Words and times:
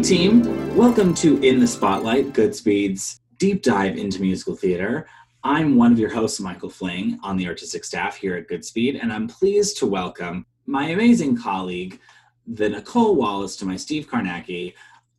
Hey, 0.00 0.04
team. 0.04 0.74
Welcome 0.74 1.12
to 1.16 1.38
In 1.46 1.60
the 1.60 1.66
Spotlight, 1.66 2.32
Goodspeed's 2.32 3.20
deep 3.36 3.62
dive 3.62 3.98
into 3.98 4.22
musical 4.22 4.56
theater. 4.56 5.06
I'm 5.44 5.76
one 5.76 5.92
of 5.92 5.98
your 5.98 6.08
hosts, 6.08 6.40
Michael 6.40 6.70
Fling, 6.70 7.20
on 7.22 7.36
the 7.36 7.46
artistic 7.46 7.84
staff 7.84 8.16
here 8.16 8.34
at 8.34 8.48
Goodspeed, 8.48 8.98
and 9.02 9.12
I'm 9.12 9.28
pleased 9.28 9.76
to 9.76 9.86
welcome 9.86 10.46
my 10.64 10.86
amazing 10.86 11.36
colleague, 11.36 12.00
the 12.46 12.70
Nicole 12.70 13.14
Wallace, 13.14 13.56
to 13.56 13.66
my 13.66 13.76
Steve 13.76 14.08
Karnacki, 14.08 14.72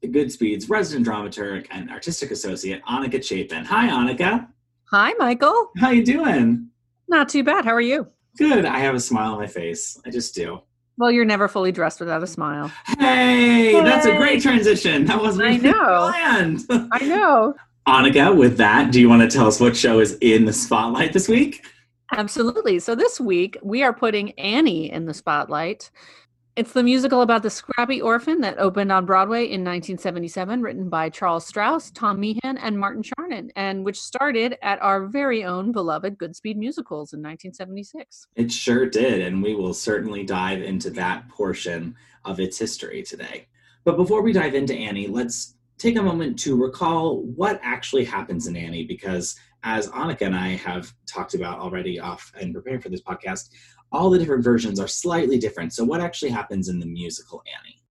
Goodspeed's 0.04 0.68
resident 0.68 1.06
dramaturg 1.06 1.68
and 1.70 1.92
artistic 1.92 2.32
associate, 2.32 2.84
Annika 2.86 3.24
Chapin. 3.24 3.64
Hi, 3.66 3.88
Annika. 3.88 4.48
Hi, 4.90 5.14
Michael. 5.20 5.70
How 5.78 5.92
you 5.92 6.04
doing? 6.04 6.70
Not 7.08 7.30
too 7.30 7.44
bad. 7.44 7.66
How 7.66 7.76
are 7.76 7.82
you? 7.82 8.08
Good. 8.36 8.66
I 8.66 8.80
have 8.80 8.96
a 8.96 9.00
smile 9.00 9.34
on 9.34 9.40
my 9.40 9.46
face. 9.46 10.02
I 10.08 10.10
just 10.10 10.34
do. 10.34 10.64
Well, 11.02 11.10
you're 11.10 11.26
never 11.26 11.48
fully 11.48 11.72
dressed 11.72 12.00
without 12.00 12.22
a 12.22 12.28
smile. 12.28 12.72
Hey, 13.00 13.74
that's 13.74 14.06
a 14.06 14.16
great 14.18 14.40
transition. 14.40 15.06
That 15.06 15.20
wasn't 15.20 15.48
I 15.48 15.58
know. 15.58 16.12
planned. 16.12 16.64
I 16.92 17.04
know. 17.08 17.56
Annika, 17.88 18.38
with 18.38 18.58
that, 18.58 18.92
do 18.92 19.02
you 19.02 19.10
want 19.10 19.24
to 19.24 19.28
tell 19.36 19.48
us 19.48 19.60
what 19.60 19.76
show 19.76 20.00
is 20.00 20.16
in 20.22 20.46
the 20.46 20.54
spotlight 20.54 21.12
this 21.12 21.28
week? 21.28 21.66
Absolutely. 22.16 22.78
So 22.78 22.94
this 22.94 23.20
week 23.20 23.58
we 23.64 23.82
are 23.82 23.94
putting 23.94 24.34
Annie 24.34 24.92
in 24.92 25.08
the 25.08 25.14
spotlight. 25.16 25.90
It's 26.62 26.74
the 26.74 26.84
musical 26.84 27.24
about 27.24 27.42
the 27.42 27.50
scrappy 27.50 28.00
orphan 28.00 28.42
that 28.42 28.60
opened 28.60 28.92
on 28.92 29.08
Broadway 29.08 29.46
in 29.46 29.62
1977, 29.62 30.62
written 30.62 30.90
by 30.90 31.10
Charles 31.10 31.52
Strouse, 31.52 31.92
Tom 31.92 32.20
Meehan, 32.20 32.60
and 32.60 32.78
Martin 32.78 33.02
Charnin, 33.02 33.50
and 33.56 33.84
which 33.84 34.00
started 34.00 34.56
at 34.62 34.80
our 34.80 35.08
very 35.08 35.44
own 35.44 35.72
beloved 35.72 36.20
Goodspeed 36.20 36.58
Musicals 36.58 37.14
in 37.14 37.20
1976. 37.20 38.28
It 38.36 38.52
sure 38.52 38.86
did, 38.86 39.22
and 39.22 39.42
we 39.42 39.56
will 39.56 39.74
certainly 39.74 40.24
dive 40.24 40.62
into 40.62 40.92
that 40.92 41.28
portion 41.30 41.96
of 42.26 42.40
its 42.40 42.60
history 42.60 43.02
today. 43.02 43.48
But 43.84 43.98
before 43.98 44.22
we 44.22 44.32
dive 44.32 44.54
into 44.54 44.76
Annie, 44.76 45.08
let's 45.08 45.56
take 45.80 45.98
a 45.98 46.04
moment 46.04 46.38
to 46.42 46.56
recall 46.56 47.24
what 47.24 47.60
actually 47.64 48.06
happens 48.06 48.46
in 48.46 48.56
Annie, 48.56 48.86
because 48.86 49.36
as 49.64 49.90
Annika 49.90 50.28
and 50.28 50.36
I 50.36 50.50
have 50.50 50.94
talked 51.08 51.34
about 51.34 51.58
already 51.58 52.00
off 52.00 52.32
and 52.40 52.54
preparing 52.54 52.82
for 52.82 52.90
this 52.90 53.02
podcast, 53.02 53.50
all 53.92 54.10
the 54.10 54.20
different 54.20 54.44
versions 54.44 54.80
are 54.80 54.88
slightly 54.88 55.38
different. 55.38 55.74
So, 55.74 55.84
what 55.84 56.02
actually 56.02 56.32
happens 56.32 56.70
in 56.70 56.80
the 56.80 56.86
musical 56.86 57.44
Annie? 57.60 57.84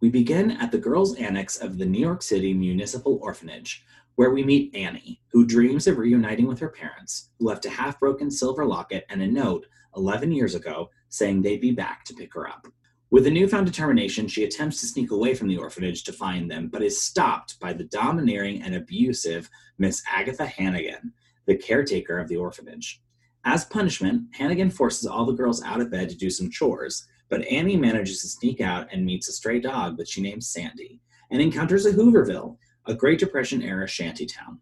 We 0.00 0.10
begin 0.10 0.52
at 0.52 0.72
the 0.72 0.78
girls' 0.78 1.16
annex 1.16 1.58
of 1.58 1.78
the 1.78 1.86
New 1.86 2.00
York 2.00 2.22
City 2.22 2.52
Municipal 2.52 3.18
Orphanage, 3.22 3.84
where 4.16 4.30
we 4.30 4.42
meet 4.42 4.74
Annie, 4.74 5.20
who 5.30 5.46
dreams 5.46 5.86
of 5.86 5.98
reuniting 5.98 6.46
with 6.46 6.58
her 6.58 6.68
parents, 6.68 7.30
who 7.38 7.46
left 7.46 7.66
a 7.66 7.70
half 7.70 8.00
broken 8.00 8.30
silver 8.30 8.64
locket 8.66 9.06
and 9.08 9.22
a 9.22 9.26
note 9.26 9.66
11 9.96 10.32
years 10.32 10.54
ago 10.54 10.90
saying 11.08 11.42
they'd 11.42 11.60
be 11.60 11.70
back 11.70 12.04
to 12.04 12.14
pick 12.14 12.34
her 12.34 12.48
up. 12.48 12.66
With 13.10 13.26
a 13.26 13.30
newfound 13.30 13.66
determination, 13.66 14.26
she 14.26 14.44
attempts 14.44 14.80
to 14.80 14.86
sneak 14.86 15.10
away 15.10 15.34
from 15.34 15.48
the 15.48 15.58
orphanage 15.58 16.02
to 16.04 16.12
find 16.12 16.50
them, 16.50 16.68
but 16.68 16.82
is 16.82 17.02
stopped 17.02 17.60
by 17.60 17.74
the 17.74 17.84
domineering 17.84 18.62
and 18.62 18.74
abusive 18.74 19.50
Miss 19.76 20.02
Agatha 20.10 20.46
Hannigan, 20.46 21.12
the 21.46 21.56
caretaker 21.56 22.18
of 22.18 22.28
the 22.28 22.36
orphanage. 22.36 23.02
As 23.44 23.64
punishment, 23.64 24.28
Hannigan 24.32 24.70
forces 24.70 25.06
all 25.06 25.26
the 25.26 25.32
girls 25.32 25.62
out 25.64 25.80
of 25.80 25.90
bed 25.90 26.08
to 26.08 26.16
do 26.16 26.30
some 26.30 26.48
chores, 26.48 27.06
but 27.28 27.44
Annie 27.48 27.76
manages 27.76 28.20
to 28.20 28.28
sneak 28.28 28.60
out 28.60 28.86
and 28.92 29.04
meets 29.04 29.28
a 29.28 29.32
stray 29.32 29.58
dog 29.58 29.96
that 29.96 30.06
she 30.06 30.20
names 30.20 30.46
Sandy, 30.46 31.00
and 31.30 31.42
encounters 31.42 31.84
a 31.84 31.92
Hooverville, 31.92 32.56
a 32.86 32.94
Great 32.94 33.18
Depression 33.18 33.60
era 33.60 33.88
shantytown. 33.88 34.60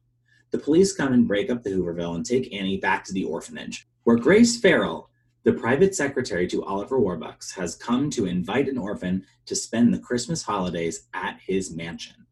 The 0.51 0.59
police 0.59 0.95
come 0.95 1.13
and 1.13 1.29
break 1.29 1.51
up 1.51 1.63
the 1.63 1.71
Hooverville 1.71 2.15
and 2.15 2.25
take 2.25 2.55
Annie 2.55 2.79
back 2.79 3.05
to 3.05 3.13
the 3.13 3.25
orphanage, 3.25 3.87
where 4.05 4.17
Grace 4.17 4.59
Farrell, 4.59 5.11
the 5.45 5.53
private 5.53 5.95
secretary 5.95 6.47
to 6.49 6.65
Oliver 6.65 6.99
Warbucks, 6.99 7.55
has 7.57 7.75
come 7.75 8.09
to 8.11 8.27
invite 8.27 8.69
an 8.69 8.79
orphan 8.79 9.27
to 9.45 9.55
spend 9.55 9.93
the 9.93 9.99
Christmas 9.99 10.43
holidays 10.43 11.07
at 11.13 11.39
his 11.47 11.71
mansion. 11.71 12.27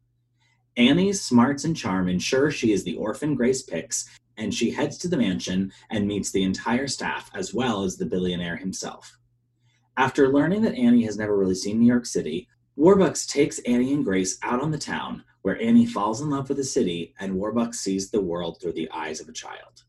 Annie's 0.77 1.21
smarts 1.21 1.63
and 1.63 1.77
charm 1.77 2.09
ensure 2.09 2.49
she 2.49 2.71
is 2.71 2.83
the 2.83 2.95
orphan 2.95 3.35
Grace 3.35 3.61
picks 3.61 4.09
and 4.39 4.53
she 4.53 4.71
heads 4.71 4.97
to 4.97 5.07
the 5.07 5.17
mansion 5.17 5.71
and 5.91 6.07
meets 6.07 6.31
the 6.31 6.43
entire 6.43 6.87
staff 6.87 7.29
as 7.35 7.53
well 7.53 7.83
as 7.83 7.97
the 7.97 8.05
billionaire 8.05 8.57
himself. 8.57 9.19
After 9.97 10.31
learning 10.31 10.61
that 10.61 10.75
Annie 10.75 11.03
has 11.03 11.17
never 11.17 11.37
really 11.37 11.55
seen 11.55 11.79
New 11.79 11.85
York 11.85 12.05
City, 12.05 12.47
Warbucks 12.77 13.27
takes 13.27 13.59
Annie 13.59 13.93
and 13.93 14.05
Grace 14.05 14.39
out 14.41 14.61
on 14.61 14.71
the 14.71 14.77
town 14.77 15.25
where 15.41 15.61
Annie 15.61 15.85
falls 15.85 16.21
in 16.21 16.29
love 16.29 16.47
with 16.47 16.57
the 16.57 16.63
city 16.63 17.13
and 17.19 17.33
Warbucks 17.33 17.75
sees 17.75 18.09
the 18.09 18.21
world 18.21 18.59
through 18.59 18.73
the 18.73 18.89
eyes 18.91 19.19
of 19.19 19.27
a 19.27 19.33
child. 19.33 19.83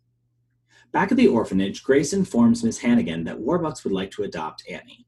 Back 0.93 1.13
at 1.13 1.17
the 1.17 1.29
orphanage, 1.29 1.85
Grace 1.85 2.13
informs 2.13 2.65
Miss 2.65 2.79
Hannigan 2.79 3.23
that 3.25 3.39
Warbucks 3.39 3.85
would 3.85 3.93
like 3.93 4.11
to 4.13 4.25
adopt 4.25 4.69
Annie. 4.69 5.07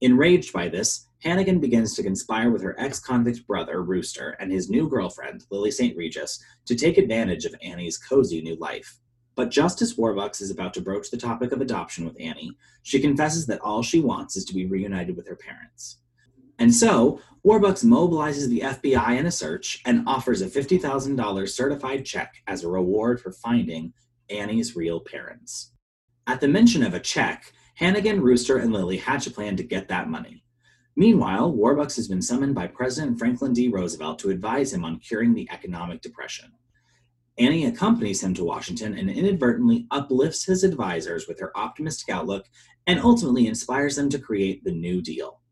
Enraged 0.00 0.52
by 0.52 0.68
this, 0.68 1.08
Hannigan 1.26 1.58
begins 1.58 1.94
to 1.94 2.04
conspire 2.04 2.52
with 2.52 2.62
her 2.62 2.78
ex 2.78 3.00
convict 3.00 3.48
brother, 3.48 3.82
Rooster, 3.82 4.36
and 4.38 4.52
his 4.52 4.70
new 4.70 4.88
girlfriend, 4.88 5.44
Lily 5.50 5.72
St. 5.72 5.96
Regis, 5.96 6.40
to 6.66 6.76
take 6.76 6.98
advantage 6.98 7.44
of 7.44 7.54
Annie's 7.60 7.98
cozy 7.98 8.40
new 8.40 8.54
life. 8.60 9.00
But 9.34 9.50
just 9.50 9.82
as 9.82 9.96
Warbucks 9.96 10.40
is 10.40 10.52
about 10.52 10.72
to 10.74 10.80
broach 10.80 11.10
the 11.10 11.16
topic 11.16 11.50
of 11.50 11.60
adoption 11.60 12.04
with 12.04 12.16
Annie, 12.20 12.56
she 12.84 13.00
confesses 13.00 13.44
that 13.46 13.58
all 13.60 13.82
she 13.82 13.98
wants 13.98 14.36
is 14.36 14.44
to 14.44 14.54
be 14.54 14.66
reunited 14.66 15.16
with 15.16 15.26
her 15.26 15.34
parents. 15.34 15.98
And 16.60 16.72
so, 16.72 17.20
Warbucks 17.44 17.84
mobilizes 17.84 18.48
the 18.48 18.60
FBI 18.60 19.18
in 19.18 19.26
a 19.26 19.32
search 19.32 19.82
and 19.84 20.06
offers 20.06 20.42
a 20.42 20.46
$50,000 20.46 21.48
certified 21.48 22.04
check 22.04 22.36
as 22.46 22.62
a 22.62 22.68
reward 22.68 23.20
for 23.20 23.32
finding 23.32 23.92
Annie's 24.30 24.76
real 24.76 25.00
parents. 25.00 25.72
At 26.28 26.40
the 26.40 26.46
mention 26.46 26.84
of 26.84 26.94
a 26.94 27.00
check, 27.00 27.52
Hannigan, 27.74 28.20
Rooster, 28.20 28.58
and 28.58 28.72
Lily 28.72 28.98
hatch 28.98 29.26
a 29.26 29.32
plan 29.32 29.56
to 29.56 29.64
get 29.64 29.88
that 29.88 30.08
money. 30.08 30.44
Meanwhile, 30.96 31.52
Warbucks 31.52 31.96
has 31.96 32.08
been 32.08 32.22
summoned 32.22 32.54
by 32.54 32.66
President 32.66 33.18
Franklin 33.18 33.52
D. 33.52 33.68
Roosevelt 33.68 34.18
to 34.20 34.30
advise 34.30 34.72
him 34.72 34.84
on 34.84 34.98
curing 34.98 35.34
the 35.34 35.48
economic 35.52 36.00
depression. 36.00 36.52
Annie 37.38 37.66
accompanies 37.66 38.22
him 38.22 38.32
to 38.32 38.44
Washington 38.44 38.96
and 38.96 39.10
inadvertently 39.10 39.86
uplifts 39.90 40.46
his 40.46 40.64
advisors 40.64 41.28
with 41.28 41.38
her 41.38 41.56
optimistic 41.56 42.08
outlook 42.08 42.46
and 42.86 42.98
ultimately 42.98 43.46
inspires 43.46 43.96
them 43.96 44.08
to 44.08 44.18
create 44.18 44.64
the 44.64 44.72
New 44.72 45.02
Deal. 45.02 45.42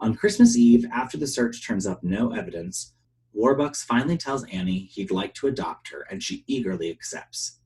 On 0.00 0.14
Christmas 0.14 0.56
Eve, 0.56 0.86
after 0.90 1.18
the 1.18 1.26
search 1.26 1.66
turns 1.66 1.86
up 1.86 2.02
no 2.02 2.32
evidence, 2.32 2.94
Warbucks 3.36 3.84
finally 3.84 4.16
tells 4.16 4.44
Annie 4.46 4.88
he'd 4.92 5.10
like 5.10 5.34
to 5.34 5.48
adopt 5.48 5.90
her, 5.90 6.06
and 6.10 6.22
she 6.22 6.44
eagerly 6.46 6.90
accepts. 6.90 7.60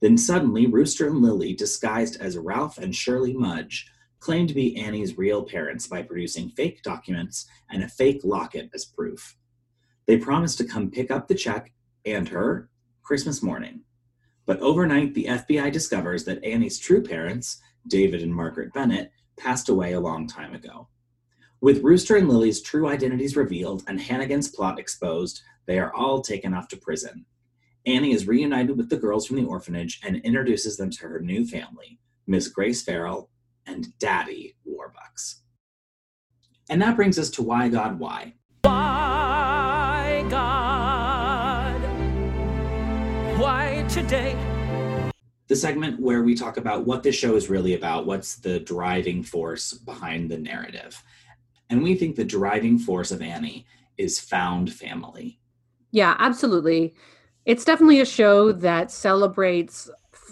Then 0.00 0.18
suddenly, 0.18 0.66
Rooster 0.66 1.06
and 1.06 1.22
Lily, 1.22 1.54
disguised 1.54 2.20
as 2.20 2.36
Ralph 2.36 2.76
and 2.76 2.94
Shirley 2.94 3.32
Mudge, 3.32 3.90
claim 4.20 4.46
to 4.46 4.54
be 4.54 4.76
Annie's 4.76 5.16
real 5.16 5.44
parents 5.44 5.86
by 5.86 6.02
producing 6.02 6.50
fake 6.50 6.82
documents 6.82 7.46
and 7.70 7.82
a 7.82 7.88
fake 7.88 8.20
locket 8.24 8.70
as 8.74 8.84
proof. 8.84 9.36
They 10.06 10.16
promise 10.16 10.56
to 10.56 10.64
come 10.64 10.90
pick 10.90 11.10
up 11.10 11.28
the 11.28 11.34
check 11.34 11.72
and 12.04 12.28
her 12.28 12.70
Christmas 13.02 13.42
morning. 13.42 13.82
But 14.46 14.60
overnight, 14.60 15.14
the 15.14 15.26
FBI 15.26 15.70
discovers 15.72 16.24
that 16.24 16.42
Annie's 16.42 16.78
true 16.78 17.02
parents, 17.02 17.60
David 17.86 18.22
and 18.22 18.34
Margaret 18.34 18.72
Bennett, 18.72 19.12
passed 19.38 19.68
away 19.68 19.92
a 19.92 20.00
long 20.00 20.26
time 20.26 20.54
ago. 20.54 20.88
With 21.60 21.82
Rooster 21.82 22.16
and 22.16 22.28
Lily's 22.28 22.62
true 22.62 22.88
identities 22.88 23.36
revealed 23.36 23.82
and 23.86 24.00
Hannigan's 24.00 24.48
plot 24.48 24.78
exposed, 24.78 25.42
they 25.66 25.78
are 25.78 25.94
all 25.94 26.22
taken 26.22 26.54
off 26.54 26.68
to 26.68 26.76
prison. 26.76 27.26
Annie 27.84 28.12
is 28.12 28.26
reunited 28.26 28.76
with 28.76 28.88
the 28.88 28.96
girls 28.96 29.26
from 29.26 29.36
the 29.36 29.44
orphanage 29.44 30.00
and 30.02 30.16
introduces 30.16 30.76
them 30.76 30.90
to 30.90 31.08
her 31.08 31.20
new 31.20 31.46
family, 31.46 31.98
Miss 32.26 32.48
Grace 32.48 32.82
Farrell 32.82 33.28
and 33.68 33.98
Daddy 33.98 34.56
Warbucks. 34.66 35.40
And 36.70 36.80
that 36.82 36.96
brings 36.96 37.18
us 37.18 37.30
to 37.30 37.42
Why 37.42 37.68
God 37.68 37.98
Why. 37.98 38.34
Why, 38.62 40.26
God? 40.28 41.80
Why 43.38 43.86
today? 43.88 44.36
The 45.46 45.56
segment 45.56 46.00
where 46.00 46.22
we 46.22 46.34
talk 46.34 46.56
about 46.56 46.86
what 46.86 47.02
this 47.02 47.14
show 47.14 47.36
is 47.36 47.48
really 47.48 47.74
about, 47.74 48.06
what's 48.06 48.36
the 48.36 48.60
driving 48.60 49.22
force 49.22 49.72
behind 49.72 50.30
the 50.30 50.38
narrative. 50.38 51.02
And 51.70 51.82
we 51.82 51.94
think 51.94 52.16
the 52.16 52.24
driving 52.24 52.78
force 52.78 53.10
of 53.10 53.22
Annie 53.22 53.66
is 53.96 54.18
found 54.18 54.72
family. 54.72 55.40
Yeah, 55.90 56.16
absolutely. 56.18 56.94
It's 57.46 57.64
definitely 57.64 58.00
a 58.00 58.06
show 58.06 58.52
that 58.52 58.90
celebrates 58.90 59.88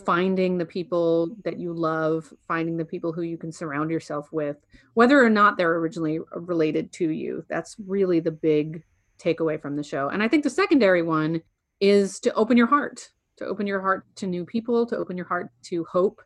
finding 0.06 0.56
the 0.56 0.64
people 0.64 1.36
that 1.44 1.58
you 1.58 1.74
love, 1.74 2.32
finding 2.46 2.76
the 2.76 2.84
people 2.84 3.12
who 3.12 3.22
you 3.22 3.36
can 3.36 3.52
surround 3.52 3.90
yourself 3.90 4.32
with, 4.32 4.56
whether 4.94 5.22
or 5.22 5.28
not 5.28 5.58
they're 5.58 5.76
originally 5.76 6.20
related 6.32 6.92
to 6.92 7.10
you. 7.10 7.44
That's 7.48 7.76
really 7.86 8.20
the 8.20 8.30
big 8.30 8.84
takeaway 9.18 9.60
from 9.60 9.76
the 9.76 9.82
show. 9.82 10.08
And 10.08 10.22
I 10.22 10.28
think 10.28 10.44
the 10.44 10.50
secondary 10.50 11.02
one 11.02 11.42
is 11.80 12.20
to 12.20 12.32
open 12.34 12.56
your 12.56 12.68
heart, 12.68 13.10
to 13.38 13.44
open 13.44 13.66
your 13.66 13.80
heart 13.80 14.04
to 14.16 14.26
new 14.26 14.46
people, 14.46 14.86
to 14.86 14.96
open 14.96 15.16
your 15.16 15.26
heart 15.26 15.50
to 15.64 15.84
hope 15.90 16.22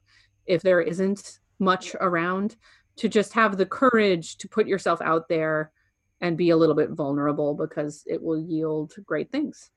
if 0.47 0.63
there 0.63 0.81
isn't 0.81 1.39
much 1.59 1.97
around, 2.01 2.57
to 2.97 3.09
just 3.09 3.33
have 3.33 3.57
the 3.57 3.67
courage 3.67 4.37
to 4.39 4.49
put 4.49 4.67
yourself 4.67 5.01
out 5.01 5.29
there 5.29 5.73
and 6.21 6.37
be 6.37 6.51
a 6.51 6.57
little 6.57 6.75
bit 6.75 6.91
vulnerable 6.91 7.55
because 7.55 8.03
it 8.07 8.23
will 8.23 8.39
yield 8.39 8.93
great 9.07 9.33
things. 9.33 9.71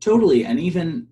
Totally. 0.00 0.44
And 0.44 0.60
even 0.60 1.08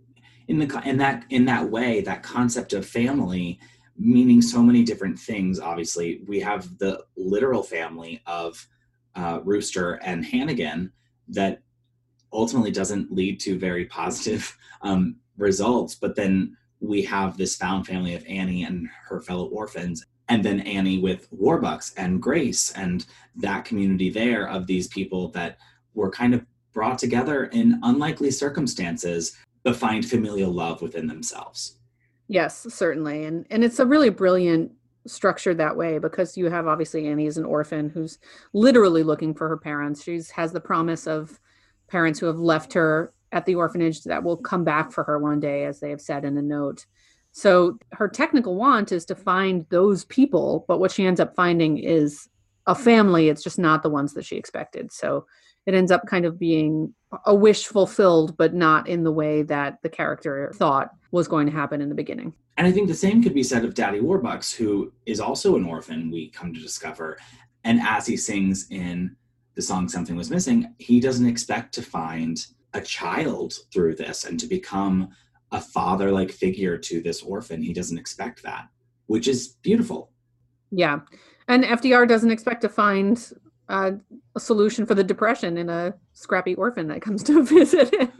in 0.49 0.59
the 0.59 0.83
in 0.85 0.97
that 0.97 1.25
in 1.31 1.45
that 1.45 1.69
way 1.69 2.01
that 2.01 2.23
concept 2.23 2.73
of 2.73 2.87
family 2.87 3.59
meaning 3.99 4.43
so 4.43 4.63
many 4.63 4.85
different 4.85 5.19
things 5.19 5.59
obviously 5.59 6.21
we 6.27 6.39
have 6.41 6.79
the 6.79 7.03
literal 7.17 7.63
family 7.63 8.23
of 8.27 8.67
uh, 9.15 9.41
rooster 9.45 9.95
and 9.95 10.25
hannigan 10.25 10.93
that 11.29 11.63
ultimately 12.33 12.71
doesn't 12.71 13.13
lead 13.13 13.41
to 13.41 13.59
very 13.59 13.87
positive 13.87 14.57
um, 14.83 15.17
results. 15.37 15.95
But 15.95 16.15
then 16.15 16.57
we 16.81 17.03
have 17.03 17.37
this 17.37 17.57
found 17.57 17.87
family 17.87 18.15
of 18.15 18.25
Annie 18.27 18.65
and 18.65 18.89
her 19.09 19.21
fellow 19.21 19.47
orphans, 19.47 20.05
and 20.29 20.45
then 20.45 20.61
Annie 20.61 20.99
with 20.99 21.31
Warbucks 21.31 21.95
and 21.97 22.21
Grace, 22.21 22.73
and 22.73 23.07
that 23.37 23.65
community 23.65 24.11
there 24.11 24.49
of 24.49 24.67
these 24.67 24.89
people 24.89 25.29
that 25.29 25.59
were 25.95 26.11
kind 26.11 26.35
of 26.35 26.45
brought 26.73 26.99
together 26.99 27.47
in 27.47 27.81
unlikely 27.83 28.31
circumstances, 28.31 29.37
but 29.67 29.75
find 29.75 30.09
familial 30.09 30.53
love 30.53 30.81
within 30.81 31.09
themselves. 31.09 31.77
Yes, 32.29 32.73
certainly. 32.73 33.25
And 33.25 33.45
and 33.51 33.65
it's 33.65 33.81
a 33.81 33.85
really 33.85 34.11
brilliant 34.11 34.71
structured 35.09 35.59
that 35.59 35.77
way 35.77 35.99
because 35.99 36.37
you 36.37 36.49
have 36.49 36.69
obviously 36.69 37.09
Annie 37.09 37.27
as 37.27 37.37
an 37.37 37.45
orphan 37.45 37.89
who's 37.89 38.19
literally 38.53 39.03
looking 39.03 39.35
for 39.35 39.49
her 39.49 39.57
parents. 39.57 40.05
She's 40.05 40.31
has 40.31 40.53
the 40.53 40.61
promise 40.61 41.09
of 41.09 41.41
parents 41.89 42.21
who 42.21 42.27
have 42.27 42.39
left 42.39 42.75
her 42.75 43.13
at 43.33 43.45
the 43.45 43.57
orphanage 43.57 44.05
that 44.05 44.23
will 44.23 44.37
come 44.37 44.63
back 44.63 44.93
for 44.93 45.03
her 45.03 45.19
one 45.19 45.41
day, 45.41 45.65
as 45.65 45.81
they 45.81 45.91
have 45.91 46.01
said 46.01 46.25
in 46.25 46.39
a 46.39 46.43
note. 46.43 46.87
So 47.33 47.77
her 47.91 48.07
technical 48.07 48.55
want 48.55 48.93
is 48.93 49.05
to 49.07 49.17
find 49.17 49.67
those 49.69 50.05
people, 50.05 50.65
but 50.69 50.79
what 50.79 50.93
she 50.93 51.05
ends 51.05 51.19
up 51.19 51.35
finding 51.35 51.79
is 51.79 52.29
a 52.69 52.75
family. 52.77 53.31
It's 53.31 53.43
just 53.43 53.59
not 53.59 53.83
the 53.83 53.91
ones 53.91 54.15
that 54.15 54.25
she 54.25 54.37
expected. 54.37 54.93
So 54.93 55.27
it 55.67 55.75
ends 55.75 55.91
up 55.91 56.07
kind 56.07 56.25
of 56.25 56.39
being 56.39 56.95
a 57.25 57.35
wish 57.35 57.67
fulfilled, 57.67 58.37
but 58.37 58.55
not 58.55 58.89
in 58.89 59.05
the 59.05 59.13
way 59.13 59.43
that 59.43 59.79
the 59.83 59.89
character 59.89 60.53
thought 60.55 60.91
was 61.11 61.29
going 61.29 61.47
to 61.47 61.53
happen 61.53 61.81
in 61.81 61.89
the 61.89 61.95
beginning. 61.95 62.33
And 62.57 62.67
I 62.67 62.73
think 62.73 62.89
the 62.89 62.95
same 62.95 63.23
could 63.23 63.35
be 63.35 63.43
said 63.43 63.65
of 63.65 63.75
Daddy 63.75 64.01
Warbucks, 64.01 64.55
who 64.55 64.93
is 65.05 65.21
also 65.21 65.57
an 65.57 65.65
orphan, 65.65 66.11
we 66.11 66.31
come 66.31 66.55
to 66.55 66.61
discover. 66.61 67.19
And 67.65 67.81
as 67.81 68.07
he 68.07 68.17
sings 68.17 68.67
in 68.71 69.15
the 69.55 69.63
song 69.63 69.89
Something 69.89 70.17
Was 70.17 70.31
Missing, 70.31 70.75
he 70.79 71.01
doesn't 71.01 71.27
expect 71.27 71.75
to 71.75 71.83
find 71.83 72.47
a 72.73 72.81
child 72.81 73.55
through 73.73 73.97
this 73.97 74.25
and 74.25 74.39
to 74.41 74.47
become 74.47 75.09
a 75.53 75.61
father 75.61 76.11
like 76.11 76.31
figure 76.31 76.79
to 76.79 77.01
this 77.01 77.23
orphan. 77.23 77.63
He 77.63 77.73
doesn't 77.73 77.99
expect 77.99 78.43
that, 78.43 78.69
which 79.07 79.29
is 79.29 79.57
beautiful. 79.63 80.11
Yeah. 80.71 81.01
And 81.49 81.65
FDR 81.65 82.09
doesn't 82.09 82.31
expect 82.31 82.63
to 82.63 82.69
find 82.69 83.33
uh, 83.69 83.93
a 84.35 84.41
solution 84.41 84.87
for 84.87 84.95
the 84.95 85.05
depression 85.05 85.57
in 85.59 85.69
a 85.69 85.95
scrappy 86.13 86.55
orphan 86.55 86.89
that 86.89 87.03
comes 87.03 87.23
to 87.25 87.43
visit 87.43 87.93
him. 87.93 88.13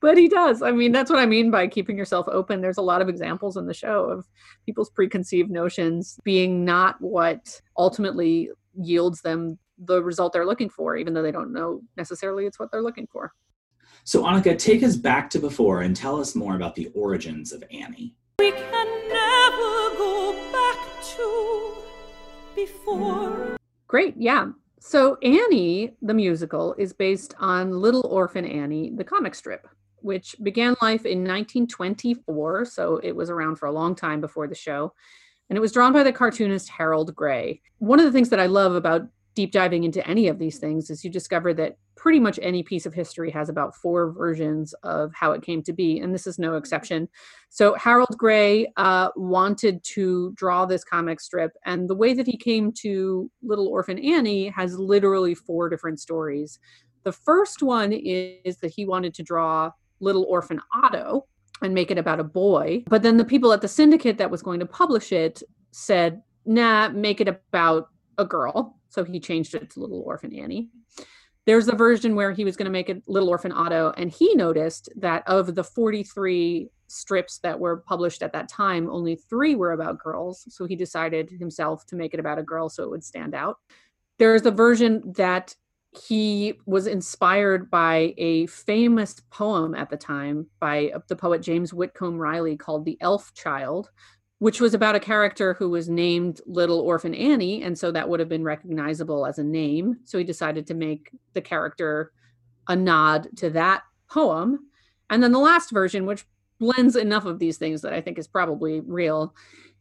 but 0.00 0.18
he 0.18 0.28
does. 0.28 0.62
I 0.62 0.72
mean, 0.72 0.92
that's 0.92 1.10
what 1.10 1.18
I 1.18 1.26
mean 1.26 1.50
by 1.50 1.66
keeping 1.66 1.96
yourself 1.96 2.26
open. 2.28 2.60
There's 2.60 2.78
a 2.78 2.82
lot 2.82 3.02
of 3.02 3.08
examples 3.08 3.56
in 3.56 3.66
the 3.66 3.74
show 3.74 4.04
of 4.04 4.26
people's 4.66 4.90
preconceived 4.90 5.50
notions 5.50 6.18
being 6.24 6.64
not 6.64 7.00
what 7.00 7.60
ultimately 7.76 8.50
yields 8.74 9.22
them 9.22 9.58
the 9.78 10.02
result 10.02 10.32
they're 10.32 10.46
looking 10.46 10.68
for, 10.68 10.96
even 10.96 11.14
though 11.14 11.22
they 11.22 11.32
don't 11.32 11.52
know 11.52 11.80
necessarily 11.96 12.46
it's 12.46 12.58
what 12.58 12.70
they're 12.70 12.82
looking 12.82 13.06
for. 13.10 13.32
So, 14.04 14.24
Annika, 14.24 14.58
take 14.58 14.82
us 14.82 14.96
back 14.96 15.28
to 15.30 15.38
before 15.38 15.82
and 15.82 15.94
tell 15.94 16.20
us 16.20 16.34
more 16.34 16.56
about 16.56 16.74
the 16.74 16.90
origins 16.94 17.52
of 17.52 17.62
Annie. 17.70 18.14
We 18.38 18.52
can 18.52 19.08
never 19.08 19.96
go 19.96 20.52
back 20.52 21.04
to 21.16 21.74
before. 22.54 23.59
Great, 23.90 24.14
yeah. 24.16 24.46
So 24.78 25.18
Annie, 25.20 25.96
the 26.00 26.14
musical, 26.14 26.76
is 26.78 26.92
based 26.92 27.34
on 27.40 27.72
Little 27.72 28.06
Orphan 28.06 28.44
Annie, 28.44 28.92
the 28.94 29.02
comic 29.02 29.34
strip, 29.34 29.66
which 29.96 30.36
began 30.44 30.76
life 30.80 31.04
in 31.06 31.24
1924. 31.24 32.66
So 32.66 32.98
it 32.98 33.10
was 33.10 33.30
around 33.30 33.56
for 33.56 33.66
a 33.66 33.72
long 33.72 33.96
time 33.96 34.20
before 34.20 34.46
the 34.46 34.54
show. 34.54 34.92
And 35.48 35.56
it 35.56 35.60
was 35.60 35.72
drawn 35.72 35.92
by 35.92 36.04
the 36.04 36.12
cartoonist 36.12 36.68
Harold 36.68 37.12
Gray. 37.16 37.62
One 37.78 37.98
of 37.98 38.06
the 38.06 38.12
things 38.12 38.28
that 38.28 38.38
I 38.38 38.46
love 38.46 38.76
about 38.76 39.08
deep 39.34 39.52
diving 39.52 39.84
into 39.84 40.06
any 40.06 40.28
of 40.28 40.38
these 40.38 40.58
things 40.58 40.90
is 40.90 41.04
you 41.04 41.10
discover 41.10 41.54
that 41.54 41.76
pretty 41.96 42.18
much 42.18 42.38
any 42.40 42.62
piece 42.62 42.86
of 42.86 42.94
history 42.94 43.30
has 43.30 43.50
about 43.50 43.76
four 43.76 44.10
versions 44.10 44.72
of 44.82 45.12
how 45.14 45.32
it 45.32 45.42
came 45.42 45.62
to 45.62 45.72
be, 45.72 46.00
and 46.00 46.14
this 46.14 46.26
is 46.26 46.38
no 46.38 46.54
exception. 46.54 47.06
So 47.50 47.74
Harold 47.74 48.16
Gray 48.16 48.72
uh, 48.78 49.10
wanted 49.16 49.84
to 49.84 50.32
draw 50.34 50.64
this 50.64 50.82
comic 50.82 51.20
strip, 51.20 51.52
and 51.66 51.88
the 51.88 51.94
way 51.94 52.14
that 52.14 52.26
he 52.26 52.38
came 52.38 52.72
to 52.78 53.30
Little 53.42 53.68
Orphan 53.68 53.98
Annie 53.98 54.48
has 54.48 54.78
literally 54.78 55.34
four 55.34 55.68
different 55.68 56.00
stories. 56.00 56.58
The 57.02 57.12
first 57.12 57.62
one 57.62 57.92
is 57.92 58.56
that 58.58 58.72
he 58.74 58.86
wanted 58.86 59.12
to 59.14 59.22
draw 59.22 59.70
Little 60.00 60.24
Orphan 60.24 60.60
Otto 60.74 61.26
and 61.62 61.74
make 61.74 61.90
it 61.90 61.98
about 61.98 62.18
a 62.18 62.24
boy, 62.24 62.82
but 62.88 63.02
then 63.02 63.18
the 63.18 63.24
people 63.26 63.52
at 63.52 63.60
the 63.60 63.68
syndicate 63.68 64.16
that 64.16 64.30
was 64.30 64.40
going 64.42 64.60
to 64.60 64.66
publish 64.66 65.12
it 65.12 65.42
said, 65.70 66.22
"Nah, 66.46 66.88
make 66.88 67.20
it 67.20 67.28
about 67.28 67.90
a 68.16 68.24
girl." 68.24 68.79
So 68.90 69.04
he 69.04 69.20
changed 69.20 69.54
it 69.54 69.70
to 69.70 69.80
Little 69.80 70.02
Orphan 70.02 70.34
Annie. 70.34 70.68
There's 71.46 71.68
a 71.68 71.74
version 71.74 72.14
where 72.14 72.32
he 72.32 72.44
was 72.44 72.56
going 72.56 72.66
to 72.66 72.70
make 72.70 72.90
it 72.90 73.02
Little 73.08 73.30
Orphan 73.30 73.52
Otto, 73.52 73.94
and 73.96 74.10
he 74.10 74.34
noticed 74.34 74.90
that 74.96 75.26
of 75.26 75.54
the 75.54 75.64
43 75.64 76.68
strips 76.86 77.38
that 77.38 77.58
were 77.58 77.78
published 77.78 78.22
at 78.22 78.32
that 78.32 78.48
time, 78.48 78.90
only 78.90 79.16
three 79.16 79.54
were 79.54 79.72
about 79.72 79.98
girls. 79.98 80.44
So 80.50 80.66
he 80.66 80.76
decided 80.76 81.30
himself 81.30 81.86
to 81.86 81.96
make 81.96 82.14
it 82.14 82.20
about 82.20 82.38
a 82.38 82.42
girl 82.42 82.68
so 82.68 82.82
it 82.82 82.90
would 82.90 83.04
stand 83.04 83.34
out. 83.34 83.56
There's 84.18 84.44
a 84.44 84.50
version 84.50 85.12
that 85.16 85.54
he 86.06 86.54
was 86.66 86.86
inspired 86.86 87.70
by 87.70 88.14
a 88.16 88.46
famous 88.46 89.20
poem 89.30 89.74
at 89.74 89.90
the 89.90 89.96
time 89.96 90.46
by 90.60 90.92
the 91.08 91.16
poet 91.16 91.42
James 91.42 91.72
Whitcomb 91.72 92.18
Riley 92.18 92.56
called 92.56 92.84
The 92.84 92.98
Elf 93.00 93.32
Child, 93.34 93.90
which 94.40 94.58
was 94.58 94.72
about 94.72 94.96
a 94.96 95.00
character 95.00 95.52
who 95.52 95.68
was 95.68 95.90
named 95.90 96.40
Little 96.46 96.80
Orphan 96.80 97.14
Annie. 97.14 97.62
And 97.62 97.78
so 97.78 97.92
that 97.92 98.08
would 98.08 98.20
have 98.20 98.28
been 98.28 98.42
recognizable 98.42 99.26
as 99.26 99.38
a 99.38 99.44
name. 99.44 99.98
So 100.06 100.16
he 100.16 100.24
decided 100.24 100.66
to 100.66 100.74
make 100.74 101.10
the 101.34 101.42
character 101.42 102.10
a 102.66 102.74
nod 102.74 103.28
to 103.36 103.50
that 103.50 103.82
poem. 104.10 104.60
And 105.10 105.22
then 105.22 105.32
the 105.32 105.38
last 105.38 105.70
version, 105.70 106.06
which 106.06 106.24
blends 106.58 106.96
enough 106.96 107.26
of 107.26 107.38
these 107.38 107.58
things 107.58 107.82
that 107.82 107.92
I 107.92 108.00
think 108.00 108.18
is 108.18 108.26
probably 108.26 108.80
real, 108.80 109.34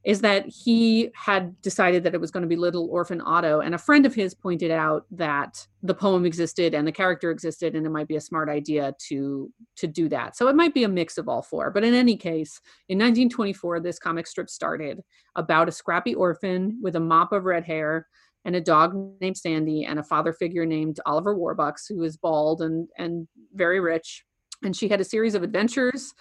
is 0.06 0.22
that 0.22 0.48
he 0.48 1.10
had 1.14 1.62
decided 1.62 2.04
that 2.04 2.14
it 2.14 2.22
was 2.22 2.32
going 2.32 2.42
to 2.42 2.48
be 2.48 2.56
Little 2.56 2.90
Orphan 2.90 3.22
Otto. 3.22 3.60
And 3.60 3.76
a 3.76 3.78
friend 3.78 4.06
of 4.06 4.16
his 4.16 4.34
pointed 4.34 4.72
out 4.72 5.06
that 5.12 5.68
the 5.84 5.94
poem 5.94 6.26
existed 6.26 6.74
and 6.74 6.88
the 6.88 6.92
character 6.92 7.32
existed, 7.32 7.76
and 7.76 7.86
it 7.86 7.90
might 7.90 8.08
be 8.08 8.16
a 8.16 8.22
smart 8.22 8.50
idea 8.50 8.94
to, 9.08 9.52
to 9.76 9.88
do 9.88 10.08
that. 10.10 10.38
So 10.38 10.48
it 10.48 10.56
might 10.56 10.74
be 10.74 10.86
a 10.86 10.90
mix 10.90 11.18
of 11.18 11.28
all 11.28 11.42
four. 11.42 11.70
But 11.70 11.84
in 11.84 11.94
any 11.94 12.16
case, 12.16 12.62
in 12.88 12.98
1924, 12.98 13.82
this 13.82 14.00
comic 14.00 14.26
strip 14.26 14.50
started 14.50 15.02
about 15.36 15.68
a 15.68 15.72
scrappy 15.72 16.16
orphan 16.16 16.80
with 16.82 16.96
a 16.96 17.02
mop 17.02 17.34
of 17.34 17.44
red 17.44 17.66
hair 17.66 18.08
and 18.46 18.56
a 18.56 18.62
dog 18.62 18.96
named 19.20 19.38
Sandy 19.38 19.84
and 19.84 20.00
a 20.00 20.04
father 20.04 20.32
figure 20.32 20.66
named 20.66 21.00
Oliver 21.06 21.36
Warbucks, 21.36 21.90
who 21.90 22.04
is 22.04 22.16
bald 22.16 22.62
and, 22.62 22.88
and 22.98 23.28
very 23.54 23.82
rich. 23.82 24.24
And 24.64 24.76
she 24.76 24.88
had 24.88 25.02
a 25.02 25.06
series 25.06 25.36
of 25.36 25.44
adventures 25.44 26.14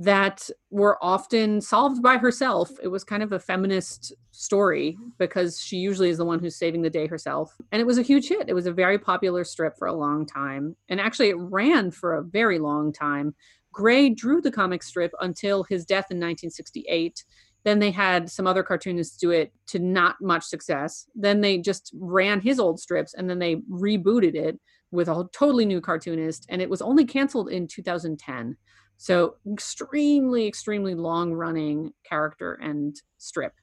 that 0.00 0.48
were 0.70 0.96
often 1.02 1.60
solved 1.60 2.02
by 2.02 2.16
herself. 2.16 2.70
It 2.82 2.88
was 2.88 3.04
kind 3.04 3.22
of 3.22 3.32
a 3.32 3.38
feminist 3.38 4.14
story 4.30 4.96
because 5.18 5.60
she 5.60 5.76
usually 5.76 6.08
is 6.08 6.16
the 6.16 6.24
one 6.24 6.38
who's 6.38 6.56
saving 6.56 6.80
the 6.80 6.88
day 6.88 7.06
herself. 7.06 7.54
And 7.70 7.82
it 7.82 7.84
was 7.84 7.98
a 7.98 8.02
huge 8.02 8.26
hit. 8.26 8.48
It 8.48 8.54
was 8.54 8.64
a 8.64 8.72
very 8.72 8.98
popular 8.98 9.44
strip 9.44 9.76
for 9.76 9.86
a 9.86 9.92
long 9.92 10.24
time. 10.24 10.74
And 10.88 11.02
actually, 11.02 11.28
it 11.28 11.36
ran 11.38 11.90
for 11.90 12.14
a 12.14 12.22
very 12.22 12.58
long 12.58 12.94
time. 12.94 13.34
Gray 13.72 14.08
drew 14.08 14.40
the 14.40 14.50
comic 14.50 14.82
strip 14.82 15.12
until 15.20 15.64
his 15.64 15.84
death 15.84 16.06
in 16.10 16.16
1968. 16.16 17.22
Then 17.64 17.78
they 17.78 17.90
had 17.90 18.30
some 18.30 18.46
other 18.46 18.62
cartoonists 18.62 19.18
do 19.18 19.32
it 19.32 19.52
to 19.66 19.78
not 19.78 20.16
much 20.22 20.44
success. 20.44 21.10
Then 21.14 21.42
they 21.42 21.58
just 21.58 21.90
ran 21.94 22.40
his 22.40 22.58
old 22.58 22.80
strips 22.80 23.12
and 23.12 23.28
then 23.28 23.38
they 23.38 23.56
rebooted 23.70 24.34
it 24.34 24.58
with 24.92 25.08
a 25.08 25.28
totally 25.34 25.66
new 25.66 25.82
cartoonist. 25.82 26.46
And 26.48 26.62
it 26.62 26.70
was 26.70 26.80
only 26.80 27.04
canceled 27.04 27.50
in 27.50 27.68
2010. 27.68 28.56
So 29.00 29.36
extremely, 29.50 30.46
extremely 30.46 30.94
long 30.94 31.32
running 31.32 31.94
character 32.04 32.60
and 32.62 32.94
strip. 33.16 33.54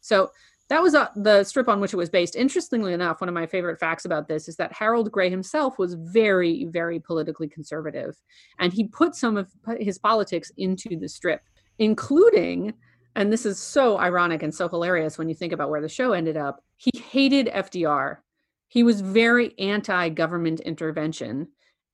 So 0.00 0.32
that 0.68 0.82
was 0.82 0.96
uh, 0.96 1.06
the 1.14 1.44
strip 1.44 1.68
on 1.68 1.78
which 1.78 1.92
it 1.92 1.96
was 1.96 2.10
based. 2.10 2.34
Interestingly 2.34 2.92
enough, 2.92 3.20
one 3.20 3.28
of 3.28 3.34
my 3.34 3.46
favorite 3.46 3.78
facts 3.78 4.04
about 4.04 4.26
this 4.26 4.48
is 4.48 4.56
that 4.56 4.72
Harold 4.72 5.12
Gray 5.12 5.30
himself 5.30 5.78
was 5.78 5.94
very, 5.94 6.64
very 6.64 6.98
politically 6.98 7.46
conservative. 7.46 8.16
And 8.58 8.72
he 8.72 8.88
put 8.88 9.14
some 9.14 9.36
of 9.36 9.48
his 9.78 9.96
politics 9.96 10.50
into 10.56 10.96
the 10.98 11.08
strip, 11.08 11.42
including, 11.78 12.74
and 13.14 13.32
this 13.32 13.46
is 13.46 13.60
so 13.60 13.96
ironic 13.96 14.42
and 14.42 14.52
so 14.52 14.68
hilarious 14.68 15.18
when 15.18 15.28
you 15.28 15.36
think 15.36 15.52
about 15.52 15.70
where 15.70 15.80
the 15.80 15.88
show 15.88 16.14
ended 16.14 16.36
up, 16.36 16.64
he 16.78 16.90
hated 16.98 17.46
FDR. 17.46 18.16
He 18.66 18.82
was 18.82 19.02
very 19.02 19.56
anti 19.56 20.08
government 20.08 20.58
intervention 20.58 21.46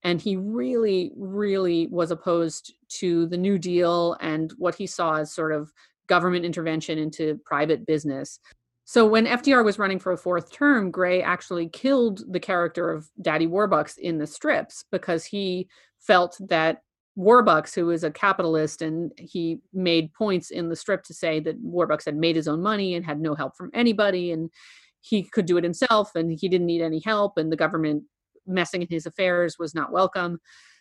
and 0.03 0.21
he 0.21 0.35
really 0.35 1.11
really 1.15 1.87
was 1.87 2.11
opposed 2.11 2.73
to 2.89 3.27
the 3.27 3.37
new 3.37 3.57
deal 3.57 4.15
and 4.21 4.53
what 4.57 4.75
he 4.75 4.87
saw 4.87 5.15
as 5.15 5.33
sort 5.33 5.51
of 5.51 5.71
government 6.07 6.45
intervention 6.45 6.97
into 6.97 7.39
private 7.45 7.85
business. 7.85 8.39
So 8.85 9.05
when 9.05 9.25
fdr 9.25 9.65
was 9.65 9.79
running 9.79 9.99
for 9.99 10.13
a 10.13 10.17
fourth 10.17 10.51
term 10.51 10.91
gray 10.91 11.21
actually 11.21 11.69
killed 11.69 12.23
the 12.31 12.39
character 12.39 12.89
of 12.89 13.09
daddy 13.21 13.47
warbucks 13.47 13.97
in 13.97 14.17
the 14.17 14.27
strips 14.27 14.85
because 14.91 15.25
he 15.25 15.67
felt 15.99 16.37
that 16.49 16.81
warbucks 17.17 17.73
who 17.73 17.89
is 17.89 18.03
a 18.03 18.11
capitalist 18.11 18.81
and 18.81 19.11
he 19.17 19.59
made 19.73 20.13
points 20.13 20.51
in 20.51 20.69
the 20.69 20.75
strip 20.75 21.03
to 21.03 21.13
say 21.13 21.39
that 21.39 21.61
warbucks 21.63 22.05
had 22.05 22.15
made 22.15 22.35
his 22.35 22.47
own 22.47 22.61
money 22.61 22.93
and 22.93 23.05
had 23.05 23.19
no 23.19 23.33
help 23.33 23.57
from 23.57 23.71
anybody 23.73 24.31
and 24.31 24.51
he 25.01 25.23
could 25.23 25.45
do 25.45 25.57
it 25.57 25.63
himself 25.63 26.15
and 26.15 26.31
he 26.31 26.47
didn't 26.47 26.67
need 26.67 26.81
any 26.81 27.01
help 27.03 27.37
and 27.37 27.51
the 27.51 27.57
government 27.57 28.03
messing 28.47 28.81
in 28.81 28.87
his 28.89 29.05
affairs 29.05 29.57
was 29.59 29.75
not 29.75 29.91
welcome. 29.91 30.39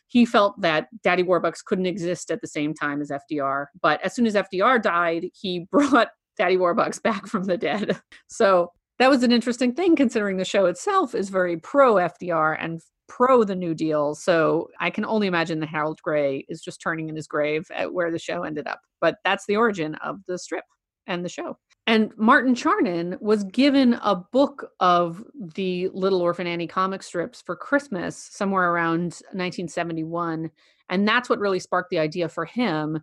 he 0.09 0.25
felt 0.25 0.61
that 0.61 0.89
Daddy 1.03 1.23
Warbucks 1.23 1.65
couldn't 1.65 1.87
exist 1.87 2.31
at 2.31 2.41
the 2.41 2.47
same 2.47 2.75
time 2.75 3.01
as 3.01 3.11
FDR. 3.11 3.67
But 3.83 4.01
as 4.05 4.15
soon 4.15 4.27
as 4.27 4.35
FDR 4.35 4.81
died, 4.81 5.27
he 5.35 5.67
brought 5.71 6.09
Daddy 6.39 6.57
Warbucks 6.57 7.03
back 7.03 7.27
from 7.27 7.45
the 7.45 7.57
dead. 7.57 8.01
So 8.29 8.71
that 8.99 9.11
was 9.11 9.23
an 9.23 9.33
interesting 9.33 9.75
thing 9.75 9.97
considering 9.97 10.37
the 10.37 10.45
show 10.45 10.67
itself 10.67 11.15
is 11.15 11.29
very 11.29 11.59
pro 11.59 11.95
FDR 11.95 12.57
and 12.59 12.81
pro 13.09 13.45
the 13.45 13.55
New 13.55 13.75
Deal. 13.75 14.15
So 14.15 14.69
I 14.81 14.91
can 14.91 15.05
only 15.05 15.27
imagine 15.27 15.61
that 15.61 15.69
Harold 15.69 16.01
Gray 16.03 16.45
is 16.49 16.61
just 16.61 16.81
turning 16.81 17.09
in 17.09 17.17
his 17.17 17.27
grave 17.27 17.67
at 17.75 17.93
where 17.93 18.11
the 18.11 18.19
show 18.19 18.43
ended 18.43 18.67
up. 18.67 18.81
But 19.01 19.17
that's 19.25 19.47
the 19.47 19.57
origin 19.57 19.95
of 19.97 20.21
the 20.27 20.39
strip 20.39 20.65
and 21.07 21.25
the 21.25 21.29
show. 21.29 21.57
And 21.87 22.11
Martin 22.17 22.55
Charnin 22.55 23.21
was 23.21 23.45
given 23.45 23.95
a 24.03 24.17
book 24.17 24.73
of 24.81 25.23
the 25.55 25.89
Little 25.93 26.21
Orphan 26.21 26.47
Annie 26.47 26.67
comic 26.67 27.03
strips 27.03 27.41
for 27.41 27.55
Christmas 27.55 28.17
somewhere 28.17 28.73
around 28.73 29.21
1971. 29.33 30.51
And 30.89 31.07
that's 31.07 31.29
what 31.29 31.39
really 31.39 31.61
sparked 31.61 31.91
the 31.91 32.01
idea 32.01 32.29
for 32.29 32.45
him 32.45 33.01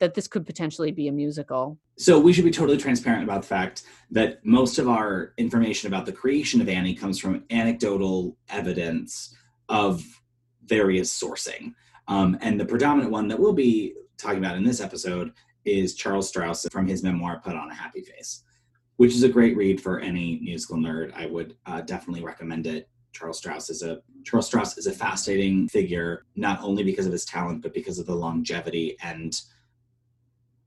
that 0.00 0.12
this 0.12 0.28
could 0.28 0.44
potentially 0.44 0.92
be 0.92 1.08
a 1.08 1.12
musical. 1.12 1.78
So 1.96 2.20
we 2.20 2.34
should 2.34 2.44
be 2.44 2.50
totally 2.50 2.76
transparent 2.76 3.24
about 3.24 3.42
the 3.42 3.48
fact 3.48 3.84
that 4.10 4.44
most 4.44 4.78
of 4.78 4.88
our 4.88 5.32
information 5.38 5.88
about 5.88 6.04
the 6.04 6.12
creation 6.12 6.60
of 6.60 6.68
Annie 6.68 6.94
comes 6.94 7.18
from 7.18 7.44
anecdotal 7.50 8.36
evidence 8.50 9.34
of 9.70 10.04
various 10.66 11.18
sourcing. 11.18 11.72
Um, 12.08 12.36
and 12.42 12.60
the 12.60 12.66
predominant 12.66 13.10
one 13.10 13.28
that 13.28 13.38
we'll 13.38 13.54
be 13.54 13.94
talking 14.18 14.38
about 14.38 14.56
in 14.56 14.64
this 14.64 14.80
episode 14.80 15.32
is 15.66 15.94
Charles 15.94 16.32
Strouse 16.32 16.70
from 16.70 16.86
his 16.86 17.02
memoir, 17.02 17.40
Put 17.44 17.56
on 17.56 17.70
a 17.70 17.74
Happy 17.74 18.00
Face, 18.00 18.44
which 18.96 19.14
is 19.14 19.22
a 19.24 19.28
great 19.28 19.56
read 19.56 19.80
for 19.80 20.00
any 20.00 20.38
musical 20.42 20.76
nerd. 20.76 21.12
I 21.14 21.26
would 21.26 21.56
uh, 21.66 21.82
definitely 21.82 22.22
recommend 22.22 22.66
it. 22.66 22.88
Charles 23.12 23.40
Strouse 23.40 23.70
is 23.70 23.82
a 23.82 24.00
Charles 24.24 24.50
Strouse 24.50 24.78
is 24.78 24.86
a 24.86 24.92
fascinating 24.92 25.68
figure, 25.68 26.24
not 26.36 26.60
only 26.62 26.82
because 26.82 27.06
of 27.06 27.12
his 27.12 27.24
talent, 27.24 27.62
but 27.62 27.74
because 27.74 27.98
of 27.98 28.06
the 28.06 28.14
longevity 28.14 28.96
and 29.02 29.40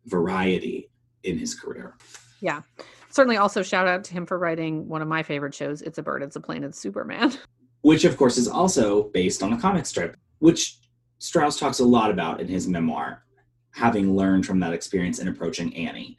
variety 0.05 0.89
in 1.23 1.37
his 1.37 1.53
career. 1.53 1.95
Yeah. 2.41 2.61
Certainly 3.11 3.37
also 3.37 3.63
shout 3.63 3.87
out 3.87 4.03
to 4.05 4.13
him 4.13 4.25
for 4.25 4.37
writing 4.37 4.87
one 4.87 5.01
of 5.01 5.07
my 5.07 5.23
favorite 5.23 5.53
shows, 5.53 5.81
It's 5.81 5.97
a 5.97 6.03
Bird, 6.03 6.23
It's 6.23 6.35
a 6.35 6.39
Plane, 6.39 6.63
It's 6.63 6.79
Superman. 6.79 7.33
Which 7.81 8.05
of 8.05 8.17
course 8.17 8.37
is 8.37 8.47
also 8.47 9.03
based 9.09 9.41
on 9.41 9.53
a 9.53 9.59
comic 9.59 9.85
strip, 9.85 10.17
which 10.39 10.79
Strouse 11.19 11.57
talks 11.57 11.79
a 11.79 11.85
lot 11.85 12.11
about 12.11 12.41
in 12.41 12.47
his 12.47 12.67
memoir 12.67 13.23
having 13.71 14.15
learned 14.15 14.45
from 14.45 14.59
that 14.59 14.73
experience 14.73 15.19
in 15.19 15.27
approaching 15.27 15.75
Annie. 15.75 16.17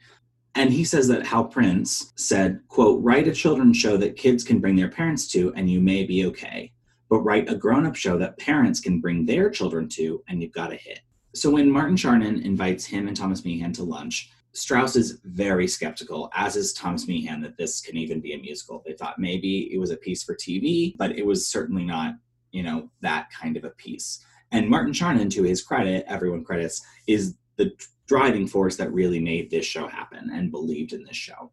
And 0.55 0.71
he 0.71 0.83
says 0.83 1.07
that 1.07 1.25
Hal 1.25 1.45
Prince 1.45 2.11
said, 2.17 2.59
quote, 2.67 3.01
write 3.01 3.27
a 3.27 3.33
children's 3.33 3.77
show 3.77 3.97
that 3.97 4.17
kids 4.17 4.43
can 4.43 4.59
bring 4.59 4.75
their 4.75 4.89
parents 4.89 5.27
to 5.29 5.53
and 5.55 5.69
you 5.69 5.79
may 5.79 6.03
be 6.03 6.25
okay. 6.25 6.71
But 7.09 7.21
write 7.21 7.49
a 7.49 7.55
grown-up 7.55 7.95
show 7.95 8.17
that 8.17 8.37
parents 8.37 8.79
can 8.79 8.99
bring 8.99 9.25
their 9.25 9.49
children 9.49 9.87
to 9.89 10.23
and 10.27 10.41
you've 10.41 10.53
got 10.53 10.73
a 10.73 10.75
hit. 10.75 10.99
So 11.33 11.49
when 11.49 11.71
Martin 11.71 11.95
Charnin 11.95 12.43
invites 12.43 12.85
him 12.85 13.07
and 13.07 13.15
Thomas 13.15 13.45
Meehan 13.45 13.71
to 13.73 13.83
lunch, 13.83 14.29
Strouse 14.53 14.97
is 14.97 15.19
very 15.23 15.67
skeptical, 15.67 16.29
as 16.35 16.57
is 16.57 16.73
Thomas 16.73 17.07
Meehan, 17.07 17.39
that 17.41 17.57
this 17.57 17.79
can 17.79 17.95
even 17.95 18.19
be 18.19 18.33
a 18.33 18.37
musical. 18.37 18.83
They 18.85 18.93
thought 18.93 19.17
maybe 19.17 19.73
it 19.73 19.77
was 19.77 19.91
a 19.91 19.97
piece 19.97 20.23
for 20.23 20.35
TV, 20.35 20.93
but 20.97 21.17
it 21.17 21.25
was 21.25 21.47
certainly 21.47 21.85
not, 21.85 22.15
you 22.51 22.63
know, 22.63 22.89
that 23.01 23.29
kind 23.31 23.55
of 23.55 23.63
a 23.63 23.69
piece. 23.69 24.21
And 24.51 24.69
Martin 24.69 24.91
Charnin, 24.91 25.31
to 25.31 25.43
his 25.43 25.63
credit, 25.63 26.03
everyone 26.07 26.43
credits, 26.43 26.81
is 27.07 27.35
the 27.61 27.71
driving 28.07 28.47
force 28.47 28.75
that 28.77 28.91
really 28.91 29.19
made 29.19 29.49
this 29.49 29.65
show 29.65 29.87
happen 29.87 30.31
and 30.33 30.51
believed 30.51 30.93
in 30.93 31.03
this 31.03 31.15
show. 31.15 31.51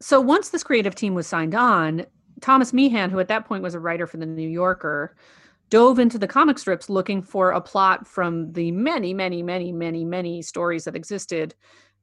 So 0.00 0.20
once 0.20 0.50
this 0.50 0.62
creative 0.62 0.94
team 0.94 1.14
was 1.14 1.26
signed 1.26 1.54
on, 1.54 2.06
Thomas 2.40 2.72
Meehan, 2.72 3.10
who 3.10 3.18
at 3.18 3.28
that 3.28 3.46
point 3.46 3.62
was 3.62 3.74
a 3.74 3.80
writer 3.80 4.06
for 4.06 4.16
the 4.18 4.26
New 4.26 4.48
Yorker, 4.48 5.16
dove 5.68 5.98
into 5.98 6.18
the 6.18 6.26
comic 6.26 6.58
strips 6.58 6.88
looking 6.88 7.22
for 7.22 7.52
a 7.52 7.60
plot 7.60 8.06
from 8.06 8.52
the 8.52 8.70
many, 8.72 9.14
many, 9.14 9.42
many, 9.42 9.72
many, 9.72 10.04
many 10.04 10.42
stories 10.42 10.84
that 10.84 10.96
existed 10.96 11.54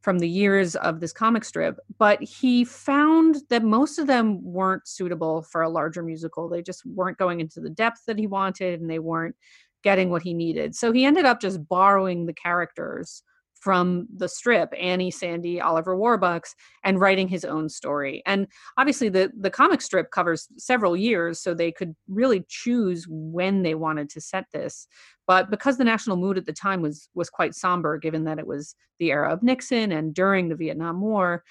from 0.01 0.19
the 0.19 0.29
years 0.29 0.75
of 0.75 0.99
this 0.99 1.11
comic 1.11 1.43
strip. 1.43 1.79
But 1.97 2.21
he 2.21 2.63
found 2.63 3.37
that 3.49 3.63
most 3.63 3.99
of 3.99 4.07
them 4.07 4.43
weren't 4.43 4.87
suitable 4.87 5.41
for 5.41 5.61
a 5.61 5.69
larger 5.69 6.03
musical. 6.03 6.47
They 6.47 6.61
just 6.61 6.85
weren't 6.85 7.17
going 7.17 7.39
into 7.39 7.61
the 7.61 7.69
depth 7.69 8.05
that 8.05 8.19
he 8.19 8.27
wanted 8.27 8.79
and 8.79 8.89
they 8.89 8.99
weren't 8.99 9.35
getting 9.83 10.09
what 10.09 10.21
he 10.21 10.33
needed. 10.33 10.75
So 10.75 10.91
he 10.91 11.05
ended 11.05 11.25
up 11.25 11.41
just 11.41 11.67
borrowing 11.67 12.25
the 12.25 12.33
characters 12.33 13.23
from 13.59 14.07
the 14.15 14.27
strip 14.27 14.73
annie 14.77 15.11
sandy 15.11 15.59
oliver 15.59 15.95
warbucks 15.95 16.55
and 16.83 16.99
writing 16.99 17.27
his 17.27 17.45
own 17.45 17.69
story 17.69 18.21
and 18.25 18.47
obviously 18.77 19.09
the 19.09 19.31
the 19.39 19.49
comic 19.49 19.81
strip 19.81 20.11
covers 20.11 20.47
several 20.57 20.95
years 20.95 21.39
so 21.39 21.53
they 21.53 21.71
could 21.71 21.95
really 22.07 22.43
choose 22.47 23.05
when 23.09 23.63
they 23.63 23.75
wanted 23.75 24.09
to 24.09 24.21
set 24.21 24.45
this 24.53 24.87
but 25.25 25.49
because 25.49 25.77
the 25.77 25.83
national 25.83 26.17
mood 26.17 26.37
at 26.37 26.45
the 26.45 26.53
time 26.53 26.81
was 26.81 27.09
was 27.13 27.29
quite 27.29 27.53
somber 27.53 27.97
given 27.97 28.23
that 28.23 28.39
it 28.39 28.47
was 28.47 28.75
the 28.99 29.11
era 29.11 29.31
of 29.31 29.43
nixon 29.43 29.91
and 29.91 30.13
during 30.13 30.49
the 30.49 30.55
vietnam 30.55 31.01
war 31.01 31.43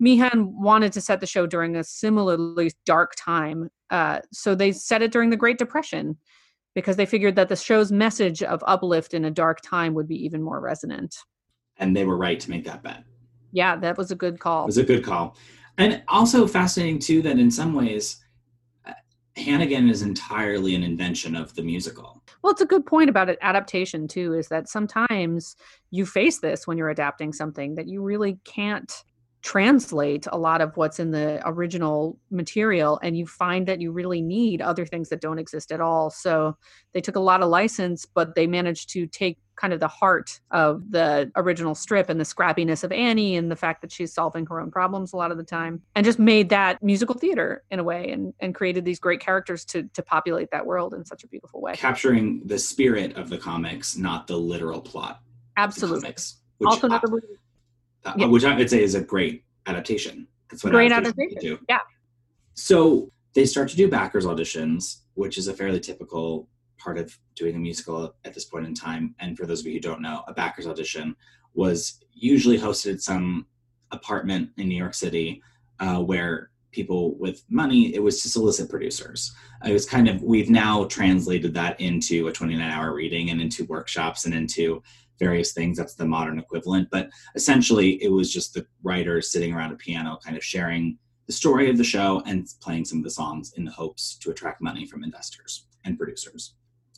Meehan 0.00 0.58
wanted 0.58 0.94
to 0.94 1.00
set 1.02 1.20
the 1.20 1.26
show 1.26 1.46
during 1.46 1.76
a 1.76 1.84
similarly 1.84 2.72
dark 2.86 3.12
time, 3.18 3.68
uh, 3.90 4.20
so 4.32 4.54
they 4.54 4.72
set 4.72 5.02
it 5.02 5.12
during 5.12 5.28
the 5.28 5.36
Great 5.36 5.58
Depression 5.58 6.16
because 6.74 6.96
they 6.96 7.06
figured 7.06 7.36
that 7.36 7.48
the 7.48 7.56
show's 7.56 7.92
message 7.92 8.42
of 8.42 8.64
uplift 8.66 9.12
in 9.12 9.24
a 9.26 9.30
dark 9.30 9.60
time 9.60 9.92
would 9.94 10.08
be 10.08 10.24
even 10.24 10.42
more 10.42 10.60
resonant. 10.60 11.16
And 11.80 11.96
they 11.96 12.04
were 12.04 12.16
right 12.16 12.38
to 12.38 12.50
make 12.50 12.64
that 12.66 12.82
bet. 12.82 13.02
Yeah, 13.52 13.74
that 13.76 13.98
was 13.98 14.12
a 14.12 14.14
good 14.14 14.38
call. 14.38 14.64
It 14.64 14.66
was 14.66 14.78
a 14.78 14.84
good 14.84 15.02
call. 15.02 15.36
And 15.78 16.02
also 16.06 16.46
fascinating, 16.46 17.00
too, 17.00 17.22
that 17.22 17.38
in 17.38 17.50
some 17.50 17.74
ways, 17.74 18.22
uh, 18.84 18.92
Hannigan 19.36 19.88
is 19.88 20.02
entirely 20.02 20.74
an 20.74 20.82
invention 20.82 21.34
of 21.34 21.54
the 21.54 21.62
musical. 21.62 22.22
Well, 22.42 22.52
it's 22.52 22.60
a 22.60 22.66
good 22.66 22.86
point 22.86 23.10
about 23.10 23.28
it, 23.28 23.38
adaptation, 23.40 24.06
too, 24.06 24.34
is 24.34 24.48
that 24.48 24.68
sometimes 24.68 25.56
you 25.90 26.06
face 26.06 26.38
this 26.38 26.66
when 26.66 26.78
you're 26.78 26.90
adapting 26.90 27.32
something 27.32 27.74
that 27.74 27.88
you 27.88 28.02
really 28.02 28.38
can't 28.44 29.02
translate 29.42 30.26
a 30.30 30.38
lot 30.38 30.60
of 30.60 30.76
what's 30.76 30.98
in 30.98 31.10
the 31.10 31.40
original 31.46 32.18
material 32.30 32.98
and 33.02 33.16
you 33.16 33.26
find 33.26 33.66
that 33.66 33.80
you 33.80 33.90
really 33.90 34.20
need 34.20 34.60
other 34.60 34.84
things 34.84 35.08
that 35.08 35.20
don't 35.20 35.38
exist 35.38 35.72
at 35.72 35.80
all. 35.80 36.10
So 36.10 36.56
they 36.92 37.00
took 37.00 37.16
a 37.16 37.20
lot 37.20 37.42
of 37.42 37.48
license 37.48 38.04
but 38.04 38.34
they 38.34 38.46
managed 38.46 38.90
to 38.90 39.06
take 39.06 39.38
kind 39.56 39.72
of 39.72 39.80
the 39.80 39.88
heart 39.88 40.40
of 40.50 40.90
the 40.90 41.30
original 41.36 41.74
strip 41.74 42.08
and 42.08 42.18
the 42.18 42.24
scrappiness 42.24 42.82
of 42.82 42.90
annie 42.92 43.36
and 43.36 43.50
the 43.50 43.56
fact 43.56 43.82
that 43.82 43.92
she's 43.92 44.12
solving 44.12 44.46
her 44.46 44.58
own 44.58 44.70
problems 44.70 45.12
a 45.12 45.16
lot 45.16 45.30
of 45.30 45.36
the 45.36 45.44
time 45.44 45.82
and 45.94 46.06
just 46.06 46.18
made 46.18 46.48
that 46.48 46.82
musical 46.82 47.14
theater 47.14 47.62
in 47.70 47.78
a 47.78 47.84
way 47.84 48.10
and, 48.10 48.32
and 48.40 48.54
created 48.54 48.86
these 48.86 48.98
great 48.98 49.20
characters 49.20 49.64
to, 49.66 49.82
to 49.92 50.02
populate 50.02 50.50
that 50.50 50.64
world 50.64 50.94
in 50.94 51.04
such 51.04 51.24
a 51.24 51.28
beautiful 51.28 51.60
way. 51.60 51.74
Capturing 51.76 52.40
the 52.46 52.58
spirit 52.58 53.16
of 53.16 53.28
the 53.28 53.36
comics 53.36 53.96
not 53.96 54.26
the 54.26 54.36
literal 54.36 54.80
plot 54.80 55.20
absolutely. 55.58 56.00
comics, 56.00 56.36
also 56.64 56.86
another 56.86 57.08
uh, 58.04 58.14
yeah. 58.16 58.26
which 58.26 58.44
I 58.44 58.56
would 58.56 58.70
say 58.70 58.82
is 58.82 58.94
a 58.94 59.00
great 59.00 59.44
adaptation. 59.66 60.26
That's 60.50 60.64
what 60.64 60.72
great 60.72 60.92
adaptation. 60.92 61.38
Do. 61.40 61.58
Yeah. 61.68 61.78
So 62.54 63.10
they 63.34 63.46
start 63.46 63.68
to 63.70 63.76
do 63.76 63.88
backers 63.88 64.26
auditions, 64.26 65.02
which 65.14 65.38
is 65.38 65.48
a 65.48 65.54
fairly 65.54 65.80
typical 65.80 66.48
part 66.78 66.98
of 66.98 67.16
doing 67.34 67.54
a 67.54 67.58
musical 67.58 68.14
at 68.24 68.34
this 68.34 68.46
point 68.46 68.66
in 68.66 68.74
time. 68.74 69.14
And 69.20 69.36
for 69.36 69.46
those 69.46 69.60
of 69.60 69.66
you 69.66 69.74
who 69.74 69.80
don't 69.80 70.02
know, 70.02 70.24
a 70.26 70.32
backers 70.32 70.66
audition 70.66 71.14
was 71.54 72.00
usually 72.12 72.58
hosted 72.58 72.94
at 72.94 73.00
some 73.00 73.46
apartment 73.92 74.50
in 74.56 74.68
New 74.68 74.76
York 74.76 74.94
City 74.94 75.42
uh, 75.78 76.00
where 76.00 76.50
people 76.72 77.16
with 77.16 77.42
money 77.48 77.94
it 77.94 78.02
was 78.02 78.22
to 78.22 78.28
solicit 78.28 78.70
producers 78.70 79.34
it 79.64 79.72
was 79.72 79.84
kind 79.84 80.08
of 80.08 80.22
we've 80.22 80.50
now 80.50 80.84
translated 80.84 81.52
that 81.52 81.80
into 81.80 82.28
a 82.28 82.32
29 82.32 82.70
hour 82.70 82.94
reading 82.94 83.30
and 83.30 83.40
into 83.40 83.64
workshops 83.64 84.24
and 84.24 84.32
into 84.32 84.80
various 85.20 85.52
things. 85.52 85.78
That's 85.78 85.94
the 85.94 86.04
modern 86.04 86.40
equivalent. 86.40 86.88
But 86.90 87.10
essentially, 87.36 88.02
it 88.02 88.08
was 88.08 88.32
just 88.32 88.54
the 88.54 88.66
writers 88.82 89.30
sitting 89.30 89.54
around 89.54 89.72
a 89.72 89.76
piano, 89.76 90.18
kind 90.24 90.36
of 90.36 90.42
sharing 90.42 90.98
the 91.28 91.32
story 91.32 91.70
of 91.70 91.78
the 91.78 91.84
show 91.84 92.22
and 92.26 92.48
playing 92.60 92.84
some 92.84 92.98
of 92.98 93.04
the 93.04 93.10
songs 93.10 93.52
in 93.56 93.64
the 93.64 93.70
hopes 93.70 94.16
to 94.16 94.32
attract 94.32 94.60
money 94.60 94.84
from 94.84 95.04
investors 95.04 95.66
and 95.84 95.96
producers. 95.96 96.54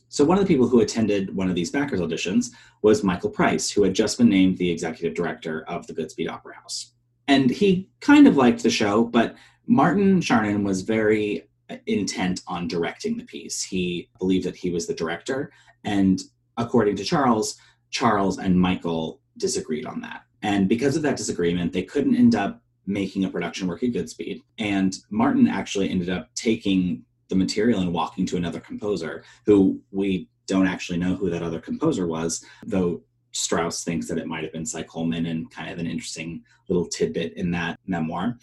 So, 0.09 0.25
one 0.25 0.39
of 0.39 0.45
the 0.45 0.49
people 0.49 0.69
who 0.69 0.81
attended 0.81 1.35
one 1.35 1.49
of 1.49 1.55
these 1.55 1.71
backers 1.71 2.01
auditions 2.01 2.51
was 2.83 3.05
Michael 3.05 3.31
Price, 3.31 3.71
who 3.71 3.83
had 3.83 3.95
just 3.95 4.19
been 4.19 4.29
named 4.29 4.59
the 4.59 4.71
executive 4.71 5.15
director 5.15 5.65
of 5.69 5.87
the 5.87 5.95
Goodspeed 5.95 6.31
Opera 6.31 6.55
House. 6.55 6.93
And 7.29 7.51
he 7.51 7.89
kind 8.01 8.27
of 8.27 8.37
liked 8.37 8.63
the 8.63 8.71
show, 8.71 9.05
but 9.05 9.37
Martin 9.67 10.21
Charnin 10.21 10.65
was 10.65 10.83
very 10.83 11.49
intent 11.87 12.43
on 12.47 12.69
directing 12.69 13.17
the 13.17 13.25
piece. 13.25 13.63
He 13.63 14.11
believed 14.19 14.45
that 14.47 14.57
he 14.57 14.71
was 14.71 14.87
the 14.87 14.95
director. 14.95 15.53
And 15.85 16.21
according 16.57 16.97
to 16.97 17.05
Charles, 17.05 17.57
Charles 17.93 18.39
and 18.39 18.59
Michael 18.59 19.21
disagreed 19.39 19.87
on 19.87 20.01
that. 20.01 20.25
And 20.43 20.69
because 20.69 20.97
of 20.97 21.03
that 21.03 21.17
disagreement, 21.17 21.73
they 21.73 21.85
couldn't 21.85 22.17
end 22.17 22.35
up 22.35 22.61
making 22.85 23.25
a 23.25 23.31
production 23.31 23.69
work 23.69 23.85
at 23.85 23.93
Goodspeed. 23.93 24.43
And 24.59 24.97
Martin 25.11 25.47
actually 25.47 25.89
ended 25.89 26.11
up 26.11 26.35
taking 26.35 27.05
the 27.29 27.37
material 27.37 27.81
and 27.81 27.93
walking 27.93 28.27
to 28.27 28.37
another 28.37 28.59
composer 28.59 29.23
who 29.47 29.81
we 29.93 30.29
don't 30.47 30.67
actually 30.67 30.99
know 30.99 31.15
who 31.15 31.31
that 31.31 31.43
other 31.43 31.61
composer 31.61 32.07
was, 32.09 32.45
though 32.67 33.03
Strouse 33.33 33.85
thinks 33.85 34.09
that 34.09 34.19
it 34.19 34.27
might 34.27 34.43
have 34.43 34.53
been 34.53 34.67
Cy 34.67 34.83
Coleman 34.83 35.27
and 35.27 35.51
kind 35.51 35.71
of 35.71 35.79
an 35.79 35.87
interesting 35.87 36.43
little 36.69 36.87
tidbit 36.87 37.35
in 37.35 37.51
that 37.53 37.79
memoir. 37.87 38.37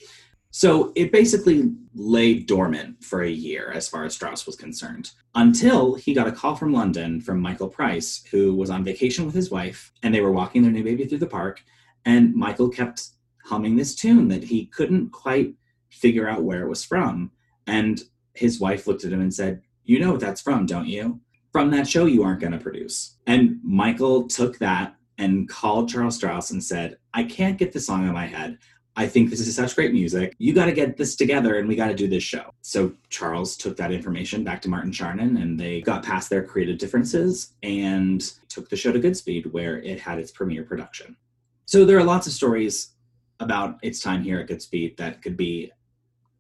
So 0.52 0.92
it 0.96 1.12
basically 1.12 1.72
lay 1.94 2.40
dormant 2.40 3.04
for 3.04 3.22
a 3.22 3.30
year 3.30 3.72
as 3.72 3.88
far 3.88 4.04
as 4.04 4.18
Strouse 4.18 4.48
was 4.48 4.56
concerned, 4.56 5.12
until 5.36 5.94
he 5.94 6.14
got 6.14 6.28
a 6.28 6.32
call 6.32 6.56
from 6.56 6.74
London 6.74 7.22
from 7.22 7.40
Michael 7.40 7.70
Price, 7.70 8.24
who 8.32 8.56
was 8.56 8.70
on 8.70 8.84
vacation 8.84 9.26
with 9.26 9.36
his 9.36 9.52
wife, 9.52 9.92
and 10.02 10.14
they 10.14 10.22
were 10.22 10.32
walking 10.32 10.64
their 10.64 10.72
new 10.72 10.84
baby 10.84 11.06
through 11.06 11.20
the 11.20 11.28
park. 11.28 11.62
And 12.06 12.34
Michael 12.34 12.70
kept 12.70 13.10
humming 13.46 13.76
this 13.76 13.96
tune 13.96 14.28
that 14.30 14.44
he 14.44 14.66
couldn't 14.68 15.12
quite 15.12 15.54
figure 15.90 16.28
out 16.28 16.44
where 16.44 16.64
it 16.64 16.70
was 16.70 16.84
from. 16.84 17.32
And 17.68 18.02
his 18.34 18.60
wife 18.60 18.88
looked 18.88 19.06
at 19.06 19.12
him 19.14 19.22
and 19.22 19.34
said, 19.34 19.62
You 19.84 20.00
know 20.00 20.12
what 20.12 20.22
that's 20.22 20.42
from, 20.42 20.66
don't 20.66 20.88
you? 20.88 21.20
From 21.52 21.70
that 21.72 21.88
show 21.88 22.06
you 22.06 22.24
aren't 22.24 22.42
going 22.42 22.54
to 22.54 22.60
produce. 22.60 23.18
And 23.28 23.60
Michael 23.64 24.28
took 24.28 24.58
that 24.60 24.96
and 25.18 25.50
called 25.50 25.90
Charles 25.90 26.18
Strouse 26.18 26.52
and 26.52 26.64
said, 26.64 26.98
I 27.14 27.24
can't 27.24 27.58
get 27.58 27.74
the 27.74 27.80
song 27.80 28.08
in 28.08 28.14
my 28.14 28.26
head. 28.26 28.58
I 29.00 29.08
think 29.08 29.30
this 29.30 29.40
is 29.40 29.56
such 29.56 29.76
great 29.76 29.94
music. 29.94 30.36
You 30.40 30.54
got 30.54 30.66
to 30.66 30.74
get 30.74 30.98
this 30.98 31.16
together 31.16 31.58
and 31.58 31.70
we 31.70 31.78
got 31.78 31.88
to 31.88 31.96
do 31.96 32.10
this 32.10 32.22
show. 32.22 32.54
So 32.64 32.92
Charles 33.10 33.56
took 33.56 33.78
that 33.78 33.94
information 33.94 34.44
back 34.44 34.62
to 34.64 34.70
Martin 34.70 34.92
Charnin 34.92 35.42
and 35.42 35.58
they 35.58 35.80
got 35.80 36.04
past 36.04 36.30
their 36.30 36.44
creative 36.44 36.78
differences 36.78 37.54
and 37.64 38.22
took 38.50 38.68
the 38.68 38.76
show 38.76 38.92
to 38.92 39.00
Goodspeed 39.00 39.54
where 39.54 39.78
it 39.78 40.02
had 40.02 40.20
its 40.20 40.32
premiere 40.32 40.64
production. 40.64 41.16
So 41.66 41.86
there 41.86 41.98
are 41.98 42.04
lots 42.04 42.28
of 42.28 42.34
stories 42.34 42.90
about 43.40 43.78
its 43.84 44.02
time 44.02 44.22
here 44.22 44.38
at 44.38 44.50
Goodspeed 44.50 44.98
that 44.98 45.22
could 45.22 45.38
be 45.38 45.72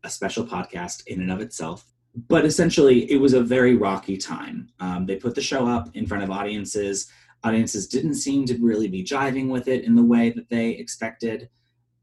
a 0.03 0.09
special 0.09 0.45
podcast 0.45 1.07
in 1.07 1.21
and 1.21 1.31
of 1.31 1.39
itself. 1.39 1.85
But 2.27 2.43
essentially, 2.43 3.09
it 3.09 3.21
was 3.21 3.31
a 3.31 3.41
very 3.41 3.77
rocky 3.77 4.17
time. 4.17 4.67
Um, 4.81 5.05
they 5.05 5.15
put 5.15 5.33
the 5.33 5.41
show 5.41 5.65
up 5.65 5.95
in 5.95 6.05
front 6.05 6.25
of 6.25 6.29
audiences. 6.29 7.09
Audiences 7.45 7.87
didn't 7.87 8.15
seem 8.15 8.45
to 8.47 8.57
really 8.57 8.89
be 8.89 9.01
jiving 9.01 9.47
with 9.47 9.69
it 9.69 9.85
in 9.85 9.95
the 9.95 10.03
way 10.03 10.31
that 10.31 10.49
they 10.49 10.71
expected. 10.71 11.47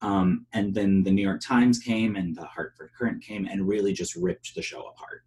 Um, 0.06 0.46
and 0.52 0.72
then 0.72 1.02
the 1.02 1.10
New 1.10 1.22
York 1.22 1.40
Times 1.40 1.80
came 1.80 2.14
and 2.14 2.36
the 2.36 2.44
Hartford 2.44 2.90
Courant 2.96 3.24
came 3.24 3.44
and 3.50 3.66
really 3.66 3.92
just 3.92 4.14
ripped 4.14 4.54
the 4.54 4.62
show 4.62 4.86
apart. 4.86 5.22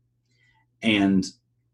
And 0.81 1.25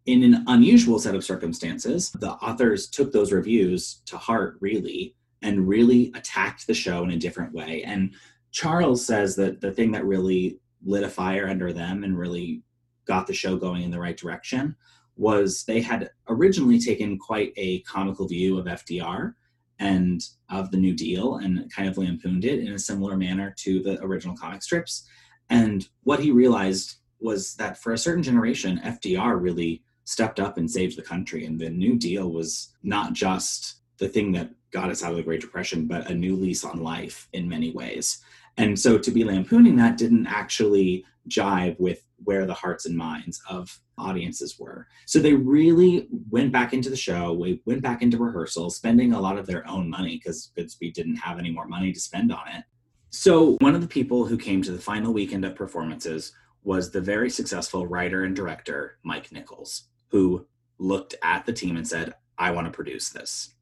in 0.07 0.23
an 0.23 0.43
unusual 0.47 0.97
set 0.97 1.13
of 1.13 1.23
circumstances, 1.23 2.11
the 2.19 2.31
authors 2.31 2.87
took 2.87 3.11
those 3.11 3.31
reviews 3.31 4.01
to 4.07 4.17
heart, 4.17 4.57
really, 4.59 5.15
and 5.43 5.67
really 5.67 6.11
attacked 6.15 6.65
the 6.65 6.73
show 6.73 7.03
in 7.03 7.11
a 7.11 7.17
different 7.17 7.53
way. 7.53 7.83
And 7.83 8.11
Charles 8.51 9.05
says 9.05 9.35
that 9.35 9.61
the 9.61 9.71
thing 9.71 9.91
that 9.91 10.05
really 10.05 10.59
lit 10.83 11.03
a 11.03 11.09
fire 11.09 11.47
under 11.47 11.71
them 11.71 12.03
and 12.03 12.17
really 12.17 12.63
got 13.05 13.27
the 13.27 13.33
show 13.33 13.55
going 13.55 13.83
in 13.83 13.91
the 13.91 13.99
right 13.99 14.17
direction 14.17 14.75
was 15.15 15.63
they 15.65 15.79
had 15.79 16.09
originally 16.27 16.79
taken 16.79 17.19
quite 17.19 17.53
a 17.55 17.81
comical 17.81 18.27
view 18.27 18.57
of 18.57 18.65
FDR 18.65 19.35
and 19.79 20.21
of 20.49 20.71
the 20.71 20.77
New 20.77 20.93
Deal 20.93 21.35
and 21.37 21.71
kind 21.71 21.89
of 21.89 21.97
lampooned 21.97 22.45
it 22.45 22.59
in 22.59 22.73
a 22.73 22.79
similar 22.79 23.17
manner 23.17 23.53
to 23.59 23.81
the 23.81 24.01
original 24.01 24.35
comic 24.35 24.63
strips. 24.63 25.07
And 25.49 25.87
what 26.03 26.19
he 26.19 26.31
realized 26.31 26.95
was 27.19 27.55
that 27.55 27.77
for 27.77 27.93
a 27.93 27.97
certain 27.97 28.23
generation, 28.23 28.81
FDR 28.83 29.41
really 29.41 29.83
stepped 30.05 30.39
up 30.39 30.57
and 30.57 30.69
saved 30.69 30.97
the 30.97 31.01
country. 31.01 31.45
And 31.45 31.59
the 31.59 31.69
New 31.69 31.97
Deal 31.97 32.31
was 32.31 32.73
not 32.83 33.13
just 33.13 33.75
the 33.97 34.07
thing 34.07 34.31
that 34.33 34.51
got 34.71 34.89
us 34.89 35.03
out 35.03 35.11
of 35.11 35.17
the 35.17 35.23
Great 35.23 35.41
Depression, 35.41 35.87
but 35.87 36.09
a 36.09 36.13
new 36.13 36.35
lease 36.35 36.63
on 36.63 36.83
life 36.83 37.27
in 37.33 37.49
many 37.49 37.71
ways. 37.71 38.19
And 38.57 38.79
so 38.79 38.97
to 38.97 39.11
be 39.11 39.23
lampooning 39.23 39.75
that 39.77 39.97
didn't 39.97 40.27
actually 40.27 41.05
jive 41.29 41.79
with 41.79 42.04
where 42.23 42.45
the 42.45 42.53
hearts 42.53 42.85
and 42.85 42.95
minds 42.97 43.41
of 43.49 43.79
audiences 43.97 44.59
were. 44.59 44.87
So 45.05 45.19
they 45.19 45.33
really 45.33 46.07
went 46.29 46.51
back 46.51 46.73
into 46.73 46.89
the 46.89 46.95
show, 46.95 47.33
we 47.33 47.61
went 47.65 47.81
back 47.81 48.01
into 48.01 48.17
rehearsal, 48.17 48.69
spending 48.69 49.13
a 49.13 49.19
lot 49.19 49.37
of 49.37 49.45
their 49.45 49.67
own 49.69 49.89
money 49.89 50.17
because 50.17 50.51
Goodspeed 50.57 50.93
didn't 50.93 51.17
have 51.17 51.39
any 51.39 51.51
more 51.51 51.67
money 51.67 51.91
to 51.93 51.99
spend 51.99 52.31
on 52.31 52.47
it. 52.47 52.63
So 53.09 53.57
one 53.61 53.75
of 53.75 53.81
the 53.81 53.87
people 53.87 54.25
who 54.25 54.37
came 54.37 54.61
to 54.63 54.71
the 54.71 54.79
final 54.79 55.13
weekend 55.13 55.45
of 55.45 55.55
performances 55.55 56.33
was 56.63 56.91
the 56.91 57.01
very 57.01 57.29
successful 57.29 57.87
writer 57.87 58.23
and 58.23 58.35
director, 58.35 58.97
Mike 59.03 59.31
Nichols, 59.31 59.87
who 60.09 60.45
looked 60.79 61.15
at 61.21 61.45
the 61.45 61.53
team 61.53 61.77
and 61.77 61.87
said, 61.87 62.13
I 62.37 62.51
want 62.51 62.65
to 62.65 62.71
produce 62.71 63.09
this. 63.09 63.53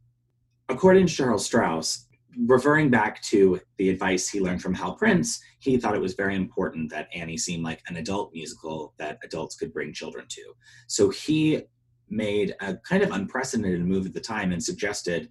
According 0.70 1.08
to 1.08 1.14
Charles 1.14 1.48
Strouse, 1.48 2.06
referring 2.38 2.90
back 2.90 3.22
to 3.24 3.60
the 3.78 3.90
advice 3.90 4.30
he 4.30 4.42
learned 4.42 4.62
from 4.62 4.74
Hal 4.74 4.96
Prince, 4.96 5.42
he 5.60 5.78
thought 5.78 5.96
it 5.96 6.02
was 6.02 6.14
very 6.14 6.36
important 6.36 6.90
that 6.92 7.10
Annie 7.14 7.38
seemed 7.38 7.64
like 7.64 7.82
an 7.88 7.98
adult 7.98 8.34
musical 8.34 8.94
that 8.98 9.20
adults 9.24 9.56
could 9.56 9.74
bring 9.74 9.94
children 9.94 10.26
to. 10.30 10.54
So 10.88 11.10
he 11.10 11.64
made 12.10 12.56
a 12.62 12.76
kind 12.78 13.04
of 13.04 13.12
unprecedented 13.12 13.86
move 13.86 14.06
at 14.06 14.14
the 14.14 14.20
time 14.20 14.52
and 14.52 14.64
suggested 14.64 15.30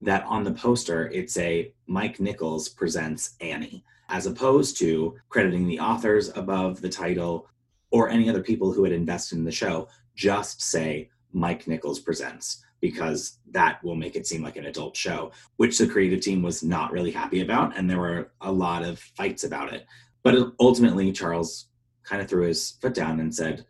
that 0.00 0.24
on 0.24 0.42
the 0.42 0.52
poster 0.52 1.08
it's 1.08 1.36
a 1.38 1.72
Mike 1.86 2.20
Nichols 2.20 2.68
presents 2.68 3.36
Annie, 3.40 3.84
as 4.08 4.26
opposed 4.26 4.78
to 4.78 5.16
crediting 5.28 5.66
the 5.66 5.80
authors 5.80 6.30
above 6.36 6.80
the 6.80 6.88
title 6.88 7.48
or 7.90 8.08
any 8.08 8.28
other 8.28 8.42
people 8.42 8.72
who 8.72 8.84
had 8.84 8.92
invested 8.92 9.38
in 9.38 9.44
the 9.44 9.52
show. 9.52 9.88
Just 10.14 10.62
say 10.62 11.10
Mike 11.32 11.66
Nichols 11.66 12.00
presents 12.00 12.64
because 12.82 13.38
that 13.52 13.82
will 13.82 13.94
make 13.94 14.16
it 14.16 14.26
seem 14.26 14.42
like 14.42 14.56
an 14.56 14.66
adult 14.66 14.94
show, 14.94 15.30
which 15.56 15.78
the 15.78 15.86
creative 15.86 16.20
team 16.20 16.42
was 16.42 16.62
not 16.62 16.92
really 16.92 17.12
happy 17.12 17.40
about. 17.40 17.78
And 17.78 17.88
there 17.88 18.00
were 18.00 18.32
a 18.42 18.52
lot 18.52 18.82
of 18.82 18.98
fights 18.98 19.44
about 19.44 19.72
it. 19.72 19.86
But 20.22 20.52
ultimately, 20.60 21.12
Charles 21.12 21.68
kind 22.02 22.20
of 22.20 22.28
threw 22.28 22.46
his 22.46 22.72
foot 22.82 22.92
down 22.92 23.20
and 23.20 23.34
said, 23.34 23.64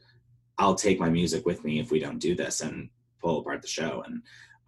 I'll 0.59 0.75
take 0.75 0.99
my 0.99 1.11
music 1.11 1.45
with 1.45 1.63
me 1.63 1.79
if 1.79 1.91
we 1.91 2.01
don't 2.01 2.19
do 2.19 2.35
this 2.35 2.63
and 2.63 2.89
pull 3.21 3.41
apart 3.41 3.61
the 3.61 3.69
show. 3.69 4.03
And 4.07 4.23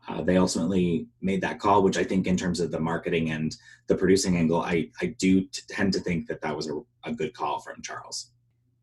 uh, 0.06 0.22
they 0.22 0.36
ultimately 0.36 1.06
made 1.22 1.40
that 1.40 1.58
call, 1.58 1.82
which 1.82 1.96
I 1.96 2.04
think, 2.04 2.26
in 2.26 2.36
terms 2.36 2.60
of 2.60 2.70
the 2.70 2.80
marketing 2.80 3.30
and 3.30 3.56
the 3.86 3.96
producing 3.96 4.36
angle, 4.36 4.60
I, 4.60 4.90
I 5.00 5.06
do 5.18 5.46
tend 5.70 5.94
to 5.94 6.00
think 6.00 6.26
that 6.28 6.42
that 6.42 6.54
was 6.54 6.68
a, 6.68 6.80
a 7.04 7.12
good 7.14 7.32
call 7.32 7.60
from 7.60 7.80
Charles. 7.80 8.30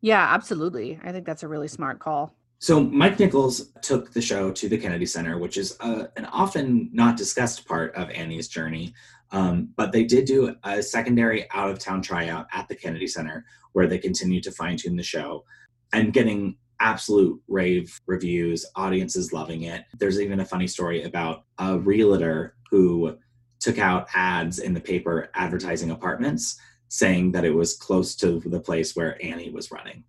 Yeah, 0.00 0.26
absolutely. 0.34 0.98
I 1.04 1.12
think 1.12 1.24
that's 1.24 1.44
a 1.44 1.48
really 1.48 1.68
smart 1.68 2.00
call. 2.00 2.34
So 2.62 2.80
Mike 2.80 3.18
Nichols 3.18 3.72
took 3.82 4.12
the 4.12 4.22
show 4.22 4.52
to 4.52 4.68
the 4.68 4.78
Kennedy 4.78 5.04
Center, 5.04 5.36
which 5.36 5.56
is 5.56 5.76
uh, 5.80 6.04
an 6.16 6.26
often 6.26 6.90
not 6.92 7.16
discussed 7.16 7.66
part 7.66 7.92
of 7.96 8.08
Annie's 8.10 8.46
journey. 8.46 8.94
Um, 9.32 9.70
but 9.74 9.90
they 9.90 10.04
did 10.04 10.26
do 10.26 10.54
a 10.62 10.80
secondary 10.80 11.50
out 11.50 11.70
of 11.70 11.80
town 11.80 12.02
tryout 12.02 12.46
at 12.52 12.68
the 12.68 12.76
Kennedy 12.76 13.08
Center 13.08 13.44
where 13.72 13.88
they 13.88 13.98
continued 13.98 14.44
to 14.44 14.52
fine 14.52 14.76
tune 14.76 14.94
the 14.94 15.02
show 15.02 15.44
and 15.92 16.12
getting 16.12 16.56
absolute 16.78 17.42
rave 17.48 18.00
reviews, 18.06 18.64
audiences 18.76 19.32
loving 19.32 19.62
it. 19.62 19.82
There's 19.98 20.20
even 20.20 20.38
a 20.38 20.44
funny 20.44 20.68
story 20.68 21.02
about 21.02 21.42
a 21.58 21.80
realtor 21.80 22.54
who 22.70 23.18
took 23.58 23.78
out 23.78 24.06
ads 24.14 24.60
in 24.60 24.72
the 24.72 24.80
paper 24.80 25.30
advertising 25.34 25.90
apartments 25.90 26.60
saying 26.86 27.32
that 27.32 27.44
it 27.44 27.56
was 27.56 27.76
close 27.76 28.14
to 28.16 28.38
the 28.38 28.60
place 28.60 28.94
where 28.94 29.20
Annie 29.20 29.50
was 29.50 29.72
running. 29.72 30.04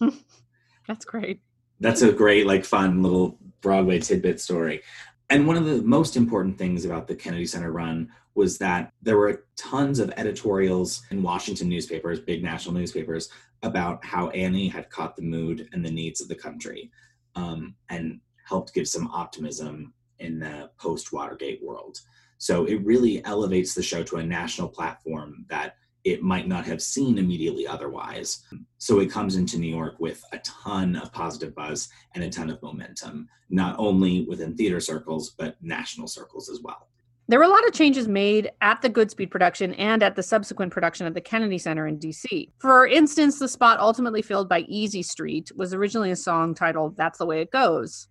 That's 0.88 1.04
great 1.04 1.42
that's 1.80 2.02
a 2.02 2.12
great 2.12 2.46
like 2.46 2.64
fun 2.64 3.02
little 3.02 3.38
broadway 3.60 3.98
tidbit 3.98 4.40
story. 4.40 4.82
And 5.30 5.46
one 5.46 5.56
of 5.56 5.66
the 5.66 5.82
most 5.82 6.16
important 6.16 6.56
things 6.58 6.84
about 6.84 7.06
the 7.06 7.14
kennedy 7.14 7.46
center 7.46 7.72
run 7.72 8.08
was 8.34 8.58
that 8.58 8.92
there 9.02 9.16
were 9.16 9.44
tons 9.56 9.98
of 9.98 10.12
editorials 10.16 11.02
in 11.10 11.22
washington 11.22 11.68
newspapers 11.68 12.20
big 12.20 12.42
national 12.42 12.74
newspapers 12.74 13.28
about 13.62 14.04
how 14.04 14.28
annie 14.30 14.68
had 14.68 14.88
caught 14.90 15.16
the 15.16 15.22
mood 15.22 15.68
and 15.72 15.84
the 15.84 15.90
needs 15.90 16.20
of 16.20 16.28
the 16.28 16.34
country 16.34 16.90
um, 17.34 17.74
and 17.90 18.20
helped 18.44 18.74
give 18.74 18.88
some 18.88 19.08
optimism 19.08 19.92
in 20.18 20.38
the 20.38 20.70
post 20.78 21.12
watergate 21.12 21.62
world. 21.62 22.00
So 22.38 22.64
it 22.64 22.84
really 22.84 23.24
elevates 23.24 23.74
the 23.74 23.82
show 23.82 24.02
to 24.04 24.16
a 24.16 24.24
national 24.24 24.68
platform 24.68 25.44
that 25.48 25.76
it 26.04 26.22
might 26.22 26.48
not 26.48 26.64
have 26.66 26.82
seen 26.82 27.18
immediately 27.18 27.66
otherwise. 27.66 28.44
So 28.78 29.00
it 29.00 29.10
comes 29.10 29.36
into 29.36 29.58
New 29.58 29.74
York 29.74 29.96
with 29.98 30.24
a 30.32 30.38
ton 30.38 30.96
of 30.96 31.12
positive 31.12 31.54
buzz 31.54 31.88
and 32.14 32.24
a 32.24 32.30
ton 32.30 32.50
of 32.50 32.62
momentum, 32.62 33.28
not 33.50 33.76
only 33.78 34.24
within 34.24 34.56
theater 34.56 34.80
circles, 34.80 35.30
but 35.30 35.56
national 35.62 36.08
circles 36.08 36.48
as 36.48 36.60
well. 36.62 36.88
There 37.30 37.38
were 37.38 37.44
a 37.44 37.48
lot 37.48 37.66
of 37.66 37.74
changes 37.74 38.08
made 38.08 38.50
at 38.62 38.80
the 38.80 38.88
Goodspeed 38.88 39.30
production 39.30 39.74
and 39.74 40.02
at 40.02 40.16
the 40.16 40.22
subsequent 40.22 40.72
production 40.72 41.06
at 41.06 41.12
the 41.12 41.20
Kennedy 41.20 41.58
Center 41.58 41.86
in 41.86 41.98
DC. 41.98 42.48
For 42.58 42.86
instance, 42.86 43.38
the 43.38 43.48
spot 43.48 43.80
ultimately 43.80 44.22
filled 44.22 44.48
by 44.48 44.60
Easy 44.60 45.02
Street 45.02 45.52
was 45.54 45.74
originally 45.74 46.10
a 46.10 46.16
song 46.16 46.54
titled 46.54 46.96
That's 46.96 47.18
the 47.18 47.26
Way 47.26 47.42
It 47.42 47.50
Goes, 47.50 48.08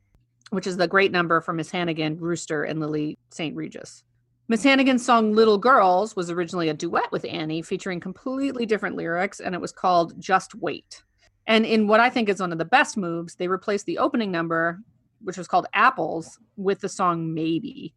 which 0.51 0.67
is 0.67 0.77
the 0.77 0.87
great 0.87 1.11
number 1.11 1.41
for 1.41 1.51
Miss 1.51 1.71
Hannigan, 1.71 2.19
Rooster, 2.19 2.63
and 2.63 2.79
Lily 2.79 3.17
St. 3.31 3.55
Regis. 3.55 4.03
Miss 4.49 4.63
Hannigan's 4.63 5.05
song 5.05 5.33
Little 5.33 5.57
Girls 5.57 6.15
was 6.15 6.31
originally 6.31 6.69
a 6.69 6.73
duet 6.73 7.11
with 7.11 7.25
Annie 7.25 7.61
featuring 7.61 7.99
completely 7.99 8.65
different 8.65 8.95
lyrics, 8.95 9.41
and 9.41 9.53
it 9.53 9.59
was 9.59 9.73
called 9.73 10.17
Just 10.21 10.55
Wait. 10.55 11.03
And 11.47 11.65
in 11.65 11.85
what 11.85 11.99
I 11.99 12.09
think 12.09 12.29
is 12.29 12.39
one 12.39 12.53
of 12.53 12.57
the 12.57 12.63
best 12.63 12.95
moves, 12.95 13.35
they 13.35 13.49
replaced 13.49 13.85
the 13.85 13.97
opening 13.97 14.31
number, 14.31 14.79
which 15.21 15.37
was 15.37 15.49
called 15.49 15.67
Apples, 15.73 16.39
with 16.55 16.79
the 16.79 16.87
song 16.87 17.33
Maybe. 17.33 17.93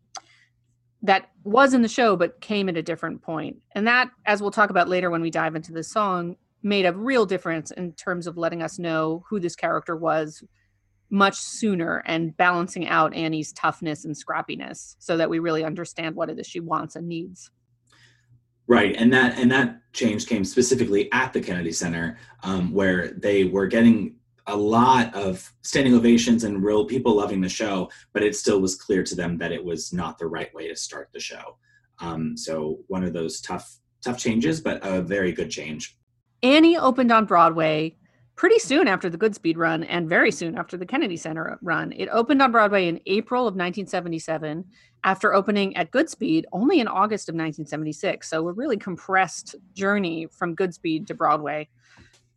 That 1.03 1.31
was 1.45 1.73
in 1.73 1.83
the 1.83 1.89
show, 1.89 2.17
but 2.17 2.41
came 2.41 2.69
at 2.69 2.77
a 2.77 2.83
different 2.83 3.23
point. 3.23 3.59
And 3.77 3.87
that, 3.87 4.11
as 4.27 4.43
we'll 4.43 4.51
talk 4.51 4.71
about 4.71 4.89
later 4.89 5.09
when 5.09 5.23
we 5.23 5.31
dive 5.31 5.55
into 5.55 5.73
the 5.73 5.85
song, 5.85 6.35
made 6.65 6.85
a 6.85 6.93
real 6.93 7.27
difference 7.27 7.71
in 7.71 7.93
terms 7.93 8.27
of 8.27 8.37
letting 8.37 8.61
us 8.61 8.77
know 8.77 9.25
who 9.31 9.39
this 9.39 9.55
character 9.55 9.95
was, 9.95 10.43
much 11.11 11.37
sooner 11.37 12.03
and 12.07 12.37
balancing 12.37 12.89
out 12.89 13.15
Annie's 13.15 13.53
toughness 13.53 14.05
and 14.05 14.15
scrappiness 14.15 14.97
so 14.99 15.17
that 15.17 15.29
we 15.29 15.39
really 15.39 15.65
understand 15.65 16.15
what 16.15 16.31
it 16.31 16.39
is 16.39 16.47
she 16.47 16.61
wants 16.61 16.97
and 16.97 17.09
needs. 17.09 17.51
Right, 18.67 18.95
and 18.97 19.13
that 19.13 19.37
and 19.37 19.51
that 19.51 19.81
change 19.93 20.27
came 20.27 20.45
specifically 20.45 21.11
at 21.11 21.33
the 21.33 21.41
Kennedy 21.41 21.73
Center, 21.73 22.19
um, 22.45 22.73
where 22.73 23.09
they 23.09 23.45
were 23.45 23.67
getting 23.67 24.15
a 24.47 24.57
lot 24.57 25.13
of 25.15 25.53
standing 25.63 25.95
ovations 25.95 26.45
and 26.45 26.63
real 26.63 26.85
people 26.85 27.17
loving 27.17 27.41
the 27.41 27.49
show, 27.49 27.91
but 28.13 28.23
it 28.23 28.37
still 28.37 28.61
was 28.61 28.77
clear 28.77 29.03
to 29.03 29.15
them 29.15 29.39
that 29.39 29.53
it 29.53 29.65
was 29.65 29.93
not 29.93 30.19
the 30.19 30.27
right 30.27 30.55
way 30.55 30.69
to 30.69 30.77
start 30.77 31.09
the 31.13 31.21
show. 31.21 31.57
Um, 31.99 32.37
so 32.37 32.79
one 32.87 33.05
of 33.05 33.13
those 33.13 33.41
tough 33.41 33.79
tough 34.03 34.19
changes, 34.19 34.61
but 34.61 34.81
a 34.83 35.03
very 35.03 35.33
good 35.33 35.51
change. 35.51 35.99
Annie 36.43 36.79
opened 36.79 37.13
on 37.13 37.27
Broadway 37.27 37.97
pretty 38.41 38.59
soon 38.59 38.89
after 38.89 39.11
the 39.11 39.19
Goodspeed 39.19 39.59
run 39.59 39.85
and 39.85 40.09
very 40.09 40.33
soon 40.33 40.57
after 40.57 40.79
the 40.79 40.87
Kennedy 40.87 41.19
Center 41.19 41.59
run. 41.61 41.93
It 41.93 42.09
opened 42.11 42.41
on 42.41 42.51
Broadway 42.51 42.89
in 42.89 42.99
April 43.05 43.43
of 43.43 43.53
1977 43.53 44.65
after 45.05 45.35
opening 45.35 45.77
at 45.77 45.91
Goodspeed 45.91 46.45
only 46.51 46.81
in 46.81 46.89
August 46.89 47.29
of 47.29 47.35
1976. 47.35 48.31
So 48.31 48.49
a 48.49 48.53
really 48.53 48.79
compressed 48.79 49.57
journey 49.75 50.27
from 50.33 50.57
Goodspeed 50.57 51.07
to 51.09 51.15
Broadway. 51.15 51.69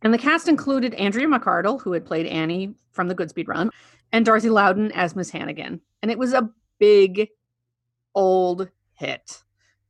And 0.02 0.12
the 0.12 0.18
cast 0.18 0.46
included 0.46 0.92
Andrea 0.92 1.26
McArdle, 1.26 1.80
who 1.80 1.92
had 1.92 2.04
played 2.04 2.26
Annie 2.26 2.74
from 2.92 3.08
the 3.08 3.14
Goodspeed 3.14 3.48
run, 3.48 3.70
and 4.12 4.26
Dorothy 4.26 4.50
Loudon 4.50 4.92
as 4.92 5.16
Miss 5.16 5.30
Hannigan. 5.30 5.80
And 6.02 6.10
it 6.10 6.18
was 6.18 6.34
a 6.34 6.50
big, 6.78 7.30
old 8.14 8.68
hit 8.92 9.42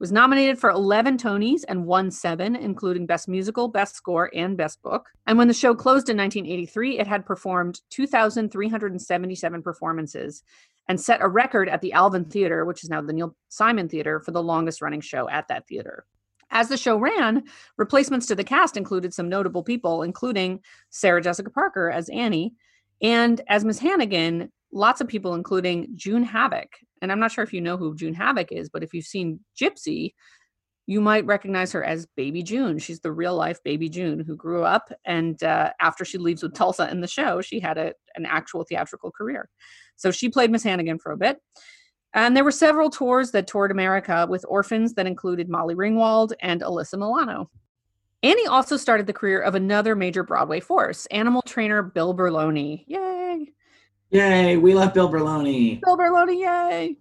was 0.05 0.13
nominated 0.13 0.59
for 0.59 0.69
11 0.69 1.17
Tonys 1.17 1.65
and 1.67 1.87
won 1.87 2.11
seven, 2.11 2.55
including 2.55 3.07
Best 3.07 3.27
Musical, 3.27 3.69
Best 3.69 3.97
Score, 3.97 4.31
and 4.35 4.55
Best 4.55 4.83
Book. 4.83 5.09
And 5.27 5.39
when 5.39 5.49
the 5.49 5.55
show 5.55 5.75
closed 5.75 6.11
in 6.11 6.19
1983, 6.19 6.99
it 6.99 7.07
had 7.07 7.25
performed 7.25 7.81
2,377 7.89 9.63
performances 9.63 10.43
and 10.89 11.01
set 11.01 11.23
a 11.23 11.27
record 11.27 11.71
at 11.71 11.81
the 11.81 11.95
Alvin 11.95 12.27
Theater, 12.27 12.67
which 12.67 12.85
is 12.85 12.91
now 12.91 13.01
the 13.01 13.15
Neil 13.15 13.35
Simon 13.49 13.89
Theater, 13.89 14.21
for 14.21 14.33
the 14.33 14.43
longest 14.43 14.83
running 14.83 15.01
show 15.01 15.27
at 15.31 15.49
that 15.49 15.67
theater. 15.67 16.05
As 16.51 16.69
the 16.69 16.77
show 16.77 16.99
ran, 16.99 17.45
replacements 17.79 18.27
to 18.27 18.35
the 18.35 18.45
cast 18.45 18.77
included 18.77 19.15
some 19.15 19.31
notable 19.31 19.63
people, 19.63 20.03
including 20.03 20.61
Sarah 20.91 21.23
Jessica 21.23 21.49
Parker 21.49 21.91
as 21.91 22.11
Annie, 22.11 22.53
and 23.01 23.41
as 23.49 23.65
Miss 23.65 23.79
Hannigan, 23.79 24.53
lots 24.75 25.01
of 25.01 25.09
people, 25.09 25.35
including 25.35 25.89
June 25.95 26.23
Havoc. 26.23 26.69
And 27.01 27.11
I'm 27.11 27.21
not 27.21 27.33
sure 27.33 27.45
if 27.45 27.53
you 27.53 27.61
know 27.61 27.77
who 27.77 27.95
June 27.95 28.13
Havoc 28.13 28.53
is, 28.53 28.69
but 28.69 28.83
if 28.83 28.93
you've 28.93 29.07
seen 29.07 29.41
Gypsy, 29.59 30.13
you 30.87 31.01
might 31.01 31.25
recognize 31.25 31.73
her 31.73 31.83
as 31.83 32.07
Baby 32.17 32.43
June. 32.43 32.79
She's 32.79 33.01
the 33.01 33.13
real 33.13 33.35
life 33.35 33.63
Baby 33.63 33.89
June 33.89 34.21
who 34.21 34.37
grew 34.37 34.65
up, 34.65 34.93
and 35.07 35.43
uh, 35.43 35.71
after 35.81 36.05
she 36.05 36.19
leaves 36.19 36.43
with 36.43 36.55
Tulsa 36.55 36.91
in 36.91 37.01
the 37.01 37.09
show, 37.09 37.41
she 37.41 37.61
had 37.61 37.79
a, 37.79 37.95
an 38.17 38.27
actual 38.27 38.65
theatrical 38.65 39.11
career. 39.11 39.49
So 39.97 40.11
she 40.11 40.29
played 40.29 40.51
Miss 40.51 40.65
Hannigan 40.65 40.99
for 40.99 41.13
a 41.13 41.17
bit. 41.17 41.39
And 42.13 42.37
there 42.37 42.45
were 42.45 42.53
several 42.53 42.91
tours 42.91 43.33
that 43.33 43.47
toured 43.47 43.71
America 43.71 44.27
with 44.29 44.45
orphans 44.49 44.95
that 44.95 45.07
included 45.07 45.49
Molly 45.49 45.75
Ringwald 45.75 46.33
and 46.41 46.61
Alyssa 46.61 46.99
Milano. 46.99 47.51
Annie 48.23 48.47
also 48.47 48.77
started 48.77 49.07
the 49.07 49.13
career 49.13 49.41
of 49.41 49.55
another 49.55 49.97
major 49.97 50.23
Broadway 50.23 50.61
force, 50.61 51.07
animal 51.07 51.43
trainer 51.43 51.83
Bill 51.83 52.15
Berloni. 52.15 52.85
Yay! 52.87 53.49
Yay, 54.15 54.57
we 54.57 54.75
love 54.75 54.95
Bill 54.95 55.11
Berloni. 55.11 55.81
Bill 55.81 55.99
Berloni, 55.99 56.39
yay. 56.39 56.97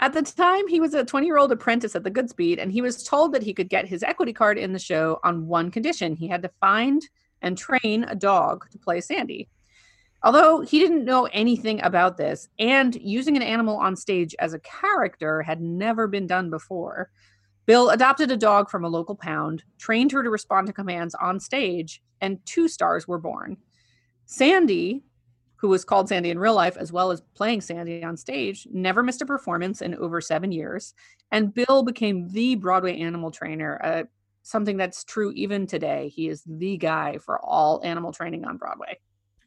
At 0.00 0.12
the 0.12 0.20
time, 0.20 0.68
he 0.68 0.80
was 0.80 0.92
a 0.92 1.02
20 1.02 1.24
year 1.24 1.38
old 1.38 1.50
apprentice 1.50 1.96
at 1.96 2.04
the 2.04 2.10
Goodspeed, 2.10 2.60
and 2.60 2.70
he 2.70 2.82
was 2.82 3.04
told 3.04 3.32
that 3.32 3.42
he 3.42 3.54
could 3.54 3.70
get 3.70 3.88
his 3.88 4.02
equity 4.02 4.34
card 4.34 4.58
in 4.58 4.74
the 4.74 4.78
show 4.78 5.18
on 5.24 5.46
one 5.46 5.70
condition 5.70 6.14
he 6.14 6.28
had 6.28 6.42
to 6.42 6.50
find 6.60 7.08
and 7.40 7.56
train 7.56 8.04
a 8.04 8.14
dog 8.14 8.68
to 8.70 8.78
play 8.78 9.00
Sandy. 9.00 9.48
Although 10.22 10.60
he 10.60 10.78
didn't 10.78 11.06
know 11.06 11.24
anything 11.32 11.82
about 11.82 12.18
this, 12.18 12.48
and 12.58 12.94
using 12.96 13.34
an 13.34 13.42
animal 13.42 13.78
on 13.78 13.96
stage 13.96 14.34
as 14.38 14.52
a 14.52 14.60
character 14.60 15.40
had 15.40 15.62
never 15.62 16.06
been 16.06 16.26
done 16.26 16.50
before, 16.50 17.10
Bill 17.64 17.88
adopted 17.88 18.30
a 18.30 18.36
dog 18.36 18.68
from 18.68 18.84
a 18.84 18.90
local 18.90 19.14
pound, 19.14 19.64
trained 19.78 20.12
her 20.12 20.22
to 20.22 20.28
respond 20.28 20.66
to 20.66 20.74
commands 20.74 21.14
on 21.14 21.40
stage, 21.40 22.02
and 22.20 22.44
two 22.44 22.68
stars 22.68 23.08
were 23.08 23.18
born. 23.18 23.56
Sandy, 24.26 25.02
who 25.62 25.68
was 25.68 25.84
called 25.84 26.08
Sandy 26.08 26.30
in 26.30 26.40
real 26.40 26.56
life 26.56 26.76
as 26.76 26.92
well 26.92 27.12
as 27.12 27.22
playing 27.34 27.60
Sandy 27.60 28.02
on 28.02 28.16
stage, 28.16 28.66
never 28.72 29.00
missed 29.00 29.22
a 29.22 29.26
performance 29.26 29.80
in 29.80 29.94
over 29.94 30.20
seven 30.20 30.50
years. 30.50 30.92
And 31.30 31.54
Bill 31.54 31.84
became 31.84 32.28
the 32.30 32.56
Broadway 32.56 32.98
animal 32.98 33.30
trainer, 33.30 33.80
uh, 33.82 34.02
something 34.42 34.76
that's 34.76 35.04
true 35.04 35.30
even 35.36 35.68
today. 35.68 36.08
He 36.08 36.28
is 36.28 36.42
the 36.44 36.76
guy 36.78 37.18
for 37.18 37.38
all 37.44 37.80
animal 37.84 38.12
training 38.12 38.44
on 38.44 38.56
Broadway. 38.56 38.98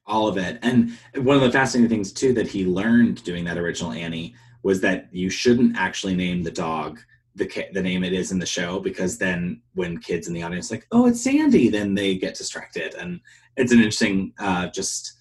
All 0.07 0.29
of 0.29 0.37
it. 0.37 0.57
And 0.61 0.97
one 1.17 1.35
of 1.35 1.41
the 1.41 1.51
fascinating 1.51 1.89
things, 1.89 2.13
too, 2.13 2.31
that 2.33 2.47
he 2.47 2.65
learned 2.65 3.21
doing 3.25 3.43
that 3.43 3.57
original 3.57 3.91
Annie 3.91 4.35
was 4.63 4.79
that 4.81 5.09
you 5.11 5.29
shouldn't 5.29 5.75
actually 5.75 6.15
name 6.15 6.43
the 6.43 6.51
dog 6.51 7.01
the 7.35 7.67
the 7.73 7.81
name 7.81 8.05
it 8.05 8.13
is 8.13 8.31
in 8.31 8.39
the 8.39 8.45
show 8.45 8.79
because 8.79 9.17
then 9.17 9.61
when 9.73 9.97
kids 9.97 10.29
in 10.29 10.33
the 10.33 10.41
audience 10.41 10.71
like 10.71 10.87
oh 10.93 11.05
it's 11.05 11.21
sandy 11.21 11.67
then 11.67 11.93
they 11.93 12.15
get 12.15 12.33
distracted 12.33 12.95
and 12.95 13.19
it's 13.57 13.73
an 13.73 13.79
interesting 13.79 14.31
uh, 14.39 14.67
just 14.67 15.14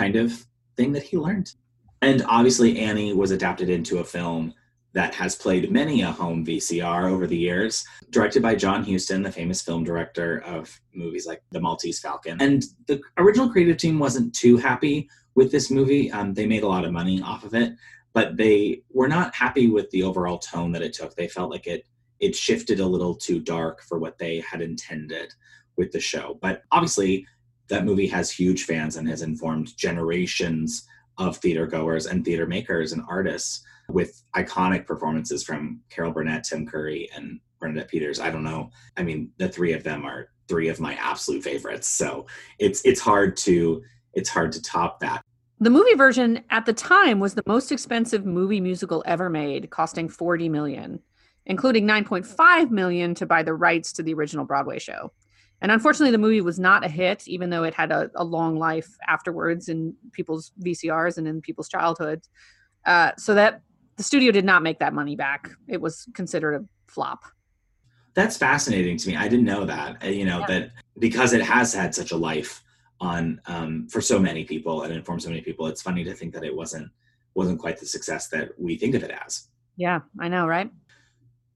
kind 0.00 0.16
of 0.16 0.46
thing 0.76 0.92
that 0.92 1.02
he 1.02 1.18
learned. 1.18 1.54
And 2.00 2.24
obviously, 2.26 2.78
Annie 2.78 3.12
was 3.12 3.32
adapted 3.32 3.68
into 3.68 3.98
a 3.98 4.04
film 4.04 4.54
that 4.94 5.14
has 5.14 5.34
played 5.36 5.70
many 5.70 6.00
a 6.00 6.10
home 6.10 6.44
VCR 6.44 7.10
over 7.10 7.26
the 7.26 7.36
years, 7.36 7.84
directed 8.08 8.42
by 8.42 8.54
John 8.54 8.82
Huston, 8.82 9.22
the 9.22 9.30
famous 9.30 9.60
film 9.60 9.84
director 9.84 10.42
of 10.46 10.80
movies 10.94 11.26
like 11.26 11.42
The 11.50 11.60
Maltese 11.60 12.00
Falcon. 12.00 12.38
And 12.40 12.64
the 12.86 13.00
original 13.18 13.50
creative 13.50 13.76
team 13.76 13.98
wasn't 13.98 14.34
too 14.34 14.56
happy 14.56 15.08
with 15.34 15.52
this 15.52 15.70
movie. 15.70 16.10
Um, 16.10 16.32
they 16.32 16.46
made 16.46 16.62
a 16.62 16.68
lot 16.68 16.86
of 16.86 16.92
money 16.92 17.20
off 17.20 17.44
of 17.44 17.54
it, 17.54 17.74
but 18.14 18.38
they 18.38 18.82
were 18.90 19.06
not 19.06 19.34
happy 19.34 19.68
with 19.68 19.90
the 19.90 20.02
overall 20.02 20.38
tone 20.38 20.72
that 20.72 20.82
it 20.82 20.94
took. 20.94 21.14
They 21.14 21.28
felt 21.28 21.50
like 21.50 21.66
it 21.66 21.84
it 22.18 22.34
shifted 22.34 22.80
a 22.80 22.86
little 22.86 23.14
too 23.14 23.38
dark 23.40 23.82
for 23.82 23.98
what 23.98 24.18
they 24.18 24.40
had 24.40 24.60
intended 24.60 25.32
with 25.76 25.90
the 25.90 26.00
show. 26.00 26.38
But 26.42 26.62
obviously, 26.70 27.26
that 27.70 27.84
movie 27.84 28.06
has 28.08 28.30
huge 28.30 28.64
fans 28.64 28.96
and 28.96 29.08
has 29.08 29.22
informed 29.22 29.76
generations 29.76 30.86
of 31.18 31.36
theater 31.38 31.66
goers 31.66 32.06
and 32.06 32.24
theater 32.24 32.46
makers 32.46 32.92
and 32.92 33.02
artists 33.08 33.62
with 33.88 34.22
iconic 34.36 34.86
performances 34.86 35.42
from 35.42 35.80
Carol 35.88 36.12
Burnett, 36.12 36.44
Tim 36.44 36.66
Curry, 36.66 37.08
and 37.14 37.40
Bernadette 37.58 37.88
Peters. 37.88 38.20
I 38.20 38.30
don't 38.30 38.44
know. 38.44 38.70
I 38.96 39.02
mean, 39.02 39.30
the 39.38 39.48
three 39.48 39.72
of 39.72 39.84
them 39.84 40.04
are 40.04 40.28
three 40.48 40.68
of 40.68 40.80
my 40.80 40.94
absolute 40.94 41.42
favorites. 41.42 41.88
So 41.88 42.26
it's 42.58 42.84
it's 42.84 43.00
hard 43.00 43.36
to 43.38 43.82
it's 44.12 44.28
hard 44.28 44.52
to 44.52 44.62
top 44.62 45.00
that. 45.00 45.22
The 45.60 45.70
movie 45.70 45.94
version 45.94 46.42
at 46.50 46.64
the 46.64 46.72
time 46.72 47.20
was 47.20 47.34
the 47.34 47.42
most 47.46 47.70
expensive 47.70 48.24
movie 48.24 48.60
musical 48.60 49.02
ever 49.06 49.28
made, 49.28 49.70
costing 49.70 50.08
40 50.08 50.48
million, 50.48 51.00
including 51.44 51.86
9.5 51.86 52.70
million 52.70 53.14
to 53.16 53.26
buy 53.26 53.42
the 53.42 53.52
rights 53.52 53.92
to 53.92 54.02
the 54.02 54.14
original 54.14 54.46
Broadway 54.46 54.78
show. 54.78 55.12
And 55.62 55.70
unfortunately, 55.70 56.12
the 56.12 56.18
movie 56.18 56.40
was 56.40 56.58
not 56.58 56.84
a 56.84 56.88
hit, 56.88 57.28
even 57.28 57.50
though 57.50 57.64
it 57.64 57.74
had 57.74 57.92
a, 57.92 58.10
a 58.14 58.24
long 58.24 58.58
life 58.58 58.88
afterwards 59.06 59.68
in 59.68 59.94
people's 60.12 60.52
VCRs 60.62 61.18
and 61.18 61.28
in 61.28 61.40
people's 61.42 61.68
childhoods. 61.68 62.28
Uh, 62.86 63.12
so 63.18 63.34
that 63.34 63.60
the 63.96 64.02
studio 64.02 64.32
did 64.32 64.44
not 64.44 64.62
make 64.62 64.78
that 64.78 64.94
money 64.94 65.16
back. 65.16 65.50
It 65.68 65.80
was 65.80 66.08
considered 66.14 66.54
a 66.54 66.64
flop. 66.90 67.24
That's 68.14 68.36
fascinating 68.36 68.96
to 68.96 69.08
me. 69.08 69.16
I 69.16 69.28
didn't 69.28 69.44
know 69.44 69.64
that. 69.66 70.02
Uh, 70.02 70.08
you 70.08 70.24
know 70.24 70.40
yeah. 70.40 70.46
that 70.46 70.70
because 70.98 71.32
it 71.32 71.42
has 71.42 71.74
had 71.74 71.94
such 71.94 72.10
a 72.10 72.16
life 72.16 72.62
on 73.00 73.40
um, 73.46 73.88
for 73.88 74.00
so 74.00 74.18
many 74.18 74.44
people 74.44 74.82
and 74.82 74.92
informed 74.92 75.22
so 75.22 75.28
many 75.28 75.42
people. 75.42 75.66
It's 75.66 75.82
funny 75.82 76.04
to 76.04 76.14
think 76.14 76.32
that 76.34 76.44
it 76.44 76.54
wasn't 76.54 76.90
wasn't 77.34 77.60
quite 77.60 77.78
the 77.78 77.86
success 77.86 78.28
that 78.28 78.50
we 78.58 78.76
think 78.76 78.94
of 78.94 79.04
it 79.04 79.10
as. 79.26 79.48
Yeah, 79.76 80.00
I 80.18 80.28
know, 80.28 80.46
right? 80.46 80.70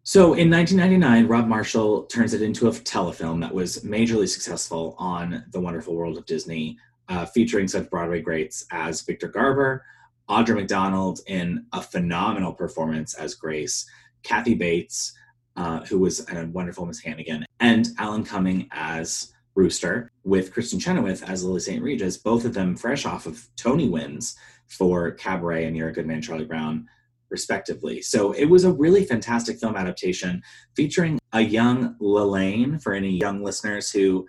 So 0.06 0.34
in 0.34 0.50
1999, 0.50 1.28
Rob 1.28 1.48
Marshall 1.48 2.02
turns 2.04 2.34
it 2.34 2.42
into 2.42 2.68
a 2.68 2.70
telefilm 2.70 3.40
that 3.40 3.54
was 3.54 3.78
majorly 3.84 4.28
successful 4.28 4.94
on 4.98 5.46
The 5.50 5.60
Wonderful 5.60 5.94
World 5.94 6.18
of 6.18 6.26
Disney, 6.26 6.76
uh, 7.08 7.24
featuring 7.24 7.68
such 7.68 7.88
Broadway 7.88 8.20
greats 8.20 8.66
as 8.70 9.00
Victor 9.00 9.28
Garber, 9.28 9.82
Audra 10.28 10.56
McDonald 10.56 11.20
in 11.26 11.64
a 11.72 11.80
phenomenal 11.80 12.52
performance 12.52 13.14
as 13.14 13.34
Grace, 13.34 13.86
Kathy 14.22 14.54
Bates, 14.54 15.14
uh, 15.56 15.80
who 15.86 15.98
was 15.98 16.28
a 16.30 16.46
wonderful 16.48 16.84
Miss 16.84 17.00
Hannigan, 17.00 17.46
and 17.60 17.88
Alan 17.98 18.24
Cumming 18.24 18.68
as 18.72 19.32
Rooster, 19.54 20.12
with 20.22 20.52
Kristin 20.52 20.82
Chenoweth 20.82 21.22
as 21.22 21.42
Lily 21.42 21.60
St. 21.60 21.82
Regis, 21.82 22.18
both 22.18 22.44
of 22.44 22.52
them 22.52 22.76
fresh 22.76 23.06
off 23.06 23.24
of 23.24 23.48
Tony 23.56 23.88
wins 23.88 24.36
for 24.66 25.12
Cabaret 25.12 25.64
and 25.64 25.74
You're 25.74 25.88
a 25.88 25.92
Good 25.94 26.06
Man, 26.06 26.20
Charlie 26.20 26.44
Brown, 26.44 26.88
respectively. 27.34 28.00
So 28.00 28.30
it 28.30 28.44
was 28.44 28.62
a 28.62 28.72
really 28.72 29.04
fantastic 29.04 29.58
film 29.58 29.74
adaptation 29.74 30.40
featuring 30.76 31.18
a 31.32 31.40
young 31.40 31.96
Lalaine 32.00 32.80
for 32.80 32.92
any 32.92 33.18
young 33.18 33.42
listeners 33.42 33.90
who 33.90 34.24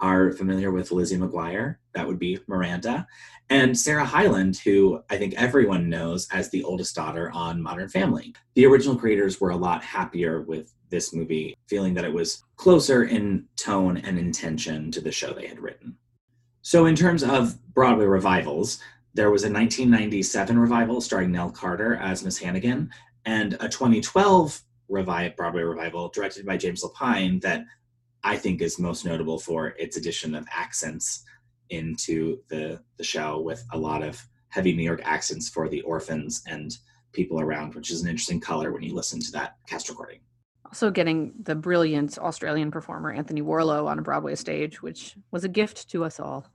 are 0.00 0.32
familiar 0.32 0.70
with 0.70 0.90
Lizzie 0.90 1.18
McGuire. 1.18 1.76
That 1.92 2.06
would 2.06 2.18
be 2.18 2.38
Miranda. 2.46 3.06
And 3.50 3.78
Sarah 3.78 4.06
Hyland, 4.06 4.56
who 4.64 5.02
I 5.10 5.18
think 5.18 5.34
everyone 5.34 5.90
knows 5.90 6.26
as 6.30 6.48
the 6.48 6.64
oldest 6.64 6.94
daughter 6.94 7.30
on 7.34 7.60
Modern 7.60 7.90
Family. 7.90 8.34
The 8.54 8.64
original 8.64 8.96
creators 8.96 9.38
were 9.42 9.50
a 9.50 9.56
lot 9.68 9.84
happier 9.84 10.40
with 10.40 10.72
this 10.88 11.12
movie, 11.12 11.54
feeling 11.66 11.92
that 11.94 12.06
it 12.06 12.12
was 12.14 12.42
closer 12.56 13.04
in 13.04 13.44
tone 13.56 13.98
and 13.98 14.18
intention 14.18 14.90
to 14.92 15.02
the 15.02 15.12
show 15.12 15.34
they 15.34 15.48
had 15.48 15.60
written. 15.60 15.98
So, 16.62 16.86
in 16.86 16.96
terms 16.96 17.22
of 17.22 17.58
Broadway 17.74 18.06
revivals, 18.06 18.78
there 19.14 19.30
was 19.30 19.42
a 19.42 19.52
1997 19.52 20.58
revival 20.58 21.00
starring 21.00 21.32
Nell 21.32 21.50
Carter 21.50 21.96
as 21.96 22.24
Miss 22.24 22.38
Hannigan, 22.38 22.90
and 23.24 23.54
a 23.54 23.68
2012 23.68 24.60
revive 24.88 25.36
Broadway 25.36 25.62
revival, 25.62 26.08
directed 26.08 26.46
by 26.46 26.56
James 26.56 26.82
Lapine, 26.82 27.40
that 27.42 27.64
I 28.24 28.36
think 28.36 28.60
is 28.60 28.78
most 28.78 29.04
notable 29.04 29.38
for 29.38 29.68
its 29.78 29.96
addition 29.96 30.34
of 30.34 30.46
accents 30.54 31.24
into 31.70 32.38
the 32.48 32.80
the 32.96 33.04
show 33.04 33.40
with 33.40 33.62
a 33.72 33.78
lot 33.78 34.02
of 34.02 34.24
heavy 34.48 34.74
New 34.74 34.82
York 34.82 35.02
accents 35.04 35.48
for 35.48 35.68
the 35.68 35.82
orphans 35.82 36.42
and 36.46 36.76
people 37.12 37.40
around, 37.40 37.74
which 37.74 37.90
is 37.90 38.02
an 38.02 38.08
interesting 38.08 38.40
color 38.40 38.72
when 38.72 38.82
you 38.82 38.94
listen 38.94 39.20
to 39.20 39.32
that 39.32 39.56
cast 39.68 39.88
recording. 39.88 40.20
Also, 40.66 40.90
getting 40.90 41.32
the 41.42 41.54
brilliant 41.54 42.18
Australian 42.18 42.70
performer 42.70 43.10
Anthony 43.10 43.40
Warlow 43.40 43.86
on 43.86 43.98
a 43.98 44.02
Broadway 44.02 44.34
stage, 44.34 44.82
which 44.82 45.16
was 45.30 45.44
a 45.44 45.48
gift 45.48 45.90
to 45.90 46.04
us 46.04 46.20
all. 46.20 46.46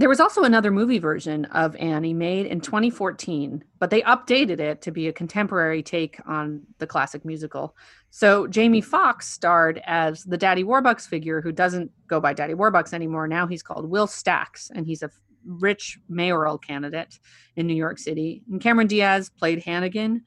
There 0.00 0.08
was 0.08 0.18
also 0.18 0.44
another 0.44 0.70
movie 0.70 0.98
version 0.98 1.44
of 1.44 1.76
Annie 1.76 2.14
made 2.14 2.46
in 2.46 2.62
2014, 2.62 3.62
but 3.78 3.90
they 3.90 4.00
updated 4.00 4.58
it 4.58 4.80
to 4.80 4.90
be 4.90 5.08
a 5.08 5.12
contemporary 5.12 5.82
take 5.82 6.18
on 6.24 6.62
the 6.78 6.86
classic 6.86 7.22
musical. 7.22 7.76
So 8.08 8.46
Jamie 8.46 8.80
Foxx 8.80 9.28
starred 9.28 9.78
as 9.84 10.24
the 10.24 10.38
Daddy 10.38 10.64
Warbucks 10.64 11.06
figure 11.06 11.42
who 11.42 11.52
doesn't 11.52 11.90
go 12.06 12.18
by 12.18 12.32
Daddy 12.32 12.54
Warbucks 12.54 12.94
anymore. 12.94 13.28
Now 13.28 13.46
he's 13.46 13.62
called 13.62 13.90
Will 13.90 14.06
Stacks, 14.06 14.70
and 14.74 14.86
he's 14.86 15.02
a 15.02 15.10
rich 15.44 15.98
mayoral 16.08 16.56
candidate 16.56 17.18
in 17.56 17.66
New 17.66 17.74
York 17.74 17.98
City. 17.98 18.42
And 18.50 18.58
Cameron 18.58 18.86
Diaz 18.86 19.28
played 19.28 19.62
Hannigan. 19.64 20.22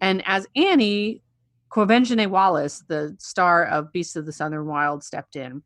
And 0.00 0.22
as 0.24 0.46
Annie, 0.54 1.20
Quvenzhané 1.72 2.28
Wallis, 2.28 2.84
the 2.86 3.16
star 3.18 3.64
of 3.64 3.90
Beasts 3.90 4.14
of 4.14 4.24
the 4.24 4.32
Southern 4.32 4.66
Wild, 4.66 5.02
stepped 5.02 5.34
in. 5.34 5.64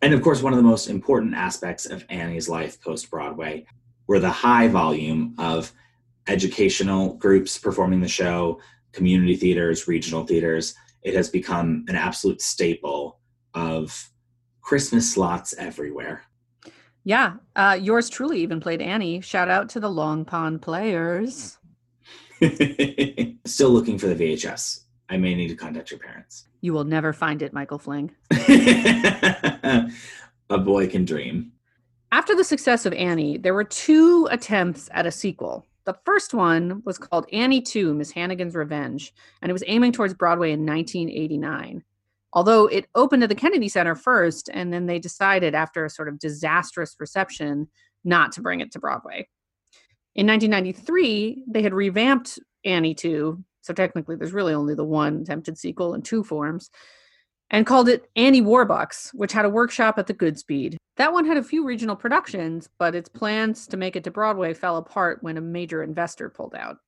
And 0.00 0.14
of 0.14 0.22
course, 0.22 0.42
one 0.42 0.52
of 0.52 0.56
the 0.56 0.62
most 0.62 0.88
important 0.88 1.34
aspects 1.34 1.86
of 1.86 2.04
Annie's 2.08 2.48
life 2.48 2.80
post 2.80 3.10
Broadway 3.10 3.66
were 4.06 4.20
the 4.20 4.30
high 4.30 4.68
volume 4.68 5.34
of 5.38 5.72
educational 6.28 7.14
groups 7.14 7.58
performing 7.58 8.00
the 8.00 8.08
show, 8.08 8.60
community 8.92 9.36
theaters, 9.36 9.88
regional 9.88 10.24
theaters. 10.24 10.74
It 11.02 11.14
has 11.14 11.28
become 11.28 11.84
an 11.88 11.96
absolute 11.96 12.40
staple 12.40 13.18
of 13.54 14.10
Christmas 14.60 15.12
slots 15.12 15.54
everywhere. 15.58 16.22
Yeah, 17.04 17.34
uh, 17.56 17.78
yours 17.80 18.10
truly 18.10 18.40
even 18.40 18.60
played 18.60 18.82
Annie. 18.82 19.20
Shout 19.20 19.48
out 19.48 19.68
to 19.70 19.80
the 19.80 19.88
Long 19.88 20.24
Pond 20.24 20.60
Players. 20.60 21.56
Still 23.46 23.70
looking 23.70 23.98
for 23.98 24.06
the 24.08 24.14
VHS. 24.14 24.80
I 25.08 25.16
may 25.16 25.34
need 25.34 25.48
to 25.48 25.54
contact 25.54 25.90
your 25.90 26.00
parents. 26.00 26.47
You 26.60 26.72
will 26.72 26.84
never 26.84 27.12
find 27.12 27.42
it, 27.42 27.52
Michael 27.52 27.78
Fling. 27.78 28.12
a 30.50 30.58
boy 30.58 30.88
can 30.88 31.04
dream. 31.04 31.52
After 32.10 32.34
the 32.34 32.44
success 32.44 32.86
of 32.86 32.92
Annie, 32.94 33.36
there 33.36 33.54
were 33.54 33.64
two 33.64 34.28
attempts 34.30 34.88
at 34.92 35.06
a 35.06 35.10
sequel. 35.10 35.66
The 35.84 35.98
first 36.04 36.34
one 36.34 36.82
was 36.84 36.98
called 36.98 37.26
Annie 37.32 37.62
2 37.62 37.94
Miss 37.94 38.10
Hannigan's 38.10 38.54
Revenge, 38.54 39.14
and 39.40 39.50
it 39.50 39.52
was 39.52 39.64
aiming 39.66 39.92
towards 39.92 40.14
Broadway 40.14 40.52
in 40.52 40.66
1989. 40.66 41.82
Although 42.32 42.66
it 42.66 42.86
opened 42.94 43.22
at 43.22 43.28
the 43.28 43.34
Kennedy 43.34 43.68
Center 43.68 43.94
first, 43.94 44.50
and 44.52 44.72
then 44.72 44.86
they 44.86 44.98
decided 44.98 45.54
after 45.54 45.84
a 45.84 45.90
sort 45.90 46.08
of 46.08 46.18
disastrous 46.18 46.96
reception 46.98 47.68
not 48.04 48.32
to 48.32 48.42
bring 48.42 48.60
it 48.60 48.72
to 48.72 48.78
Broadway. 48.78 49.28
In 50.14 50.26
1993, 50.26 51.44
they 51.48 51.62
had 51.62 51.72
revamped 51.72 52.38
Annie 52.64 52.94
2 52.94 53.42
so 53.60 53.72
technically, 53.72 54.16
there's 54.16 54.32
really 54.32 54.54
only 54.54 54.74
the 54.74 54.84
one 54.84 55.22
attempted 55.22 55.58
sequel 55.58 55.94
in 55.94 56.02
two 56.02 56.22
forms, 56.22 56.70
and 57.50 57.66
called 57.66 57.88
it 57.88 58.08
Annie 58.16 58.42
Warbucks, 58.42 59.10
which 59.14 59.32
had 59.32 59.44
a 59.44 59.50
workshop 59.50 59.98
at 59.98 60.06
the 60.06 60.14
Goodspeed. 60.14 60.76
That 60.96 61.12
one 61.12 61.24
had 61.24 61.36
a 61.36 61.42
few 61.42 61.64
regional 61.64 61.96
productions, 61.96 62.68
but 62.78 62.94
its 62.94 63.08
plans 63.08 63.66
to 63.68 63.76
make 63.76 63.96
it 63.96 64.04
to 64.04 64.10
Broadway 64.10 64.52
fell 64.52 64.76
apart 64.76 65.22
when 65.22 65.36
a 65.36 65.40
major 65.40 65.82
investor 65.82 66.28
pulled 66.28 66.54
out. 66.54 66.78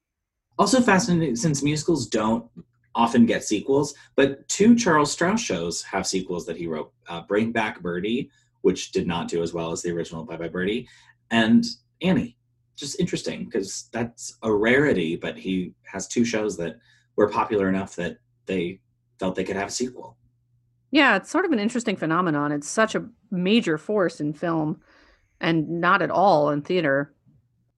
Also 0.59 0.81
fascinating 0.81 1.37
since 1.37 1.63
musicals 1.63 2.07
don't 2.07 2.45
often 2.95 3.25
get 3.25 3.45
sequels, 3.45 3.95
but 4.17 4.47
two 4.49 4.75
Charles 4.75 5.17
Strouse 5.17 5.41
shows 5.41 5.83
have 5.83 6.07
sequels 6.07 6.45
that 6.47 6.57
he 6.57 6.67
wrote 6.67 6.93
uh, 7.09 7.23
Bring 7.23 7.53
Back 7.53 7.81
Birdie, 7.81 8.31
which 8.63 8.93
did 8.93 9.07
not 9.07 9.29
do 9.29 9.43
as 9.43 9.53
well 9.53 9.71
as 9.71 9.81
the 9.81 9.91
original 9.91 10.25
Bye 10.25 10.37
Bye 10.37 10.49
Birdie, 10.49 10.89
and 11.31 11.65
Annie 12.03 12.37
just 12.81 12.99
interesting 12.99 13.45
because 13.45 13.89
that's 13.93 14.37
a 14.43 14.53
rarity, 14.53 15.17
but 15.17 15.37
he 15.37 15.75
has 15.85 16.09
two 16.09 16.25
shows 16.25 16.57
that 16.57 16.77
were 17.17 17.29
popular 17.29 17.69
enough 17.69 17.95
that 17.97 18.19
they 18.47 18.81
felt 19.19 19.35
they 19.35 19.45
could 19.45 19.57
have 19.57 19.69
a 19.69 19.73
sequel. 19.73 20.17
Yeah, 20.91 21.17
it's 21.17 21.31
sort 21.31 21.45
of 21.45 21.53
an 21.53 21.61
interesting 21.61 21.97
phenomenon. 21.97 22.51
It's 22.51 22.69
such 22.69 22.95
a 22.95 23.07
major 23.31 23.79
force 23.79 24.21
in 24.21 24.33
film 24.33 24.81
and 25.41 25.81
not 25.81 26.03
at 26.03 26.11
all 26.11 26.51
in 26.51 26.63
theater. 26.63 27.15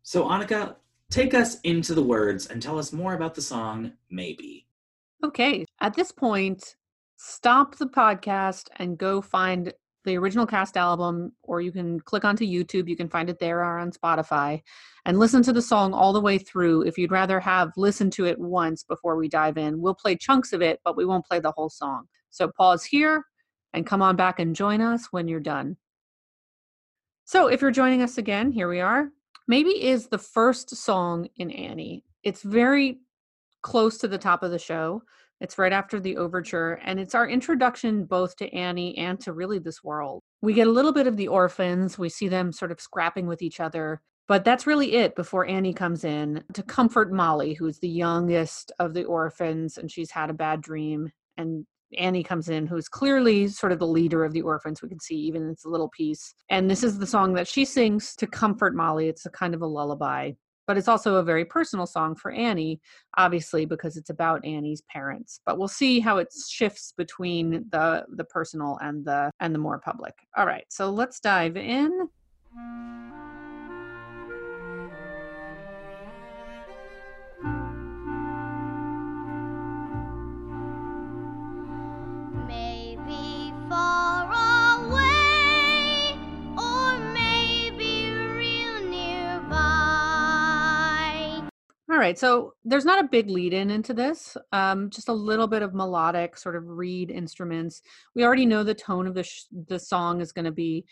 So, 0.03 0.25
Annika, 0.25 0.77
take 1.11 1.35
us 1.35 1.61
into 1.61 1.95
the 1.95 2.03
words 2.03 2.47
and 2.47 2.63
tell 2.63 2.79
us 2.79 2.93
more 2.93 3.15
about 3.15 3.35
the 3.35 3.43
song 3.43 3.93
Maybe. 4.11 4.67
Okay. 5.25 5.65
At 5.81 5.95
this 5.95 6.11
point, 6.11 6.77
stop 7.17 7.77
the 7.77 7.87
podcast 7.87 8.69
and 8.77 8.99
go 8.99 9.21
find 9.21 9.73
the 10.05 10.17
original 10.17 10.47
cast 10.47 10.77
album, 10.77 11.33
or 11.43 11.61
you 11.61 11.73
can 11.73 12.01
click 12.01 12.25
onto 12.25 12.45
YouTube. 12.45 12.89
You 12.89 12.97
can 12.97 13.09
find 13.09 13.31
it 13.31 13.39
there 13.39 13.61
or 13.61 13.79
on 13.79 13.93
Spotify 13.93 14.63
and 15.05 15.19
listen 15.19 15.43
to 15.43 15.53
the 15.53 15.63
song 15.63 15.93
all 15.93 16.13
the 16.13 16.21
way 16.21 16.39
through. 16.39 16.83
If 16.83 16.99
you'd 16.99 17.13
rather 17.13 17.41
have 17.41 17.73
listened 17.77 18.13
to 18.15 18.27
it 18.27 18.39
once 18.39 18.83
before 18.83 19.17
we 19.17 19.29
dive 19.29 19.57
in, 19.59 19.81
we'll 19.81 19.95
play 19.95 20.17
chunks 20.17 20.53
of 20.53 20.63
it, 20.63 20.81
but 20.85 20.97
we 20.97 21.05
won't 21.05 21.27
play 21.27 21.41
the 21.41 21.53
whole 21.53 21.71
song. 21.71 22.07
So 22.31 22.49
pause 22.49 22.85
here 22.85 23.25
and 23.73 23.87
come 23.87 24.03
on 24.03 24.17
back 24.17 24.39
and 24.39 24.55
join 24.55 24.81
us 24.81 25.09
when 25.11 25.29
you're 25.29 25.41
done. 25.41 25.77
So 27.25 27.47
if 27.47 27.61
you're 27.61 27.71
joining 27.71 28.03
us 28.03 28.19
again, 28.19 28.51
here 28.51 28.69
we 28.69 28.81
are. 28.81 29.09
Maybe 29.49 29.71
is 29.71 30.09
the 30.09 30.19
first 30.19 30.77
song 30.77 31.29
in 31.37 31.51
Annie. 31.51 32.05
It's 32.23 32.43
very 32.43 33.01
close 33.63 33.99
to 33.99 34.09
the 34.09 34.19
top 34.19 34.43
of 34.43 34.51
the 34.51 34.59
show. 34.59 35.03
It's 35.43 35.59
right 35.59 35.73
after 35.73 35.99
the 35.99 36.19
overture, 36.19 36.79
and 36.85 37.01
it's 37.01 37.17
our 37.17 37.29
introduction 37.29 38.05
both 38.05 38.37
to 38.37 38.49
Annie 38.55 38.97
and 38.97 39.19
to 39.23 39.33
really 39.33 39.59
this 39.59 39.83
world. 39.83 40.23
We 40.41 40.55
get 40.55 40.69
a 40.69 40.71
little 40.71 40.93
bit 40.93 41.09
of 41.09 41.17
the 41.17 41.27
orphans. 41.27 41.99
We 41.99 42.11
see 42.11 42.29
them 42.29 42.53
sort 42.53 42.71
of 42.71 42.81
scrapping 42.81 43.27
with 43.27 43.43
each 43.43 43.59
other, 43.59 44.01
but 44.29 44.45
that's 44.45 44.69
really 44.69 44.93
it 44.95 45.17
before 45.17 45.45
Annie 45.45 45.75
comes 45.75 46.05
in 46.05 46.45
to 46.53 46.63
comfort 46.63 47.13
Molly, 47.13 47.55
who's 47.55 47.81
the 47.81 47.89
youngest 47.89 48.71
of 48.79 48.95
the 48.95 49.03
orphans, 49.03 49.79
and 49.79 49.91
she's 49.91 50.13
had 50.13 50.31
a 50.31 50.35
bad 50.35 50.61
dream. 50.61 51.11
And 51.37 51.67
Annie 51.99 52.23
comes 52.23 52.49
in, 52.49 52.69
who's 52.69 52.89
clearly 52.89 53.49
sort 53.49 53.73
of 53.73 53.81
the 53.81 53.87
leader 53.87 54.25
of 54.25 54.33
the 54.33 54.43
orphans. 54.43 54.81
We 54.81 54.91
can 54.91 55.01
see 55.01 55.17
even 55.17 55.43
in 55.43 55.57
a 55.67 55.69
little 55.69 55.91
piece. 55.91 56.35
And 56.51 56.71
this 56.71 56.85
is 56.85 57.01
the 57.01 57.07
song 57.07 57.35
that 57.35 57.49
she 57.49 57.65
sings 57.65 58.15
to 58.17 58.29
comfort 58.29 58.77
Molly. 58.77 59.09
It's 59.09 59.27
a 59.27 59.31
kind 59.31 59.55
of 59.55 59.63
a 59.63 59.67
lullaby 59.67 60.33
but 60.67 60.77
it's 60.77 60.89
also 60.89 61.17
a 61.17 61.23
very 61.23 61.45
personal 61.45 61.87
song 61.87 62.15
for 62.15 62.31
Annie, 62.31 62.81
obviously 63.17 63.65
because 63.65 63.97
it's 63.97 64.11
about 64.11 64.45
Annie's 64.45 64.83
parents. 64.83 65.41
But 65.45 65.59
we'll 65.59 65.69
see 65.69 66.01
how 66.01 66.19
it 66.19 66.33
shifts 66.49 66.93
between 66.97 67.67
the 67.71 68.05
the 68.17 68.25
personal 68.25 68.79
and 68.83 69.05
the 69.05 69.31
and 69.41 69.55
the 69.55 69.59
more 69.59 69.79
public. 69.79 70.15
All 70.37 70.47
right, 70.47 70.65
so 70.69 70.91
let's 70.91 71.21
dive 71.21 71.57
in. 71.57 72.09
Right. 91.99 92.19
So 92.19 92.55
there's 92.65 92.85
not 92.85 93.05
a 93.05 93.09
big 93.09 93.29
lead 93.29 93.53
in 93.53 93.71
into 93.71 93.93
this. 93.93 94.37
Um, 94.53 94.91
just 94.91 95.09
a 95.09 95.13
little 95.13 95.47
bit 95.47 95.63
of 95.63 95.75
melodic 95.75 96.37
sort 96.37 96.57
of 96.57 96.69
reed 96.69 97.11
instruments. 97.11 97.83
We 98.15 98.25
already 98.25 98.47
know 98.47 98.63
the 98.63 98.75
tone 98.75 99.07
of 99.07 99.15
the 99.15 99.25
sh- 99.25 99.47
the 99.69 99.79
song 99.79 100.21
is 100.21 100.33
going 100.33 100.45
to 100.45 100.53
be 100.53 100.85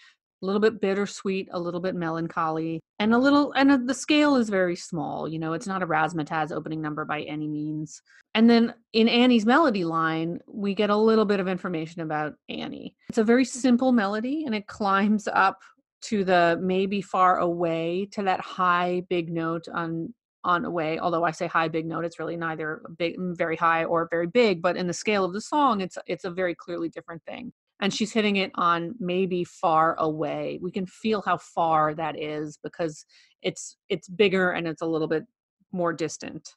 a 0.43 0.47
little 0.47 0.61
bit 0.61 0.81
bittersweet, 0.81 1.49
a 1.53 1.61
little 1.61 1.81
bit 1.81 1.95
melancholy, 1.95 2.81
and 2.99 3.15
a 3.15 3.19
little 3.19 3.53
and 3.53 3.89
the 3.89 3.95
scale 3.95 4.37
is 4.37 4.49
very 4.49 4.77
small. 4.77 5.29
You 5.29 5.39
know, 5.39 5.53
it's 5.53 5.67
not 5.67 5.83
a 5.83 5.87
razzmatazz 5.87 6.51
opening 6.51 6.81
number 6.81 7.05
by 7.05 7.23
any 7.23 7.49
means. 7.49 8.03
And 8.35 8.49
then 8.49 8.75
in 8.93 9.09
Annie's 9.09 9.47
melody 9.47 9.85
line, 9.85 10.41
we 10.47 10.75
get 10.75 10.91
a 10.91 10.97
little 10.97 11.25
bit 11.25 11.41
of 11.41 11.49
information 11.49 12.03
about 12.03 12.35
Annie. 12.49 12.95
It's 13.09 13.19
a 13.19 13.25
very 13.25 13.45
simple 13.45 13.93
melody, 13.93 14.45
and 14.45 14.55
it 14.55 14.67
climbs 14.67 15.29
up 15.29 15.61
to 16.03 16.25
the 16.25 16.59
maybe 16.63 17.03
far 17.03 17.39
away 17.39 18.09
to 18.13 18.23
that 18.23 18.41
high 18.41 19.03
big 19.09 19.31
note 19.31 19.67
on 19.73 20.15
on 20.45 20.65
a 20.65 20.71
way 20.71 20.99
although 20.99 21.25
i 21.25 21.31
say 21.31 21.47
high 21.47 21.69
big 21.69 21.87
note 21.87 22.05
it's 22.05 22.19
really 22.19 22.37
neither 22.37 22.83
big 22.99 23.17
mm, 23.19 23.37
very 23.37 23.57
high 23.57 23.85
or 23.85 24.09
very 24.11 24.27
big 24.27 24.63
but 24.63 24.77
in 24.77 24.87
the 24.87 24.93
scale 24.93 25.25
of 25.25 25.33
the 25.33 25.41
song 25.41 25.81
it's 25.81 25.99
it's 26.07 26.25
a 26.25 26.31
very 26.31 26.55
clearly 26.55 26.89
different 26.89 27.23
thing. 27.25 27.53
And 27.83 27.95
she's 27.95 28.13
hitting 28.13 28.37
it 28.37 28.51
on 28.57 28.95
maybe 29.01 29.43
far 29.45 29.95
away. 29.99 30.59
We 30.61 30.71
can 30.71 30.87
feel 30.87 31.23
how 31.25 31.39
far 31.39 31.95
that 31.95 32.21
is 32.21 32.59
because 32.63 33.05
it's 33.43 33.77
it's 33.89 34.09
bigger 34.09 34.51
and 34.51 34.67
it's 34.69 34.83
a 34.83 34.87
little 34.87 35.09
bit 35.09 35.25
more 35.73 35.93
distant. 35.93 36.57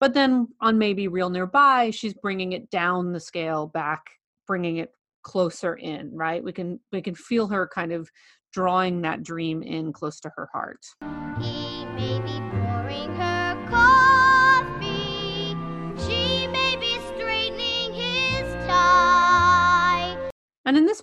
But 0.00 0.14
then 0.14 0.48
on 0.60 0.78
maybe 0.78 1.08
real 1.08 1.30
nearby 1.30 1.90
she's 1.90 2.14
bringing 2.14 2.52
it 2.52 2.70
down 2.70 3.12
the 3.12 3.20
scale 3.20 3.66
back 3.66 4.02
bringing 4.46 4.78
it 4.78 4.90
closer 5.22 5.74
in 5.74 6.10
right? 6.12 6.42
We 6.42 6.52
can 6.52 6.80
we 6.92 7.00
can 7.00 7.14
feel 7.14 7.46
her 7.48 7.68
kind 7.72 7.92
of 7.92 8.10
drawing 8.52 9.02
that 9.02 9.22
dream 9.22 9.62
in 9.62 9.92
close 9.92 10.18
to 10.20 10.32
her 10.36 10.48
heart 10.52 10.84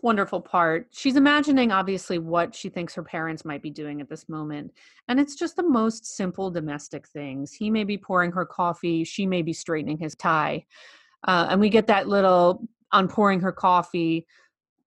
wonderful 0.04 0.41
part. 0.41 0.88
She's 0.91 1.15
imagining, 1.15 1.71
obviously, 1.71 2.19
what 2.19 2.54
she 2.54 2.69
thinks 2.69 2.93
her 2.95 3.04
parents 3.04 3.45
might 3.45 3.62
be 3.62 3.69
doing 3.69 4.02
at 4.02 4.10
this 4.10 4.28
moment. 4.28 4.73
And 5.08 5.19
it's 5.19 5.36
just 5.36 5.56
the 5.56 5.63
most 5.63 6.06
simple 6.06 6.52
domestic 6.52 7.08
things. 7.08 7.54
He 7.54 7.69
may 7.69 7.84
be 7.84 7.97
pouring 7.97 8.32
her 8.34 8.45
coffee, 8.45 9.04
she 9.04 9.26
may 9.26 9.41
be 9.41 9.54
straightening 9.54 9.97
his 9.97 10.15
tie. 10.15 10.65
Uh, 11.26 11.47
and 11.49 11.62
we 11.62 11.69
get 11.69 11.88
that 11.88 12.08
little, 12.08 12.67
on 12.91 13.08
pouring 13.08 13.39
her 13.39 13.54
coffee, 13.54 14.28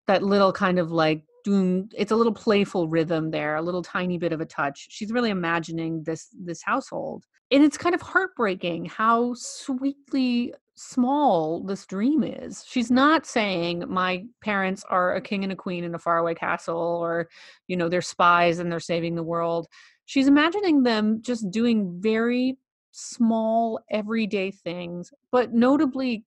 that 0.07 0.21
little 0.23 0.51
kind 0.51 0.79
of 0.79 0.91
like, 0.91 1.23
doing 1.45 1.89
it's 1.95 2.11
a 2.11 2.15
little 2.15 2.33
playful 2.33 2.88
rhythm 2.89 3.29
there 3.29 3.55
a 3.55 3.61
little 3.61 3.83
tiny 3.83 4.17
bit 4.17 4.33
of 4.33 4.41
a 4.41 4.45
touch 4.45 4.88
she's 4.89 5.11
really 5.11 5.29
imagining 5.29 6.01
this 6.03 6.29
this 6.43 6.63
household 6.63 7.23
and 7.51 7.63
it's 7.63 7.77
kind 7.77 7.93
of 7.93 8.01
heartbreaking 8.01 8.85
how 8.85 9.31
sweetly 9.35 10.51
small 10.75 11.61
this 11.61 11.85
dream 11.85 12.23
is. 12.23 12.63
She's 12.67 12.91
not 12.91 13.25
saying 13.25 13.85
my 13.88 14.25
parents 14.41 14.83
are 14.89 15.15
a 15.15 15.21
king 15.21 15.43
and 15.43 15.53
a 15.53 15.55
queen 15.55 15.83
in 15.83 15.95
a 15.95 15.99
faraway 15.99 16.35
castle 16.35 16.99
or, 17.01 17.29
you 17.67 17.77
know, 17.77 17.89
they're 17.89 18.01
spies 18.01 18.59
and 18.59 18.71
they're 18.71 18.79
saving 18.79 19.15
the 19.15 19.23
world. 19.23 19.67
She's 20.05 20.27
imagining 20.27 20.83
them 20.83 21.21
just 21.21 21.49
doing 21.49 21.99
very 21.99 22.57
small, 22.91 23.79
everyday 23.89 24.51
things, 24.51 25.11
but 25.31 25.53
notably 25.53 26.23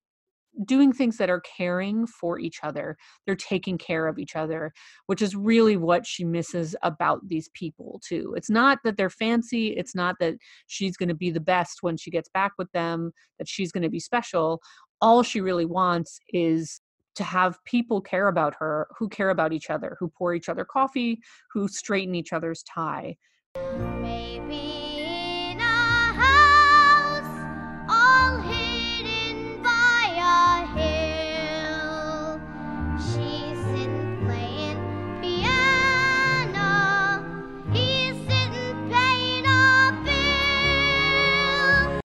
doing 0.65 0.91
things 0.91 1.17
that 1.17 1.29
are 1.29 1.41
caring 1.41 2.05
for 2.07 2.39
each 2.39 2.59
other. 2.63 2.97
They're 3.25 3.35
taking 3.35 3.77
care 3.77 4.07
of 4.07 4.19
each 4.19 4.35
other, 4.35 4.73
which 5.05 5.21
is 5.21 5.35
really 5.35 5.77
what 5.77 6.05
she 6.05 6.23
misses 6.23 6.75
about 6.83 7.27
these 7.27 7.49
people, 7.53 8.01
too. 8.05 8.33
It's 8.35 8.49
not 8.49 8.79
that 8.83 8.97
they're 8.97 9.09
fancy, 9.09 9.69
it's 9.69 9.95
not 9.95 10.15
that 10.19 10.35
she's 10.67 10.97
going 10.97 11.09
to 11.09 11.15
be 11.15 11.31
the 11.31 11.39
best 11.39 11.79
when 11.81 11.97
she 11.97 12.11
gets 12.11 12.29
back 12.29 12.51
with 12.57 12.71
them, 12.71 13.11
that 13.37 13.47
she's 13.47 13.71
going 13.71 13.83
to 13.83 13.89
be 13.89 13.99
special. 13.99 14.61
All 15.01 15.23
she 15.23 15.41
really 15.41 15.65
wants 15.65 16.19
is 16.33 16.81
to 17.15 17.23
have 17.23 17.57
people 17.65 18.01
care 18.01 18.27
about 18.27 18.55
her 18.59 18.87
who 18.97 19.09
care 19.09 19.29
about 19.29 19.53
each 19.53 19.69
other, 19.69 19.97
who 19.99 20.09
pour 20.09 20.33
each 20.33 20.49
other 20.49 20.65
coffee, 20.65 21.19
who 21.51 21.67
straighten 21.67 22.15
each 22.15 22.33
other's 22.33 22.63
tie. 22.63 23.17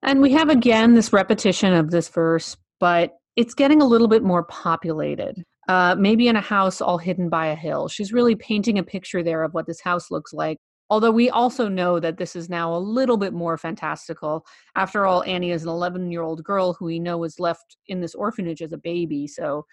And 0.05 0.21
we 0.21 0.33
have 0.33 0.51
again 0.51 0.93
this 0.93 1.15
repetition 1.15 1.73
of 1.73 1.91
this 1.91 2.11
verse, 2.11 2.57
but 2.79 3.17
it's 3.37 3.55
getting 3.55 3.81
a 3.81 3.87
little 3.87 4.07
bit 4.07 4.23
more 4.23 4.45
populated. 4.45 5.43
Uh, 5.67 5.97
maybe 5.99 6.29
in 6.29 6.37
a 6.37 6.43
house 6.43 6.83
all 6.83 6.99
hidden 6.99 7.31
by 7.31 7.47
a 7.47 7.55
hill. 7.55 7.89
She's 7.89 8.13
really 8.13 8.35
painting 8.35 8.79
a 8.79 8.83
picture 8.83 9.23
there 9.23 9.43
of 9.43 9.55
what 9.55 9.67
this 9.67 9.81
house 9.81 10.11
looks 10.11 10.35
like. 10.35 10.59
Although 10.91 11.11
we 11.11 11.31
also 11.31 11.69
know 11.69 11.99
that 11.99 12.19
this 12.19 12.37
is 12.37 12.51
now 12.51 12.75
a 12.75 12.77
little 12.77 13.17
bit 13.17 13.33
more 13.33 13.57
fantastical. 13.57 14.45
After 14.77 15.07
all, 15.07 15.23
Annie 15.25 15.53
is 15.53 15.63
an 15.63 15.71
11 15.71 16.13
year 16.13 16.21
old 16.21 16.45
girl 16.45 16.75
who 16.75 16.85
we 16.85 16.99
know 16.99 17.17
was 17.17 17.41
left 17.41 17.79
in 17.89 18.03
this 18.03 18.15
orphanage 18.15 18.61
as 18.61 18.75
a 18.75 18.79
baby. 18.79 19.27
So 19.27 19.65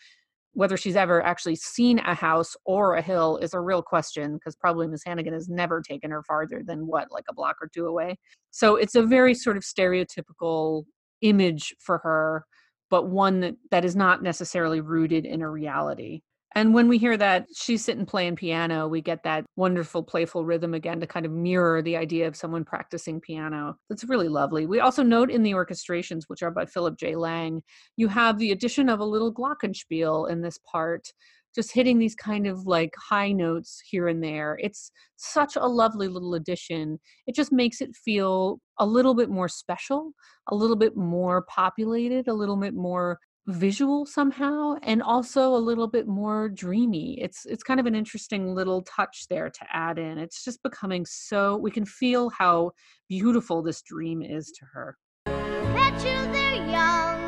whether 0.54 0.76
she's 0.76 0.96
ever 0.96 1.24
actually 1.24 1.56
seen 1.56 2.00
a 2.00 2.14
house 2.14 2.56
or 2.66 2.96
a 2.96 3.02
hill 3.02 3.38
is 3.38 3.54
a 3.54 3.60
real 3.60 3.82
question 3.82 4.34
because 4.34 4.56
probably 4.56 4.88
Miss 4.88 5.04
Hannigan 5.06 5.34
has 5.34 5.48
never 5.48 5.82
taken 5.82 6.12
her 6.12 6.24
farther 6.24 6.62
than 6.66 6.88
what, 6.88 7.12
like 7.12 7.24
a 7.30 7.34
block 7.34 7.56
or 7.62 7.70
two 7.74 7.88
away. 7.88 8.18
So 8.52 8.76
it's 8.76 8.96
a 8.96 9.04
very 9.04 9.34
sort 9.34 9.56
of 9.56 9.64
stereotypical 9.64 10.84
image 11.22 11.74
for 11.80 12.00
her, 12.00 12.46
but 12.90 13.08
one 13.08 13.40
that, 13.40 13.56
that 13.72 13.86
is 13.86 13.96
not 13.96 14.24
necessarily 14.24 14.82
rooted 14.82 15.26
in 15.26 15.42
a 15.42 15.50
reality. 15.50 16.22
And 16.54 16.74
when 16.74 16.90
we 16.90 16.98
hear 16.98 17.16
that 17.16 17.48
she's 17.56 17.84
sitting 17.86 18.06
playing 18.06 18.36
piano, 18.36 18.88
we 18.88 19.02
get 19.02 19.24
that 19.24 19.46
wonderful, 19.56 20.04
playful 20.04 20.44
rhythm 20.44 20.74
again 20.74 21.00
to 21.00 21.08
kind 21.08 21.26
of 21.26 21.32
mirror 21.32 21.82
the 21.82 21.96
idea 21.96 22.28
of 22.28 22.36
someone 22.36 22.66
practicing 22.66 23.22
piano. 23.22 23.78
That's 23.90 24.04
really 24.04 24.28
lovely. 24.28 24.66
We 24.66 24.82
also 24.82 25.02
note 25.02 25.32
in 25.32 25.44
the 25.44 25.54
orchestrations, 25.54 26.24
which 26.28 26.44
are 26.44 26.52
by 26.52 26.66
Philip 26.66 26.98
J. 26.98 27.16
Lang, 27.16 27.64
you 27.96 28.10
have 28.10 28.38
the 28.38 28.52
addition 28.52 28.90
of 28.90 29.00
a 29.00 29.06
little 29.06 29.34
glockenspiel 29.34 30.30
in 30.30 30.42
this 30.42 30.58
part, 30.70 31.08
just 31.56 31.72
hitting 31.72 32.00
these 32.00 32.16
kind 32.16 32.48
of 32.48 32.68
like 32.68 32.94
high 32.98 33.32
notes 33.32 33.82
here 33.90 34.10
and 34.10 34.22
there. 34.22 34.58
It's 34.62 34.92
such 35.16 35.56
a 35.56 35.66
lovely 35.66 36.10
little 36.10 36.34
addition. 36.34 37.00
It 37.28 37.36
just 37.36 37.54
makes 37.54 37.80
it 37.80 37.96
feel 37.96 38.60
a 38.78 38.86
little 38.86 39.16
bit 39.16 39.30
more 39.30 39.48
special, 39.48 40.12
a 40.48 40.56
little 40.56 40.76
bit 40.76 40.98
more 40.98 41.44
populated, 41.44 42.28
a 42.28 42.34
little 42.34 42.58
bit 42.58 42.74
more 42.74 43.20
visual 43.48 44.06
somehow 44.06 44.76
and 44.84 45.02
also 45.02 45.56
a 45.56 45.58
little 45.58 45.88
bit 45.88 46.08
more 46.08 46.50
dreamy. 46.50 47.20
It's 47.20 47.46
it's 47.46 47.64
kind 47.64 47.80
of 47.80 47.86
an 47.86 47.96
interesting 47.96 48.54
little 48.54 48.84
touch 48.84 49.28
there 49.30 49.50
to 49.50 49.66
add 49.72 49.98
in. 49.98 50.18
It's 50.18 50.44
just 50.44 50.62
becoming 50.64 51.06
so 51.06 51.58
we 51.58 51.72
can 51.72 51.86
feel 51.86 52.30
how 52.30 52.72
beautiful 53.10 53.62
this 53.64 53.82
dream 53.82 54.22
is 54.22 54.52
to 54.52 54.66
her. 54.74 54.98
Bet 55.26 55.94
you 55.96 56.32
they're 56.32 56.56
young 56.70 57.22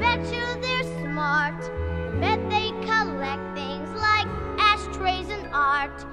bet 0.00 0.18
you 0.32 0.60
they're 0.60 1.02
smart 1.02 1.60
bet 2.20 2.50
they 2.50 2.70
collect 2.84 3.56
things 3.56 3.90
like 3.90 4.26
ashtrays 4.58 5.28
and 5.28 5.48
art. 5.52 6.04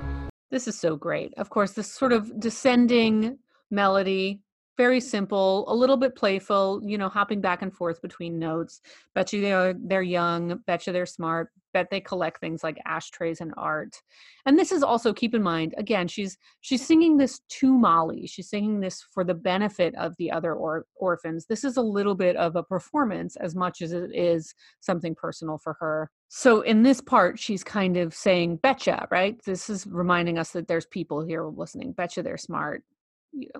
This 0.52 0.68
is 0.68 0.80
so 0.80 0.96
great. 0.96 1.34
Of 1.38 1.50
course 1.50 1.72
this 1.72 1.92
sort 1.92 2.14
of 2.14 2.40
descending 2.40 3.40
melody 3.72 4.42
very 4.78 5.00
simple, 5.00 5.66
a 5.68 5.76
little 5.76 5.98
bit 5.98 6.16
playful, 6.16 6.82
you 6.84 6.98
know, 6.98 7.10
hopping 7.10 7.42
back 7.42 7.62
and 7.62 7.74
forth 7.74 8.02
between 8.02 8.40
notes. 8.40 8.82
Bet 9.14 9.32
you 9.32 9.42
they're 9.42 9.76
they're 9.78 10.02
young, 10.02 10.60
bet 10.66 10.88
you 10.88 10.94
they're 10.94 11.06
smart, 11.06 11.50
bet 11.74 11.90
they 11.92 12.02
collect 12.02 12.40
things 12.40 12.64
like 12.64 12.80
ashtrays 12.86 13.42
and 13.42 13.54
art. 13.58 14.02
And 14.46 14.58
this 14.58 14.72
is 14.72 14.82
also 14.82 15.14
keep 15.14 15.36
in 15.36 15.44
mind, 15.44 15.76
again, 15.78 16.08
she's 16.08 16.38
she's 16.62 16.86
singing 16.86 17.18
this 17.18 17.40
to 17.60 17.74
Molly. 17.74 18.26
She's 18.26 18.50
singing 18.50 18.80
this 18.80 19.06
for 19.14 19.24
the 19.24 19.34
benefit 19.34 19.94
of 19.96 20.16
the 20.18 20.32
other 20.32 20.54
or, 20.54 20.86
orphans. 20.96 21.46
This 21.46 21.64
is 21.64 21.78
a 21.78 21.82
little 21.82 22.16
bit 22.16 22.36
of 22.36 22.56
a 22.56 22.64
performance 22.64 23.36
as 23.36 23.56
much 23.56 23.82
as 23.82 23.92
it 23.92 24.16
is 24.16 24.56
something 24.80 25.14
personal 25.14 25.58
for 25.58 25.74
her. 25.80 26.10
So 26.30 26.62
in 26.62 26.82
this 26.82 27.00
part, 27.00 27.38
she's 27.38 27.64
kind 27.64 27.96
of 27.96 28.14
saying, 28.14 28.58
betcha, 28.58 29.08
right? 29.12 29.40
This 29.46 29.70
is 29.70 29.86
reminding 29.86 30.40
us 30.40 30.50
that 30.52 30.68
there's 30.68 30.88
people 30.88 31.24
here 31.24 31.44
listening. 31.44 31.92
Betcha 31.92 32.24
they're 32.24 32.38
smart 32.38 32.84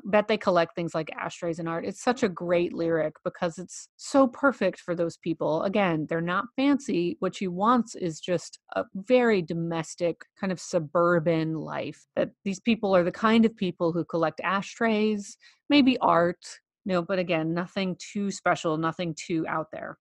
bet 0.06 0.28
they 0.28 0.38
collect 0.38 0.76
things 0.76 0.94
like 0.94 1.10
ashtrays 1.18 1.60
and 1.60 1.68
art. 1.68 1.86
It's 1.86 2.04
such 2.04 2.24
a 2.24 2.30
great 2.30 2.74
lyric 2.74 3.16
because 3.24 3.58
it's 3.58 3.90
so 3.98 4.28
perfect 4.28 4.80
for 4.80 4.96
those 4.96 5.18
people. 5.18 5.64
Again, 5.64 6.06
they're 6.10 6.22
not 6.22 6.46
fancy. 6.56 7.18
What 7.20 7.36
she 7.36 7.48
wants 7.48 7.96
is 7.96 8.20
just 8.20 8.60
a 8.76 8.86
very 8.94 9.42
domestic, 9.42 10.22
kind 10.40 10.52
of 10.52 10.60
suburban 10.60 11.56
life. 11.56 12.06
That 12.16 12.32
these 12.44 12.60
people 12.60 12.96
are 12.96 13.04
the 13.04 13.12
kind 13.12 13.46
of 13.46 13.56
people 13.56 13.92
who 13.92 14.06
collect 14.06 14.42
ashtrays, 14.42 15.38
maybe 15.70 15.98
art, 16.00 16.46
know, 16.86 17.02
but 17.02 17.20
again, 17.20 17.54
nothing 17.54 17.98
too 18.00 18.32
special, 18.32 18.78
nothing 18.78 19.16
too 19.18 19.46
out 19.48 19.68
there. 19.72 19.98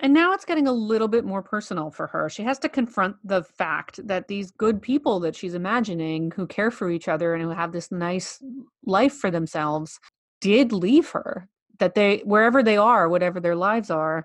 And 0.00 0.14
now 0.14 0.32
it's 0.32 0.44
getting 0.44 0.68
a 0.68 0.72
little 0.72 1.08
bit 1.08 1.24
more 1.24 1.42
personal 1.42 1.90
for 1.90 2.06
her. 2.06 2.28
She 2.28 2.44
has 2.44 2.58
to 2.60 2.68
confront 2.68 3.16
the 3.24 3.42
fact 3.42 4.06
that 4.06 4.28
these 4.28 4.52
good 4.52 4.80
people 4.80 5.18
that 5.20 5.34
she's 5.34 5.54
imagining 5.54 6.30
who 6.30 6.46
care 6.46 6.70
for 6.70 6.90
each 6.90 7.08
other 7.08 7.34
and 7.34 7.42
who 7.42 7.50
have 7.50 7.72
this 7.72 7.90
nice 7.90 8.42
life 8.86 9.14
for 9.14 9.30
themselves 9.30 9.98
did 10.40 10.72
leave 10.72 11.10
her. 11.10 11.48
That 11.80 11.94
they 11.94 12.18
wherever 12.24 12.62
they 12.62 12.76
are, 12.76 13.08
whatever 13.08 13.40
their 13.40 13.56
lives 13.56 13.90
are, 13.90 14.24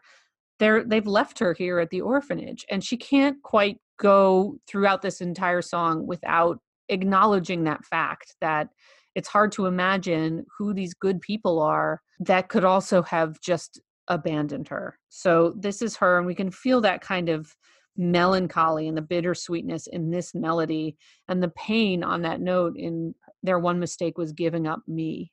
they're 0.59 0.83
they've 0.83 1.07
left 1.07 1.39
her 1.39 1.53
here 1.53 1.79
at 1.79 1.89
the 1.89 2.01
orphanage 2.01 2.65
and 2.69 2.83
she 2.83 2.97
can't 2.97 3.41
quite 3.43 3.77
go 3.97 4.57
throughout 4.67 5.01
this 5.01 5.21
entire 5.21 5.61
song 5.61 6.05
without 6.07 6.59
acknowledging 6.89 7.63
that 7.63 7.85
fact 7.85 8.35
that 8.41 8.69
it's 9.15 9.27
hard 9.27 9.51
to 9.51 9.65
imagine 9.67 10.45
who 10.57 10.73
these 10.73 10.93
good 10.93 11.21
people 11.21 11.61
are 11.61 12.01
that 12.19 12.49
could 12.49 12.63
also 12.63 13.01
have 13.01 13.39
just 13.39 13.79
abandoned 14.07 14.67
her. 14.69 14.97
So 15.09 15.53
this 15.57 15.81
is 15.81 15.95
her, 15.97 16.17
and 16.17 16.27
we 16.27 16.35
can 16.35 16.51
feel 16.51 16.81
that 16.81 17.01
kind 17.01 17.29
of 17.29 17.55
melancholy 17.95 18.87
and 18.87 18.97
the 18.97 19.01
bittersweetness 19.01 19.87
in 19.87 20.09
this 20.09 20.33
melody 20.33 20.97
and 21.27 21.43
the 21.43 21.49
pain 21.49 22.03
on 22.03 22.23
that 22.23 22.41
note 22.41 22.73
in 22.75 23.13
their 23.43 23.59
one 23.59 23.79
mistake 23.79 24.17
was 24.17 24.31
giving 24.31 24.67
up 24.67 24.81
me. 24.87 25.31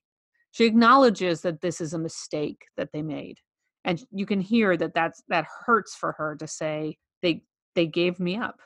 She 0.52 0.64
acknowledges 0.64 1.40
that 1.42 1.60
this 1.60 1.80
is 1.80 1.94
a 1.94 1.98
mistake 1.98 2.64
that 2.76 2.90
they 2.92 3.02
made. 3.02 3.38
And 3.84 4.02
you 4.10 4.26
can 4.26 4.40
hear 4.40 4.76
that 4.76 4.94
that's 4.94 5.22
that 5.28 5.46
hurts 5.64 5.94
for 5.94 6.12
her 6.12 6.36
to 6.36 6.46
say 6.46 6.98
they 7.22 7.44
they 7.74 7.86
gave 7.86 8.20
me 8.20 8.36
up. 8.36 8.56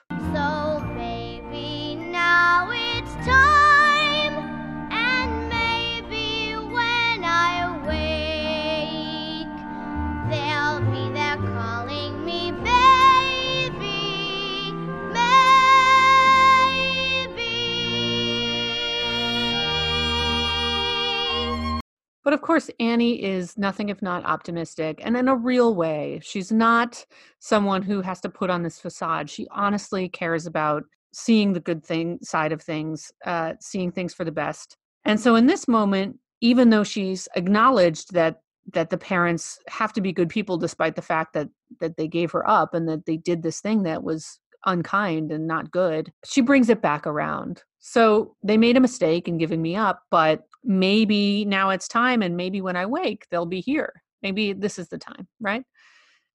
But 22.24 22.32
of 22.32 22.40
course, 22.40 22.70
Annie 22.80 23.22
is 23.22 23.56
nothing 23.58 23.90
if 23.90 24.00
not 24.00 24.24
optimistic 24.24 25.00
and 25.04 25.16
in 25.16 25.28
a 25.28 25.36
real 25.36 25.74
way. 25.74 26.20
She's 26.22 26.50
not 26.50 27.04
someone 27.38 27.82
who 27.82 28.00
has 28.00 28.20
to 28.22 28.30
put 28.30 28.48
on 28.50 28.62
this 28.62 28.80
facade. 28.80 29.28
She 29.28 29.46
honestly 29.50 30.08
cares 30.08 30.46
about 30.46 30.84
seeing 31.12 31.52
the 31.52 31.60
good 31.60 31.84
thing 31.84 32.18
side 32.22 32.50
of 32.50 32.62
things, 32.62 33.12
uh, 33.26 33.52
seeing 33.60 33.92
things 33.92 34.14
for 34.14 34.24
the 34.24 34.32
best. 34.32 34.76
And 35.04 35.20
so 35.20 35.36
in 35.36 35.46
this 35.46 35.68
moment, 35.68 36.18
even 36.40 36.70
though 36.70 36.84
she's 36.84 37.28
acknowledged 37.36 38.12
that 38.14 38.40
that 38.72 38.88
the 38.88 38.98
parents 38.98 39.58
have 39.68 39.92
to 39.92 40.00
be 40.00 40.12
good 40.12 40.30
people 40.30 40.56
despite 40.56 40.96
the 40.96 41.02
fact 41.02 41.34
that 41.34 41.48
that 41.80 41.96
they 41.96 42.08
gave 42.08 42.30
her 42.30 42.48
up 42.48 42.72
and 42.72 42.88
that 42.88 43.04
they 43.04 43.16
did 43.16 43.42
this 43.42 43.60
thing 43.60 43.82
that 43.82 44.02
was 44.02 44.40
unkind 44.66 45.30
and 45.30 45.46
not 45.46 45.70
good 45.70 46.10
she 46.24 46.40
brings 46.40 46.70
it 46.70 46.80
back 46.80 47.06
around 47.06 47.62
so 47.80 48.34
they 48.42 48.56
made 48.56 48.76
a 48.76 48.80
mistake 48.80 49.28
in 49.28 49.36
giving 49.36 49.60
me 49.60 49.76
up 49.76 50.02
but 50.10 50.44
maybe 50.64 51.44
now 51.44 51.70
it's 51.70 51.88
time 51.88 52.22
and 52.22 52.36
maybe 52.36 52.60
when 52.60 52.76
i 52.76 52.86
wake 52.86 53.26
they'll 53.30 53.46
be 53.46 53.60
here 53.60 53.92
maybe 54.22 54.52
this 54.52 54.78
is 54.78 54.88
the 54.88 54.98
time 54.98 55.26
right 55.40 55.64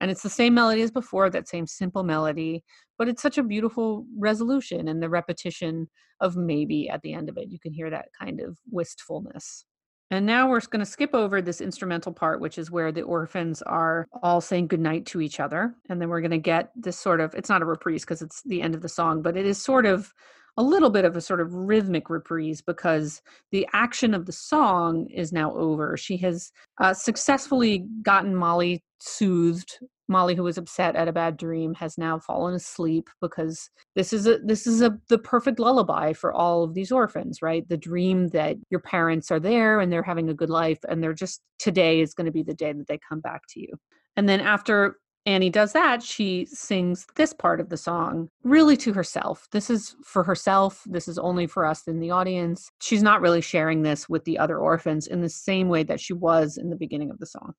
and 0.02 0.10
it's 0.10 0.24
the 0.24 0.30
same 0.30 0.54
melody 0.54 0.82
as 0.82 0.92
before 0.92 1.30
that 1.30 1.48
same 1.48 1.66
simple 1.66 2.04
melody 2.04 2.64
but 2.98 3.08
it's 3.08 3.22
such 3.22 3.38
a 3.38 3.44
beautiful 3.44 4.06
resolution 4.18 4.88
and 4.88 5.02
the 5.02 5.10
repetition 5.10 5.90
of 6.22 6.36
maybe 6.36 6.90
at 6.90 7.02
the 7.02 7.14
end 7.14 7.30
of 7.30 7.38
it 7.38 7.50
you 7.50 7.60
can 7.60 7.74
hear 7.74 7.90
that 7.90 8.08
kind 8.20 8.40
of 8.40 8.58
wistfulness 8.70 9.66
and 10.12 10.26
now 10.26 10.50
we're 10.50 10.60
going 10.62 10.80
to 10.80 10.86
skip 10.86 11.14
over 11.14 11.40
this 11.40 11.62
instrumental 11.62 12.12
part, 12.12 12.42
which 12.42 12.58
is 12.58 12.72
where 12.72 12.92
the 12.92 13.04
orphans 13.04 13.62
are 13.62 14.08
all 14.24 14.42
saying 14.42 14.68
goodnight 14.68 15.06
to 15.08 15.22
each 15.22 15.40
other. 15.40 15.76
And 15.88 16.02
then 16.02 16.10
we're 16.10 16.22
going 16.22 16.32
to 16.32 16.40
get 16.40 16.72
this 16.76 16.98
sort 16.98 17.22
of, 17.22 17.36
it's 17.36 17.50
not 17.50 17.62
a 17.62 17.66
reprise 17.66 18.02
because 18.02 18.24
it's 18.24 18.42
the 18.44 18.62
end 18.62 18.74
of 18.74 18.82
the 18.82 18.90
song, 18.90 19.22
but 19.22 19.38
it 19.38 19.46
is 19.46 19.62
sort 19.62 19.86
of 19.86 20.12
a 20.60 20.64
little 20.64 20.89
bit 20.89 21.05
of 21.05 21.16
a 21.16 21.22
sort 21.22 21.39
of 21.39 21.53
rhythmic 21.53 22.10
reprise 22.10 22.62
because 22.62 23.22
the 23.51 23.68
action 23.74 24.14
of 24.14 24.26
the 24.26 24.32
song 24.32 25.07
is 25.10 25.32
now 25.32 25.55
over. 25.55 25.95
She 25.97 26.18
has 26.18 26.51
uh, 26.82 26.93
successfully 26.93 27.86
gotten 28.03 28.36
Molly 28.36 28.84
soothed 28.99 29.80
Molly, 30.10 30.36
who 30.36 30.43
was 30.43 30.57
upset 30.57 30.95
at 30.95 31.07
a 31.07 31.14
bad 31.14 31.38
dream, 31.38 31.76
has 31.76 31.97
now 31.97 32.18
fallen 32.20 32.55
asleep 32.55 33.10
because 33.22 33.70
this 33.95 34.12
is 34.12 34.26
a 34.26 34.39
this 34.39 34.66
is 34.66 34.82
a 34.82 34.97
the 35.07 35.20
perfect 35.20 35.60
lullaby 35.60 36.14
for 36.14 36.34
all 36.34 36.64
of 36.64 36.74
these 36.74 36.91
orphans, 36.91 37.41
right? 37.43 37.68
The 37.70 37.78
dream 37.78 38.30
that 38.30 38.57
your 38.72 38.80
parents 38.80 39.30
are 39.30 39.39
there 39.39 39.80
and 39.80 39.93
they're 39.93 40.03
having 40.03 40.30
a 40.30 40.34
good 40.34 40.49
life, 40.49 40.80
and 40.89 41.01
they're 41.01 41.14
just 41.14 41.41
today 41.60 42.01
is 42.01 42.16
going 42.16 42.26
to 42.26 42.32
be 42.32 42.43
the 42.43 42.55
day 42.55 42.74
that 42.74 42.88
they 42.88 42.99
come 43.07 43.20
back 43.22 43.43
to 43.49 43.62
you. 43.62 43.70
And 44.18 44.28
then 44.28 44.41
after 44.41 44.95
Annie 45.30 45.52
does 45.52 45.74
that, 45.74 46.02
she 46.02 46.48
sings 46.50 47.06
this 47.16 47.34
part 47.34 47.62
of 47.62 47.70
the 47.70 47.78
song 47.78 48.32
really 48.44 48.76
to 48.78 48.94
herself. 48.94 49.48
This 49.52 49.70
is 49.70 49.96
for 50.04 50.24
herself. 50.24 50.84
This 50.88 51.08
is 51.08 51.20
only 51.20 51.46
for 51.46 51.68
us 51.68 51.88
in 51.88 52.00
the 52.00 52.10
audience. 52.10 52.72
She's 52.82 53.04
not 53.04 53.22
really 53.22 53.42
sharing 53.42 53.84
this 53.84 54.10
with 54.10 54.24
the 54.24 54.40
other 54.40 54.58
orphans 54.58 55.06
in 55.06 55.22
the 55.22 55.30
same 55.30 55.70
way 55.70 55.84
that 55.84 56.00
she 56.00 56.14
was 56.14 56.58
in 56.58 56.72
the 56.72 56.76
beginning 56.76 57.12
of 57.12 57.20
the 57.20 57.28
song. 57.28 57.54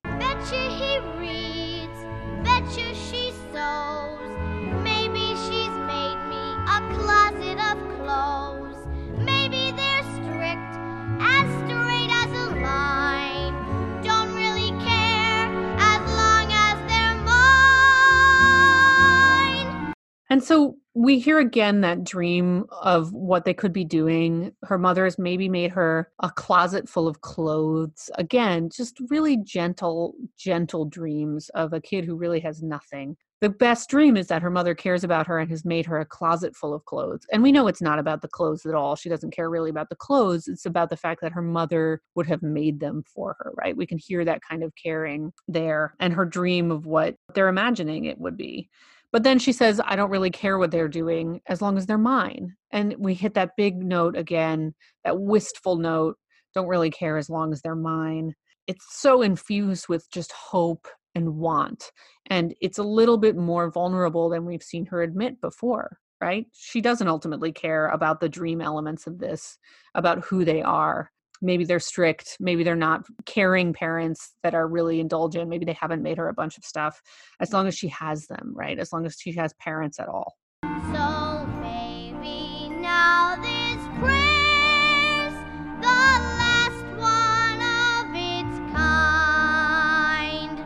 And 20.30 20.42
so 20.42 20.76
we 20.94 21.18
hear 21.18 21.40
again 21.40 21.80
that 21.80 22.04
dream 22.04 22.64
of 22.82 23.12
what 23.12 23.44
they 23.44 23.54
could 23.54 23.72
be 23.72 23.84
doing. 23.84 24.52
Her 24.62 24.78
mother 24.78 25.04
has 25.04 25.18
maybe 25.18 25.48
made 25.48 25.72
her 25.72 26.10
a 26.20 26.30
closet 26.30 26.88
full 26.88 27.08
of 27.08 27.20
clothes. 27.20 28.10
Again, 28.16 28.70
just 28.74 28.98
really 29.10 29.36
gentle, 29.36 30.14
gentle 30.38 30.84
dreams 30.84 31.48
of 31.50 31.72
a 31.72 31.80
kid 31.80 32.04
who 32.04 32.16
really 32.16 32.40
has 32.40 32.62
nothing. 32.62 33.16
The 33.40 33.48
best 33.48 33.88
dream 33.88 34.16
is 34.16 34.26
that 34.26 34.42
her 34.42 34.50
mother 34.50 34.74
cares 34.74 35.02
about 35.02 35.26
her 35.26 35.38
and 35.38 35.50
has 35.50 35.64
made 35.64 35.86
her 35.86 35.98
a 35.98 36.04
closet 36.04 36.54
full 36.54 36.74
of 36.74 36.84
clothes. 36.84 37.26
And 37.32 37.42
we 37.42 37.52
know 37.52 37.68
it's 37.68 37.80
not 37.80 37.98
about 37.98 38.20
the 38.20 38.28
clothes 38.28 38.66
at 38.66 38.74
all. 38.74 38.96
She 38.96 39.08
doesn't 39.08 39.34
care 39.34 39.48
really 39.48 39.70
about 39.70 39.88
the 39.88 39.96
clothes. 39.96 40.46
It's 40.46 40.66
about 40.66 40.90
the 40.90 40.96
fact 40.96 41.22
that 41.22 41.32
her 41.32 41.42
mother 41.42 42.02
would 42.14 42.26
have 42.26 42.42
made 42.42 42.80
them 42.80 43.02
for 43.14 43.36
her, 43.38 43.52
right? 43.56 43.76
We 43.76 43.86
can 43.86 43.98
hear 43.98 44.24
that 44.26 44.42
kind 44.46 44.62
of 44.62 44.74
caring 44.80 45.32
there 45.48 45.94
and 45.98 46.12
her 46.12 46.26
dream 46.26 46.70
of 46.70 46.84
what 46.84 47.16
they're 47.34 47.48
imagining 47.48 48.04
it 48.04 48.18
would 48.18 48.36
be. 48.36 48.68
But 49.12 49.24
then 49.24 49.38
she 49.38 49.52
says, 49.52 49.80
I 49.84 49.96
don't 49.96 50.10
really 50.10 50.30
care 50.30 50.58
what 50.58 50.70
they're 50.70 50.88
doing 50.88 51.40
as 51.48 51.60
long 51.60 51.76
as 51.76 51.86
they're 51.86 51.98
mine. 51.98 52.54
And 52.70 52.94
we 52.98 53.14
hit 53.14 53.34
that 53.34 53.56
big 53.56 53.76
note 53.76 54.16
again, 54.16 54.74
that 55.04 55.20
wistful 55.20 55.76
note. 55.76 56.16
Don't 56.54 56.68
really 56.68 56.90
care 56.90 57.16
as 57.16 57.28
long 57.28 57.52
as 57.52 57.60
they're 57.62 57.74
mine. 57.74 58.34
It's 58.66 58.86
so 59.00 59.22
infused 59.22 59.88
with 59.88 60.08
just 60.12 60.32
hope 60.32 60.86
and 61.14 61.36
want. 61.36 61.90
And 62.26 62.54
it's 62.60 62.78
a 62.78 62.84
little 62.84 63.18
bit 63.18 63.36
more 63.36 63.70
vulnerable 63.70 64.28
than 64.28 64.44
we've 64.44 64.62
seen 64.62 64.86
her 64.86 65.02
admit 65.02 65.40
before, 65.40 65.98
right? 66.20 66.46
She 66.52 66.80
doesn't 66.80 67.08
ultimately 67.08 67.50
care 67.50 67.88
about 67.88 68.20
the 68.20 68.28
dream 68.28 68.60
elements 68.60 69.08
of 69.08 69.18
this, 69.18 69.58
about 69.94 70.24
who 70.24 70.44
they 70.44 70.62
are 70.62 71.10
maybe 71.42 71.64
they're 71.64 71.80
strict 71.80 72.36
maybe 72.40 72.62
they're 72.62 72.76
not 72.76 73.04
caring 73.26 73.72
parents 73.72 74.34
that 74.42 74.54
are 74.54 74.68
really 74.68 75.00
indulgent 75.00 75.48
maybe 75.48 75.64
they 75.64 75.72
haven't 75.72 76.02
made 76.02 76.18
her 76.18 76.28
a 76.28 76.34
bunch 76.34 76.56
of 76.58 76.64
stuff 76.64 77.00
as 77.40 77.52
long 77.52 77.66
as 77.66 77.76
she 77.76 77.88
has 77.88 78.26
them 78.26 78.52
right? 78.54 78.78
As 78.78 78.92
long 78.92 79.06
as 79.06 79.16
she 79.18 79.32
has 79.32 79.52
parents 79.54 79.98
at 79.98 80.08
all. 80.08 80.36
So 80.62 81.46
maybe 81.62 82.68
now 82.68 83.36
this 83.36 83.80
prayer's 83.98 85.34
the 85.80 85.86
last 85.86 86.84
one 86.98 87.60
of 87.62 88.06
its 88.14 88.58
kind. 88.74 90.58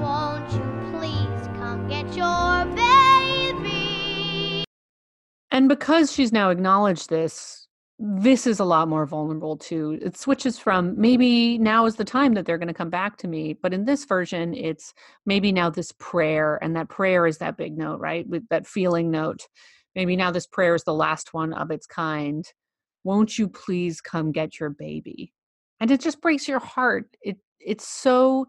Won't 0.00 0.50
you 0.52 0.64
please 0.98 1.46
come 1.58 1.86
get 1.88 2.16
your 2.16 2.64
baby? 2.74 4.64
And 5.50 5.68
because 5.68 6.12
she's 6.12 6.32
now 6.32 6.50
acknowledged 6.50 7.10
this 7.10 7.65
this 7.98 8.46
is 8.46 8.60
a 8.60 8.64
lot 8.64 8.88
more 8.88 9.06
vulnerable 9.06 9.56
too. 9.56 9.98
It 10.02 10.18
switches 10.18 10.58
from 10.58 11.00
maybe 11.00 11.56
now 11.56 11.86
is 11.86 11.96
the 11.96 12.04
time 12.04 12.34
that 12.34 12.44
they're 12.44 12.58
going 12.58 12.68
to 12.68 12.74
come 12.74 12.90
back 12.90 13.16
to 13.18 13.28
me, 13.28 13.54
but 13.54 13.72
in 13.72 13.86
this 13.86 14.04
version, 14.04 14.52
it's 14.54 14.92
maybe 15.24 15.50
now 15.50 15.70
this 15.70 15.92
prayer, 15.92 16.58
and 16.62 16.76
that 16.76 16.90
prayer 16.90 17.26
is 17.26 17.38
that 17.38 17.56
big 17.56 17.78
note, 17.78 17.98
right? 18.00 18.28
With 18.28 18.46
that 18.48 18.66
feeling 18.66 19.10
note. 19.10 19.46
Maybe 19.94 20.14
now 20.14 20.30
this 20.30 20.46
prayer 20.46 20.74
is 20.74 20.84
the 20.84 20.92
last 20.92 21.32
one 21.32 21.54
of 21.54 21.70
its 21.70 21.86
kind. 21.86 22.44
Won't 23.02 23.38
you 23.38 23.48
please 23.48 24.02
come 24.02 24.30
get 24.30 24.60
your 24.60 24.70
baby? 24.70 25.32
And 25.80 25.90
it 25.90 26.00
just 26.02 26.20
breaks 26.20 26.46
your 26.46 26.58
heart. 26.58 27.08
It 27.22 27.38
it's 27.60 27.88
so 27.88 28.46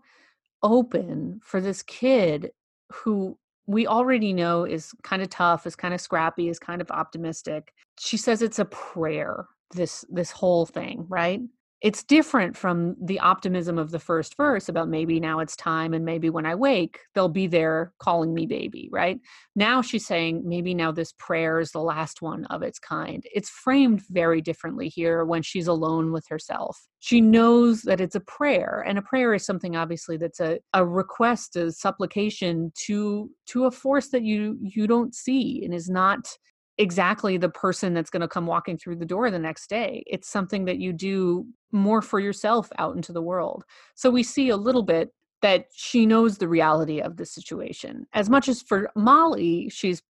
open 0.62 1.39
for 1.41 1.62
this 1.62 1.84
kid 1.84 2.52
who 2.91 3.38
we 3.68 3.86
already 3.86 4.34
know 4.34 4.63
is 4.63 4.93
kind 5.03 5.22
of 5.22 5.30
tough, 5.30 5.68
is 5.68 5.76
kind 5.76 5.93
of 5.93 6.01
scrappy, 6.01 6.49
is 6.49 6.57
kind 6.57 6.82
of 6.82 6.89
optimistic. 6.89 7.74
She 7.99 8.18
says 8.18 8.41
it's 8.41 8.59
a 8.59 8.65
prayer, 8.65 9.45
this 9.76 10.05
this 10.09 10.32
whole 10.32 10.65
thing, 10.65 11.05
right? 11.09 11.41
It's 11.82 12.03
different 12.03 12.57
from 12.57 12.95
the 12.99 13.19
optimism 13.19 13.78
of 13.78 13.91
the 13.91 13.99
first 13.99 14.36
verse 14.36 14.67
about 14.67 14.89
maybe 14.89 15.19
now 15.19 15.39
it's 15.39 15.55
time 15.55 15.93
and 15.93 16.03
maybe 16.03 16.30
when 16.30 16.45
I 16.45 16.55
wake, 16.55 16.99
they'll 17.13 17.30
be 17.30 17.45
there 17.45 17.93
calling 17.99 18.34
me 18.34 18.47
baby, 18.47 18.89
right? 18.91 19.19
Now 19.55 19.84
she's 19.84 20.07
saying 20.07 20.41
maybe 20.43 20.73
now 20.73 20.91
this 20.91 21.13
prayer 21.19 21.59
is 21.59 21.71
the 21.71 21.82
last 21.82 22.21
one 22.21 22.45
of 22.45 22.63
its 22.63 22.80
kind. 22.80 23.23
It's 23.32 23.49
framed 23.49 24.01
very 24.09 24.41
differently 24.41 24.89
here 24.89 25.23
when 25.23 25.43
she's 25.43 25.67
alone 25.67 26.11
with 26.11 26.25
herself. 26.30 26.80
She 26.99 27.21
knows 27.21 27.84
that 27.84 28.01
it's 28.01 28.15
a 28.15 28.21
prayer, 28.21 28.84
and 28.88 28.97
a 28.97 29.03
prayer 29.03 29.36
is 29.36 29.45
something 29.45 29.75
obviously 29.75 30.17
that's 30.17 30.39
a, 30.39 30.59
a 30.73 30.84
request, 30.84 31.55
a 31.55 31.71
supplication 31.71 32.71
to 32.86 33.30
to 33.47 33.65
a 33.65 33.71
force 33.71 34.09
that 34.09 34.23
you 34.23 34.57
you 34.61 34.88
don't 34.88 35.13
see 35.13 35.61
and 35.63 35.75
is 35.75 35.89
not 35.89 36.28
exactly 36.78 37.38
the 37.38 37.49
person 37.49 37.93
that's 37.93 38.09
going 38.09 38.21
to 38.21 38.28
come 38.28 38.45
walking 38.45 38.78
through 38.78 38.95
the 38.97 39.05
door 39.05 39.32
the 39.32 39.39
next 39.39 39.69
day. 39.69 40.03
It's 40.05 40.30
something 40.30 40.65
that 40.65 40.78
you 40.78 40.93
do 40.93 41.45
more 41.71 42.01
for 42.01 42.19
yourself 42.19 42.69
out 42.78 42.95
into 42.95 43.11
the 43.11 43.21
world. 43.21 43.63
So 43.95 44.09
we 44.09 44.23
see 44.23 44.49
a 44.49 44.57
little 44.57 44.84
bit 44.84 45.09
that 45.41 45.65
she 45.73 46.05
knows 46.05 46.38
the 46.38 46.47
reality 46.47 46.99
of 46.99 47.17
the 47.17 47.25
situation. 47.25 48.05
As 48.13 48.30
much 48.30 48.47
as 48.47 48.61
for 48.61 48.89
Molly, 48.95 49.69
she's 49.69 50.01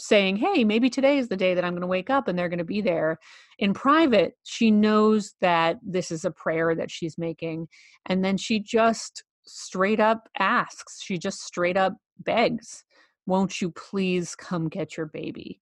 saying, 0.00 0.36
hey, 0.36 0.64
maybe 0.64 0.90
today 0.90 1.18
is 1.18 1.28
the 1.28 1.36
day 1.36 1.54
that 1.54 1.64
I'm 1.64 1.72
going 1.72 1.82
to 1.82 1.86
wake 1.86 2.10
up 2.10 2.26
and 2.26 2.38
they're 2.38 2.48
going 2.48 2.58
to 2.58 2.64
be 2.64 2.80
there. 2.80 3.18
In 3.58 3.72
private, 3.72 4.34
she 4.42 4.70
knows 4.70 5.34
that 5.40 5.78
this 5.82 6.10
is 6.10 6.24
a 6.24 6.30
prayer 6.30 6.74
that 6.74 6.90
she's 6.90 7.16
making. 7.16 7.68
And 8.06 8.24
then 8.24 8.36
she 8.36 8.60
just 8.60 9.22
straight 9.46 10.00
up 10.00 10.28
asks, 10.38 11.00
she 11.02 11.18
just 11.18 11.42
straight 11.42 11.76
up 11.76 11.94
begs, 12.18 12.84
won't 13.26 13.60
you 13.60 13.70
please 13.70 14.34
come 14.34 14.68
get 14.68 14.96
your 14.96 15.06
baby? 15.06 15.60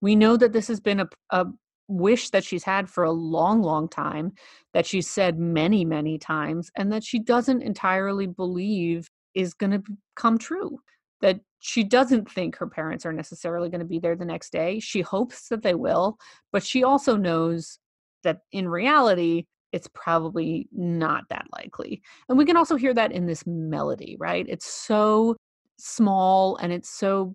We 0.00 0.16
know 0.16 0.36
that 0.36 0.52
this 0.52 0.68
has 0.68 0.80
been 0.80 1.00
a, 1.00 1.08
a 1.30 1.46
wish 1.88 2.30
that 2.30 2.44
she's 2.44 2.64
had 2.64 2.88
for 2.88 3.04
a 3.04 3.10
long, 3.10 3.62
long 3.62 3.88
time, 3.88 4.32
that 4.74 4.86
she's 4.86 5.08
said 5.08 5.38
many, 5.38 5.84
many 5.84 6.18
times, 6.18 6.70
and 6.76 6.92
that 6.92 7.02
she 7.02 7.18
doesn't 7.18 7.62
entirely 7.62 8.26
believe 8.26 9.08
is 9.34 9.54
going 9.54 9.72
to 9.72 9.82
come 10.16 10.38
true. 10.38 10.78
That 11.20 11.40
she 11.58 11.82
doesn't 11.82 12.30
think 12.30 12.56
her 12.56 12.68
parents 12.68 13.04
are 13.04 13.12
necessarily 13.12 13.68
going 13.68 13.80
to 13.80 13.86
be 13.86 13.98
there 13.98 14.14
the 14.14 14.24
next 14.24 14.52
day. 14.52 14.78
She 14.78 15.00
hopes 15.00 15.48
that 15.48 15.62
they 15.62 15.74
will, 15.74 16.16
but 16.52 16.62
she 16.62 16.84
also 16.84 17.16
knows 17.16 17.78
that 18.22 18.40
in 18.52 18.68
reality, 18.68 19.46
it's 19.72 19.88
probably 19.94 20.68
not 20.72 21.24
that 21.30 21.46
likely. 21.56 22.02
And 22.28 22.38
we 22.38 22.44
can 22.44 22.56
also 22.56 22.76
hear 22.76 22.94
that 22.94 23.12
in 23.12 23.26
this 23.26 23.46
melody, 23.46 24.16
right? 24.18 24.46
It's 24.48 24.66
so 24.66 25.36
small 25.78 26.56
and 26.56 26.72
it's 26.72 26.90
so 26.90 27.34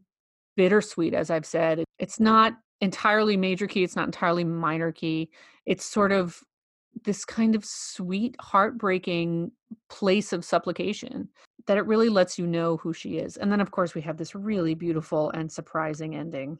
bittersweet, 0.55 1.13
as 1.13 1.29
I've 1.29 1.45
said. 1.45 1.83
It's 1.99 2.19
not 2.19 2.53
entirely 2.81 3.37
major 3.37 3.67
key, 3.67 3.83
it's 3.83 3.95
not 3.95 4.05
entirely 4.05 4.43
minor 4.43 4.91
key. 4.91 5.29
It's 5.65 5.85
sort 5.85 6.11
of 6.11 6.43
this 7.03 7.25
kind 7.25 7.55
of 7.55 7.65
sweet, 7.65 8.35
heartbreaking 8.39 9.51
place 9.89 10.33
of 10.33 10.45
supplication 10.45 11.29
that 11.65 11.77
it 11.77 11.85
really 11.87 12.09
lets 12.09 12.37
you 12.37 12.45
know 12.45 12.77
who 12.77 12.93
she 12.93 13.17
is. 13.17 13.37
And 13.37 13.51
then, 13.51 13.61
of 13.61 13.71
course, 13.71 13.95
we 13.95 14.01
have 14.01 14.17
this 14.17 14.35
really 14.35 14.75
beautiful 14.75 15.31
and 15.31 15.51
surprising 15.51 16.15
ending. 16.15 16.59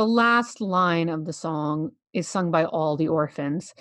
The 0.00 0.06
last 0.06 0.62
line 0.62 1.10
of 1.10 1.26
the 1.26 1.32
song 1.34 1.90
is 2.14 2.26
sung 2.26 2.50
by 2.50 2.64
all 2.64 2.96
the 2.96 3.08
orphans. 3.08 3.74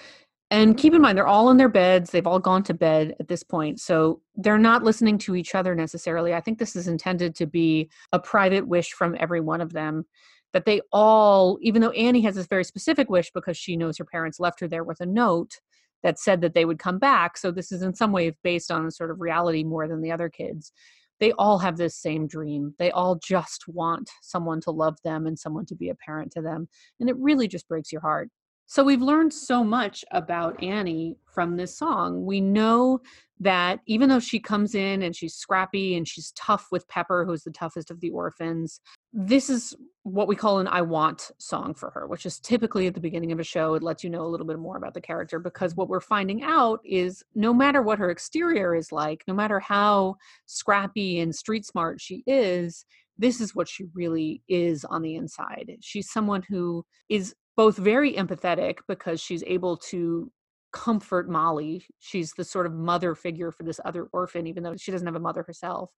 And 0.52 0.76
keep 0.76 0.92
in 0.92 0.98
mm-hmm. 0.98 1.04
mind, 1.04 1.18
they're 1.18 1.26
all 1.26 1.50
in 1.50 1.56
their 1.56 1.70
beds. 1.70 2.12
They've 2.12 2.28
all 2.28 2.40
gone 2.40 2.62
to 2.64 2.74
bed 2.74 3.16
at 3.22 3.30
this 3.30 3.42
point. 3.42 3.80
So 3.80 4.20
they're 4.36 4.58
not 4.58 4.84
listening 4.84 5.18
to 5.20 5.38
each 5.38 5.56
other 5.56 5.76
necessarily. 5.76 6.34
I 6.34 6.42
think 6.42 6.60
this 6.60 6.76
is 6.76 6.90
intended 6.90 7.36
to 7.36 7.46
be 7.46 7.90
a 8.12 8.20
private 8.20 8.68
wish 8.68 8.92
from 8.92 9.16
every 9.18 9.40
one 9.40 9.62
of 9.62 9.72
them 9.72 10.04
that 10.52 10.66
they 10.66 10.82
all, 10.92 11.58
even 11.62 11.82
though 11.82 11.92
Annie 11.92 12.24
has 12.24 12.36
this 12.36 12.48
very 12.48 12.66
specific 12.66 13.10
wish 13.10 13.32
because 13.34 13.56
she 13.56 13.78
knows 13.78 13.98
her 13.98 14.04
parents 14.04 14.42
left 14.42 14.60
her 14.60 14.68
there 14.68 14.84
with 14.84 15.00
a 15.00 15.06
note 15.06 15.62
that 16.04 16.20
said 16.20 16.42
that 16.42 16.54
they 16.54 16.66
would 16.66 16.80
come 16.80 17.00
back. 17.00 17.38
So 17.38 17.50
this 17.50 17.72
is 17.72 17.82
in 17.82 17.94
some 17.94 18.12
way 18.12 18.36
based 18.44 18.72
on 18.72 18.86
a 18.86 18.92
sort 18.92 19.10
of 19.12 19.22
reality 19.22 19.64
more 19.64 19.88
than 19.88 20.02
the 20.02 20.12
other 20.12 20.28
kids. 20.28 20.74
They 21.20 21.32
all 21.34 21.60
have 21.60 21.78
this 21.78 21.96
same 21.96 22.28
dream. 22.28 22.76
They 22.80 22.92
all 22.92 23.16
just 23.16 23.68
want 23.68 24.10
someone 24.22 24.62
to 24.62 24.72
love 24.72 24.98
them 25.04 25.28
and 25.28 25.38
someone 25.38 25.66
to 25.68 25.76
be 25.76 25.90
a 25.90 25.96
parent 25.96 26.32
to 26.34 26.42
them. 26.42 26.68
And 27.00 27.10
it 27.10 27.18
really 27.18 27.48
just 27.48 27.68
breaks 27.68 27.92
your 27.92 28.02
heart. 28.02 28.30
So 28.72 28.84
we've 28.84 29.02
learned 29.02 29.34
so 29.34 29.64
much 29.64 30.06
about 30.12 30.62
Annie 30.62 31.18
from 31.26 31.58
this 31.58 31.76
song. 31.76 32.24
We 32.24 32.40
know 32.40 33.02
that 33.40 33.80
even 33.88 34.10
though 34.10 34.20
she 34.20 34.40
comes 34.40 34.76
in 34.76 35.02
and 35.02 35.16
she's 35.16 35.34
scrappy 35.34 35.96
and 35.96 36.08
she's 36.08 36.32
tough 36.34 36.68
with 36.72 36.88
Pepper, 36.88 37.26
who's 37.26 37.42
the 37.42 37.50
toughest 37.50 37.90
of 37.90 38.00
the 38.00 38.12
orphans, 38.12 38.80
this 39.12 39.50
is 39.50 39.76
what 40.04 40.28
we 40.28 40.36
call 40.36 40.60
an 40.60 40.68
I 40.68 40.84
want 40.84 41.32
song 41.40 41.74
for 41.74 41.90
her, 41.90 42.06
which 42.06 42.28
is 42.28 42.40
typically 42.40 42.86
at 42.86 42.94
the 42.94 43.00
beginning 43.00 43.32
of 43.32 43.40
a 43.40 43.44
show. 43.44 43.74
It 43.74 43.82
lets 43.82 44.04
you 44.04 44.10
know 44.12 44.22
a 44.22 44.30
little 44.30 44.46
bit 44.46 44.60
more 44.60 44.78
about 44.78 44.94
the 44.94 45.02
character 45.02 45.40
because 45.40 45.76
what 45.76 45.90
we're 45.90 46.00
finding 46.00 46.44
out 46.44 46.80
is 46.86 47.24
no 47.34 47.56
matter 47.56 47.82
what 47.82 47.98
her 47.98 48.12
exterior 48.12 48.76
is 48.76 48.92
like, 48.92 49.24
no 49.28 49.34
matter 49.34 49.60
how 49.60 50.18
scrappy 50.46 51.20
and 51.22 51.34
street 51.34 51.66
smart 51.66 52.00
she 52.00 52.24
is, 52.28 52.86
this 53.18 53.42
is 53.42 53.56
what 53.56 53.68
she 53.68 53.86
really 53.96 54.44
is 54.48 54.86
on 54.86 55.02
the 55.02 55.16
inside. 55.16 55.76
She's 55.82 56.12
someone 56.12 56.44
who 56.48 56.86
is 57.10 57.34
both 57.60 57.76
very 57.76 58.14
empathetic 58.14 58.78
because 58.88 59.20
she's 59.20 59.44
able 59.46 59.76
to 59.76 60.32
comfort 60.72 61.30
Molly. 61.30 61.86
She's 62.00 62.32
the 62.32 62.46
sort 62.46 62.66
of 62.66 62.72
mother 62.74 63.16
figure 63.16 63.52
for 63.52 63.64
this 63.64 63.82
other 63.84 64.06
orphan, 64.14 64.48
even 64.48 64.64
though 64.64 64.78
she 64.78 64.94
doesn't 64.94 65.06
have 65.06 65.18
a 65.18 65.20
mother 65.20 65.44
herself. 65.44 65.92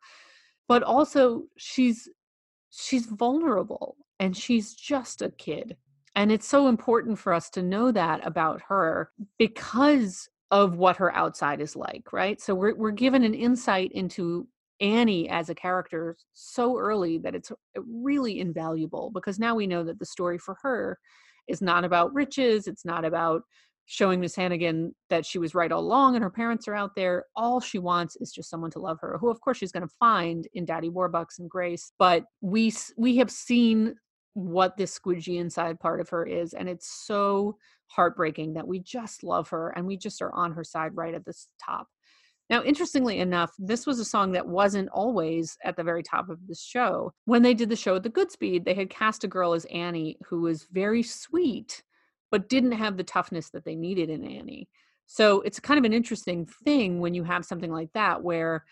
But 0.68 0.82
also, 0.82 1.44
she's 1.58 2.10
she's 2.72 3.06
vulnerable 3.06 3.96
and 4.20 4.36
she's 4.36 4.74
just 4.74 5.22
a 5.22 5.30
kid. 5.30 5.78
And 6.16 6.32
it's 6.32 6.48
so 6.48 6.68
important 6.68 7.20
for 7.20 7.32
us 7.32 7.48
to 7.52 7.62
know 7.62 7.92
that 7.92 8.26
about 8.26 8.60
her 8.68 9.12
because 9.38 10.28
of 10.50 10.78
what 10.78 10.98
her 10.98 11.14
outside 11.16 11.62
is 11.62 11.76
like, 11.76 12.12
right? 12.12 12.42
So 12.42 12.56
we're 12.56 12.74
we're 12.74 12.90
given 12.90 13.24
an 13.24 13.36
insight 13.36 13.92
into 13.92 14.48
Annie 14.80 15.30
as 15.30 15.50
a 15.52 15.54
character 15.54 16.18
so 16.34 16.80
early 16.80 17.20
that 17.20 17.36
it's 17.36 17.52
really 17.76 18.40
invaluable 18.40 19.12
because 19.14 19.38
now 19.38 19.54
we 19.54 19.68
know 19.68 19.84
that 19.84 20.00
the 20.00 20.08
story 20.08 20.40
for 20.40 20.58
her 20.64 20.98
is 21.48 21.62
not 21.62 21.84
about 21.84 22.14
riches. 22.14 22.68
It's 22.68 22.86
not 22.86 23.06
about 23.06 23.44
showing 23.86 24.22
Miss 24.22 24.36
Hannigan 24.36 24.96
that 25.10 25.26
she 25.26 25.38
was 25.38 25.54
right 25.54 25.72
all 25.72 25.82
along 25.82 26.16
and 26.16 26.24
her 26.24 26.30
parents 26.30 26.68
are 26.68 26.76
out 26.76 26.96
there. 26.96 27.26
All 27.36 27.60
she 27.60 27.80
wants 27.80 28.16
is 28.18 28.32
just 28.32 28.50
someone 28.50 28.72
to 28.72 28.80
love 28.80 29.00
her, 29.02 29.18
who 29.20 29.30
of 29.30 29.42
course 29.42 29.58
she's 29.58 29.72
going 29.72 29.88
to 29.88 29.96
find 30.00 30.48
in 30.54 30.66
Daddy 30.66 30.90
Warbucks 30.90 31.40
and 31.40 31.50
Grace. 31.50 31.92
But 32.00 32.24
we 32.40 32.74
we 32.98 33.18
have 33.18 33.30
seen 33.30 33.96
what 34.34 34.78
this 34.78 34.98
squidgy 34.98 35.40
inside 35.40 35.80
part 35.80 36.00
of 36.00 36.08
her 36.10 36.26
is, 36.26 36.54
and 36.54 36.70
it's 36.70 37.06
so 37.06 37.58
heartbreaking 37.88 38.54
that 38.54 38.68
we 38.68 38.80
just 38.80 39.24
love 39.24 39.50
her 39.50 39.72
and 39.76 39.86
we 39.86 39.98
just 39.98 40.22
are 40.22 40.34
on 40.34 40.54
her 40.54 40.64
side 40.64 40.96
right 40.96 41.14
at 41.14 41.26
this 41.26 41.48
top. 41.64 41.88
Now, 42.52 42.62
interestingly 42.64 43.20
enough, 43.20 43.54
this 43.58 43.88
was 43.88 43.98
a 44.00 44.06
song 44.06 44.34
that 44.34 44.46
wasn't 44.46 44.90
always 44.90 45.58
at 45.64 45.78
the 45.78 45.86
very 45.86 46.04
top 46.04 46.28
of 46.28 46.46
the 46.48 46.54
show. 46.54 47.14
When 47.24 47.44
they 47.44 47.54
did 47.54 47.70
the 47.70 47.78
show 47.78 47.96
at 47.96 48.04
the 48.04 48.10
Goodspeed, 48.10 48.66
they 48.66 48.74
had 48.74 48.90
cast 48.90 49.24
a 49.24 49.30
girl 49.30 49.54
as 49.54 49.64
Annie 49.72 50.18
who 50.28 50.42
was 50.42 50.68
very 50.70 51.02
sweet, 51.02 51.82
but 52.30 52.50
didn't 52.50 52.74
have 52.74 52.98
the 52.98 53.06
toughness 53.06 53.52
that 53.52 53.64
they 53.64 53.76
needed 53.76 54.10
in 54.10 54.26
Annie. 54.26 54.68
So 55.08 55.40
it's 55.42 55.62
kind 55.62 55.78
of 55.78 55.86
an 55.86 55.94
interesting 55.94 56.46
thing 56.66 57.00
when 57.00 57.14
you 57.14 57.24
have 57.24 57.46
something 57.46 57.72
like 57.72 57.94
that 57.94 58.22
where 58.22 58.66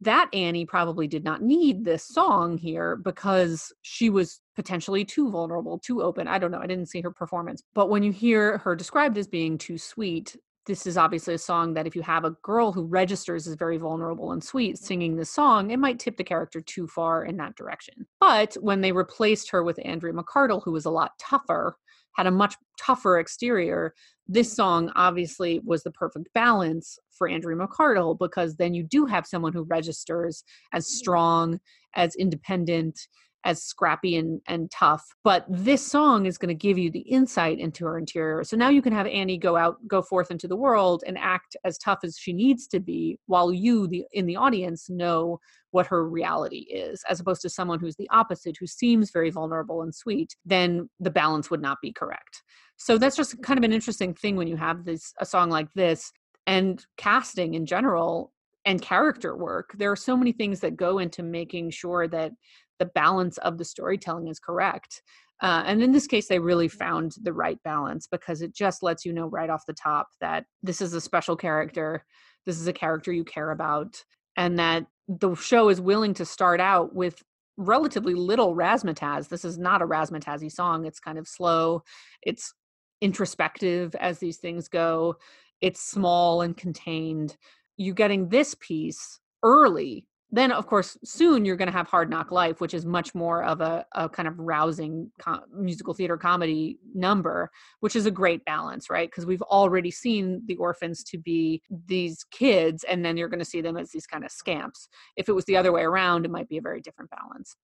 that 0.00 0.30
Annie 0.32 0.64
probably 0.64 1.06
did 1.06 1.24
not 1.24 1.42
need 1.42 1.84
this 1.84 2.04
song 2.04 2.56
here 2.56 2.96
because 2.96 3.74
she 3.82 4.08
was 4.08 4.40
potentially 4.56 5.04
too 5.04 5.30
vulnerable, 5.30 5.78
too 5.78 6.02
open. 6.02 6.28
I 6.28 6.38
don't 6.38 6.50
know. 6.50 6.60
I 6.60 6.66
didn't 6.66 6.88
see 6.88 7.02
her 7.02 7.10
performance. 7.10 7.62
But 7.74 7.90
when 7.90 8.02
you 8.02 8.12
hear 8.12 8.56
her 8.58 8.74
described 8.74 9.18
as 9.18 9.26
being 9.26 9.58
too 9.58 9.76
sweet, 9.76 10.34
this 10.68 10.86
is 10.86 10.96
obviously 10.96 11.34
a 11.34 11.38
song 11.38 11.74
that 11.74 11.86
if 11.86 11.96
you 11.96 12.02
have 12.02 12.24
a 12.24 12.36
girl 12.42 12.70
who 12.70 12.84
registers 12.84 13.48
as 13.48 13.54
very 13.54 13.78
vulnerable 13.78 14.32
and 14.32 14.44
sweet 14.44 14.78
singing 14.78 15.16
this 15.16 15.30
song, 15.30 15.70
it 15.70 15.78
might 15.78 15.98
tip 15.98 16.16
the 16.16 16.22
character 16.22 16.60
too 16.60 16.86
far 16.86 17.24
in 17.24 17.38
that 17.38 17.56
direction. 17.56 18.06
But 18.20 18.54
when 18.60 18.82
they 18.82 18.92
replaced 18.92 19.50
her 19.50 19.64
with 19.64 19.80
Andrea 19.84 20.12
McArdle, 20.12 20.62
who 20.62 20.70
was 20.70 20.84
a 20.84 20.90
lot 20.90 21.12
tougher, 21.18 21.76
had 22.16 22.26
a 22.26 22.30
much 22.30 22.54
tougher 22.78 23.18
exterior, 23.18 23.94
this 24.26 24.54
song 24.54 24.92
obviously 24.94 25.60
was 25.64 25.82
the 25.82 25.90
perfect 25.90 26.28
balance 26.34 26.98
for 27.10 27.28
Andrea 27.28 27.56
McArdle 27.56 28.18
because 28.18 28.56
then 28.56 28.74
you 28.74 28.82
do 28.82 29.06
have 29.06 29.26
someone 29.26 29.54
who 29.54 29.62
registers 29.62 30.44
as 30.74 30.86
strong, 30.86 31.58
as 31.94 32.14
independent, 32.16 33.00
as 33.44 33.62
scrappy 33.62 34.16
and, 34.16 34.40
and 34.46 34.70
tough. 34.70 35.04
But 35.24 35.44
this 35.48 35.86
song 35.86 36.26
is 36.26 36.38
going 36.38 36.48
to 36.48 36.54
give 36.54 36.78
you 36.78 36.90
the 36.90 37.00
insight 37.00 37.58
into 37.58 37.84
her 37.84 37.98
interior. 37.98 38.44
So 38.44 38.56
now 38.56 38.68
you 38.68 38.82
can 38.82 38.92
have 38.92 39.06
Annie 39.06 39.38
go 39.38 39.56
out, 39.56 39.76
go 39.86 40.02
forth 40.02 40.30
into 40.30 40.48
the 40.48 40.56
world 40.56 41.04
and 41.06 41.16
act 41.16 41.56
as 41.64 41.78
tough 41.78 42.00
as 42.02 42.18
she 42.18 42.32
needs 42.32 42.66
to 42.68 42.80
be 42.80 43.18
while 43.26 43.52
you, 43.52 43.86
the 43.86 44.04
in 44.12 44.26
the 44.26 44.36
audience, 44.36 44.90
know 44.90 45.38
what 45.70 45.86
her 45.86 46.08
reality 46.08 46.66
is, 46.70 47.02
as 47.08 47.20
opposed 47.20 47.42
to 47.42 47.50
someone 47.50 47.78
who's 47.78 47.96
the 47.96 48.08
opposite, 48.10 48.56
who 48.58 48.66
seems 48.66 49.10
very 49.10 49.30
vulnerable 49.30 49.82
and 49.82 49.94
sweet, 49.94 50.34
then 50.44 50.88
the 50.98 51.10
balance 51.10 51.50
would 51.50 51.62
not 51.62 51.78
be 51.82 51.92
correct. 51.92 52.42
So 52.76 52.96
that's 52.96 53.16
just 53.16 53.40
kind 53.42 53.58
of 53.58 53.64
an 53.64 53.72
interesting 53.72 54.14
thing 54.14 54.36
when 54.36 54.48
you 54.48 54.56
have 54.56 54.84
this 54.84 55.12
a 55.18 55.26
song 55.26 55.50
like 55.50 55.72
this 55.74 56.12
and 56.46 56.84
casting 56.96 57.54
in 57.54 57.66
general 57.66 58.32
and 58.64 58.82
character 58.82 59.36
work 59.36 59.70
there 59.78 59.90
are 59.90 59.96
so 59.96 60.16
many 60.16 60.32
things 60.32 60.60
that 60.60 60.76
go 60.76 60.98
into 60.98 61.22
making 61.22 61.70
sure 61.70 62.08
that 62.08 62.32
the 62.78 62.86
balance 62.86 63.38
of 63.38 63.58
the 63.58 63.64
storytelling 63.64 64.28
is 64.28 64.38
correct. 64.38 65.02
Uh, 65.40 65.62
and 65.66 65.82
in 65.82 65.92
this 65.92 66.06
case, 66.06 66.26
they 66.26 66.38
really 66.38 66.68
found 66.68 67.14
the 67.22 67.32
right 67.32 67.62
balance 67.62 68.06
because 68.06 68.42
it 68.42 68.54
just 68.54 68.82
lets 68.82 69.04
you 69.04 69.12
know 69.12 69.26
right 69.26 69.50
off 69.50 69.66
the 69.66 69.72
top 69.72 70.08
that 70.20 70.44
this 70.62 70.80
is 70.80 70.94
a 70.94 71.00
special 71.00 71.36
character, 71.36 72.04
this 72.44 72.58
is 72.60 72.66
a 72.66 72.72
character 72.72 73.12
you 73.12 73.24
care 73.24 73.50
about, 73.50 74.02
and 74.36 74.58
that 74.58 74.86
the 75.06 75.34
show 75.36 75.68
is 75.68 75.80
willing 75.80 76.14
to 76.14 76.24
start 76.24 76.60
out 76.60 76.94
with 76.94 77.22
relatively 77.56 78.14
little 78.14 78.54
razzmatazz. 78.54 79.28
This 79.28 79.44
is 79.44 79.58
not 79.58 79.82
a 79.82 79.86
razzmatazzy 79.86 80.50
song. 80.50 80.86
It's 80.86 81.00
kind 81.00 81.18
of 81.18 81.28
slow. 81.28 81.82
It's 82.22 82.52
introspective 83.00 83.94
as 83.96 84.18
these 84.18 84.38
things 84.38 84.68
go. 84.68 85.16
It's 85.60 85.80
small 85.80 86.42
and 86.42 86.56
contained. 86.56 87.36
You 87.76 87.94
getting 87.94 88.28
this 88.28 88.56
piece 88.58 89.20
early 89.44 90.06
then 90.30 90.52
of 90.52 90.66
course 90.66 90.96
soon 91.04 91.44
you're 91.44 91.56
going 91.56 91.70
to 91.70 91.76
have 91.76 91.88
hard 91.88 92.10
knock 92.10 92.30
life 92.30 92.60
which 92.60 92.74
is 92.74 92.84
much 92.84 93.14
more 93.14 93.42
of 93.44 93.60
a, 93.60 93.84
a 93.92 94.08
kind 94.08 94.28
of 94.28 94.38
rousing 94.38 95.10
com- 95.18 95.42
musical 95.52 95.94
theater 95.94 96.16
comedy 96.16 96.78
number 96.94 97.50
which 97.80 97.96
is 97.96 98.06
a 98.06 98.10
great 98.10 98.44
balance 98.44 98.90
right 98.90 99.10
because 99.10 99.26
we've 99.26 99.42
already 99.42 99.90
seen 99.90 100.42
the 100.46 100.56
orphans 100.56 101.02
to 101.02 101.18
be 101.18 101.62
these 101.86 102.24
kids 102.30 102.84
and 102.84 103.04
then 103.04 103.16
you're 103.16 103.28
going 103.28 103.38
to 103.38 103.44
see 103.44 103.60
them 103.60 103.76
as 103.76 103.90
these 103.90 104.06
kind 104.06 104.24
of 104.24 104.30
scamps 104.30 104.88
if 105.16 105.28
it 105.28 105.32
was 105.32 105.44
the 105.46 105.56
other 105.56 105.72
way 105.72 105.82
around 105.82 106.24
it 106.24 106.30
might 106.30 106.48
be 106.48 106.58
a 106.58 106.62
very 106.62 106.80
different 106.80 107.10
balance 107.10 107.56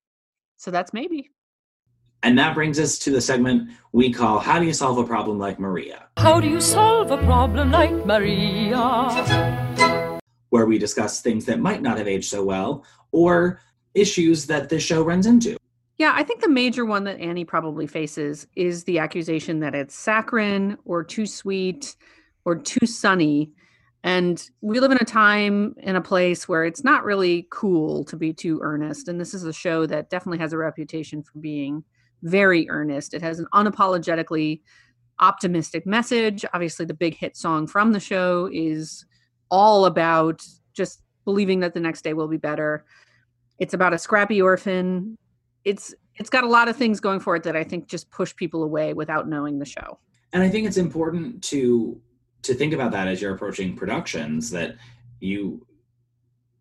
so 0.57 0.71
that's 0.71 0.93
maybe 0.93 1.29
and 2.23 2.39
that 2.39 2.55
brings 2.55 2.79
us 2.79 2.97
to 2.99 3.11
the 3.11 3.21
segment 3.21 3.69
we 3.91 4.11
call 4.11 4.39
How 4.39 4.57
Do 4.57 4.65
You 4.65 4.73
Solve 4.73 4.97
a 4.97 5.03
Problem 5.03 5.37
Like 5.37 5.59
Maria? 5.59 6.07
How 6.17 6.39
do 6.39 6.49
you 6.49 6.59
solve 6.59 7.11
a 7.11 7.17
problem 7.17 7.69
like 7.69 7.91
Maria? 8.03 9.93
Where 10.55 10.65
we 10.65 10.77
discuss 10.77 11.19
things 11.19 11.43
that 11.43 11.59
might 11.59 11.81
not 11.81 11.97
have 11.97 12.07
aged 12.07 12.29
so 12.29 12.41
well 12.41 12.85
or 13.11 13.59
issues 13.93 14.45
that 14.45 14.69
this 14.69 14.81
show 14.81 15.03
runs 15.03 15.25
into. 15.25 15.57
Yeah, 15.97 16.13
I 16.15 16.23
think 16.23 16.39
the 16.39 16.47
major 16.47 16.85
one 16.85 17.03
that 17.03 17.19
Annie 17.19 17.43
probably 17.43 17.87
faces 17.87 18.47
is 18.55 18.85
the 18.85 18.99
accusation 18.99 19.59
that 19.59 19.75
it's 19.75 19.93
saccharine 19.93 20.77
or 20.85 21.03
too 21.03 21.25
sweet 21.25 21.97
or 22.45 22.55
too 22.55 22.85
sunny. 22.85 23.51
And 24.05 24.49
we 24.61 24.79
live 24.79 24.91
in 24.91 24.97
a 25.01 25.03
time 25.03 25.75
in 25.79 25.97
a 25.97 26.01
place 26.01 26.47
where 26.47 26.63
it's 26.63 26.85
not 26.85 27.03
really 27.03 27.49
cool 27.49 28.05
to 28.05 28.15
be 28.15 28.31
too 28.31 28.61
earnest. 28.63 29.09
And 29.09 29.19
this 29.19 29.33
is 29.33 29.43
a 29.43 29.51
show 29.51 29.85
that 29.87 30.09
definitely 30.09 30.39
has 30.39 30.53
a 30.53 30.57
reputation 30.57 31.21
for 31.21 31.37
being 31.39 31.83
very 32.23 32.69
earnest. 32.69 33.13
It 33.13 33.21
has 33.21 33.39
an 33.39 33.47
unapologetically 33.53 34.61
optimistic 35.19 35.85
message. 35.85 36.45
Obviously, 36.53 36.85
the 36.85 36.93
big 36.93 37.17
hit 37.17 37.35
song 37.35 37.67
from 37.67 37.91
the 37.91 37.99
show 37.99 38.49
is 38.53 39.05
all 39.49 39.85
about 39.85 40.43
just 40.73 41.01
believing 41.23 41.59
that 41.61 41.73
the 41.73 41.79
next 41.79 42.03
day 42.03 42.13
will 42.13 42.27
be 42.27 42.37
better. 42.37 42.85
It's 43.59 43.73
about 43.73 43.93
a 43.93 43.97
scrappy 43.97 44.41
orphan 44.41 45.17
it's 45.65 45.95
it's 46.17 46.29
got 46.29 46.45
a 46.45 46.47
lot 46.47 46.69
of 46.69 46.77
things 46.77 47.01
going 47.01 47.19
for 47.19 47.35
it 47.35 47.43
that 47.43 47.57
I 47.57 47.63
think 47.63 47.87
just 47.87 48.09
push 48.09 48.33
people 48.33 48.63
away 48.63 48.93
without 48.93 49.27
knowing 49.27 49.59
the 49.59 49.65
show. 49.65 49.99
And 50.31 50.41
I 50.41 50.49
think 50.49 50.65
it's 50.65 50.77
important 50.77 51.43
to 51.45 51.99
to 52.43 52.53
think 52.53 52.73
about 52.73 52.91
that 52.91 53.07
as 53.07 53.21
you're 53.21 53.33
approaching 53.33 53.75
productions 53.75 54.51
that 54.51 54.77
you 55.19 55.65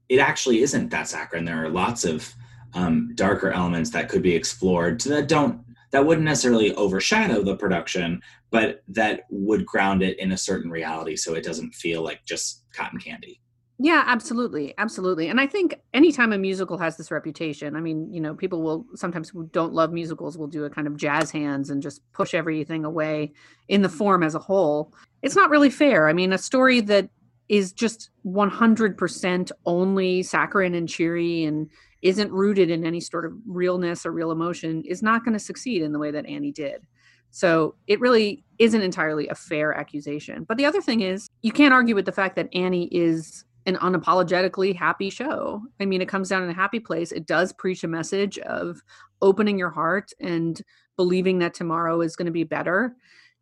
it 0.08 0.18
actually 0.18 0.62
isn't 0.62 0.90
that 0.90 1.08
saccharine. 1.08 1.44
There 1.44 1.64
are 1.64 1.68
lots 1.68 2.04
of 2.04 2.34
um, 2.72 3.12
darker 3.14 3.52
elements 3.52 3.90
that 3.90 4.08
could 4.08 4.22
be 4.22 4.34
explored 4.34 5.00
that 5.02 5.28
don't 5.28 5.60
that 5.92 6.04
wouldn't 6.04 6.24
necessarily 6.24 6.74
overshadow 6.74 7.42
the 7.42 7.56
production, 7.56 8.20
but 8.50 8.82
that 8.88 9.26
would 9.30 9.64
ground 9.64 10.02
it 10.02 10.18
in 10.18 10.32
a 10.32 10.36
certain 10.36 10.70
reality 10.70 11.14
so 11.14 11.34
it 11.34 11.44
doesn't 11.44 11.72
feel 11.72 12.02
like 12.02 12.24
just 12.24 12.63
cotton 12.74 12.98
candy. 12.98 13.40
Yeah, 13.78 14.04
absolutely. 14.06 14.72
Absolutely. 14.78 15.28
And 15.28 15.40
I 15.40 15.48
think 15.48 15.80
anytime 15.92 16.32
a 16.32 16.38
musical 16.38 16.78
has 16.78 16.96
this 16.96 17.10
reputation, 17.10 17.74
I 17.74 17.80
mean, 17.80 18.12
you 18.12 18.20
know, 18.20 18.34
people 18.34 18.62
will 18.62 18.86
sometimes 18.94 19.30
who 19.30 19.48
don't 19.52 19.72
love 19.72 19.92
musicals 19.92 20.38
will 20.38 20.46
do 20.46 20.64
a 20.64 20.70
kind 20.70 20.86
of 20.86 20.96
jazz 20.96 21.32
hands 21.32 21.70
and 21.70 21.82
just 21.82 22.00
push 22.12 22.34
everything 22.34 22.84
away 22.84 23.32
in 23.68 23.82
the 23.82 23.88
form 23.88 24.22
as 24.22 24.36
a 24.36 24.38
whole. 24.38 24.94
It's 25.22 25.34
not 25.34 25.50
really 25.50 25.70
fair. 25.70 26.08
I 26.08 26.12
mean, 26.12 26.32
a 26.32 26.38
story 26.38 26.80
that 26.82 27.08
is 27.48 27.72
just 27.72 28.10
100% 28.24 29.52
only 29.66 30.22
saccharine 30.22 30.74
and 30.74 30.88
cheery 30.88 31.44
and 31.44 31.68
isn't 32.00 32.32
rooted 32.32 32.70
in 32.70 32.86
any 32.86 33.00
sort 33.00 33.24
of 33.24 33.32
realness 33.46 34.06
or 34.06 34.12
real 34.12 34.30
emotion 34.30 34.82
is 34.84 35.02
not 35.02 35.24
going 35.24 35.32
to 35.32 35.38
succeed 35.38 35.82
in 35.82 35.92
the 35.92 35.98
way 35.98 36.10
that 36.12 36.26
Annie 36.26 36.52
did. 36.52 36.86
So 37.34 37.74
it 37.88 37.98
really 37.98 38.44
isn't 38.60 38.80
entirely 38.80 39.26
a 39.26 39.34
fair 39.34 39.74
accusation. 39.74 40.44
But 40.44 40.56
the 40.56 40.66
other 40.66 40.80
thing 40.80 41.00
is, 41.00 41.28
you 41.42 41.50
can't 41.50 41.74
argue 41.74 41.96
with 41.96 42.04
the 42.04 42.12
fact 42.12 42.36
that 42.36 42.48
Annie 42.54 42.86
is 42.92 43.44
an 43.66 43.74
unapologetically 43.78 44.72
happy 44.72 45.10
show. 45.10 45.60
I 45.80 45.84
mean, 45.84 46.00
it 46.00 46.08
comes 46.08 46.28
down 46.28 46.44
in 46.44 46.50
a 46.50 46.54
happy 46.54 46.78
place. 46.78 47.10
It 47.10 47.26
does 47.26 47.52
preach 47.52 47.82
a 47.82 47.88
message 47.88 48.38
of 48.38 48.80
opening 49.20 49.58
your 49.58 49.70
heart 49.70 50.12
and 50.20 50.62
believing 50.96 51.40
that 51.40 51.54
tomorrow 51.54 52.02
is 52.02 52.14
going 52.14 52.26
to 52.26 52.32
be 52.32 52.44
better. 52.44 52.94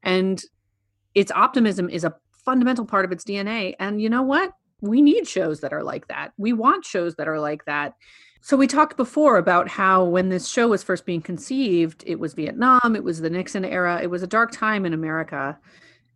And 0.02 0.42
its 1.14 1.30
optimism 1.30 1.90
is 1.90 2.04
a 2.04 2.14
fundamental 2.46 2.86
part 2.86 3.04
of 3.04 3.12
its 3.12 3.24
DNA. 3.24 3.74
And 3.78 4.00
you 4.00 4.08
know 4.08 4.22
what? 4.22 4.54
We 4.80 5.02
need 5.02 5.28
shows 5.28 5.60
that 5.60 5.74
are 5.74 5.82
like 5.82 6.08
that. 6.08 6.32
We 6.38 6.54
want 6.54 6.86
shows 6.86 7.16
that 7.16 7.28
are 7.28 7.40
like 7.40 7.66
that. 7.66 7.92
So 8.44 8.56
we 8.56 8.66
talked 8.66 8.96
before 8.96 9.38
about 9.38 9.68
how 9.68 10.04
when 10.04 10.28
this 10.28 10.48
show 10.48 10.66
was 10.66 10.82
first 10.82 11.06
being 11.06 11.22
conceived, 11.22 12.02
it 12.08 12.18
was 12.18 12.34
Vietnam, 12.34 12.96
it 12.96 13.04
was 13.04 13.20
the 13.20 13.30
Nixon 13.30 13.64
era, 13.64 14.00
it 14.02 14.10
was 14.10 14.24
a 14.24 14.26
dark 14.26 14.50
time 14.50 14.84
in 14.84 14.92
America. 14.92 15.56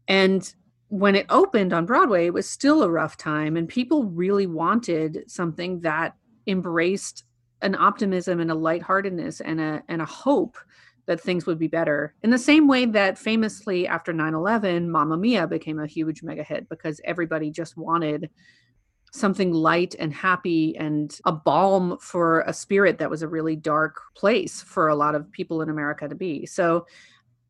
And 0.09 0.53
when 0.89 1.15
it 1.15 1.27
opened 1.31 1.73
on 1.73 1.87
Broadway, 1.87 2.27
it 2.27 2.35
was 2.35 2.51
still 2.51 2.83
a 2.83 2.91
rough 2.91 3.17
time, 3.17 3.57
and 3.57 3.69
people 3.69 4.07
really 4.07 4.49
wanted 4.49 5.23
something 5.29 5.81
that 5.83 6.17
embraced 6.49 7.23
an 7.63 7.77
optimism 7.77 8.41
and 8.41 8.51
a 8.51 8.57
lightheartedness 8.57 9.41
and 9.41 9.61
a 9.61 9.83
and 9.89 10.03
a 10.03 10.07
hope 10.07 10.59
that 11.07 11.21
things 11.21 11.47
would 11.47 11.61
be 11.61 11.69
better. 11.69 12.13
In 12.25 12.31
the 12.31 12.39
same 12.39 12.67
way 12.67 12.87
that 12.87 13.19
famously 13.19 13.87
after 13.87 14.13
9/11, 14.13 14.89
Mamma 14.89 15.17
Mia 15.17 15.47
became 15.47 15.79
a 15.79 15.87
huge 15.87 16.25
mega 16.25 16.43
hit 16.43 16.69
because 16.69 17.01
everybody 17.05 17.53
just 17.53 17.77
wanted 17.77 18.31
something 19.17 19.53
light 19.53 19.95
and 19.99 20.13
happy 20.13 20.77
and 20.77 21.19
a 21.25 21.33
balm 21.33 21.99
for 22.01 22.41
a 22.43 22.53
spirit 22.53 22.99
that 22.99 23.11
was 23.11 23.23
a 23.23 23.29
really 23.29 23.57
dark 23.57 24.01
place 24.15 24.63
for 24.63 24.89
a 24.89 24.95
lot 24.95 25.15
of 25.15 25.31
people 25.31 25.63
in 25.63 25.69
America 25.69 26.09
to 26.09 26.15
be. 26.15 26.47
So 26.47 26.87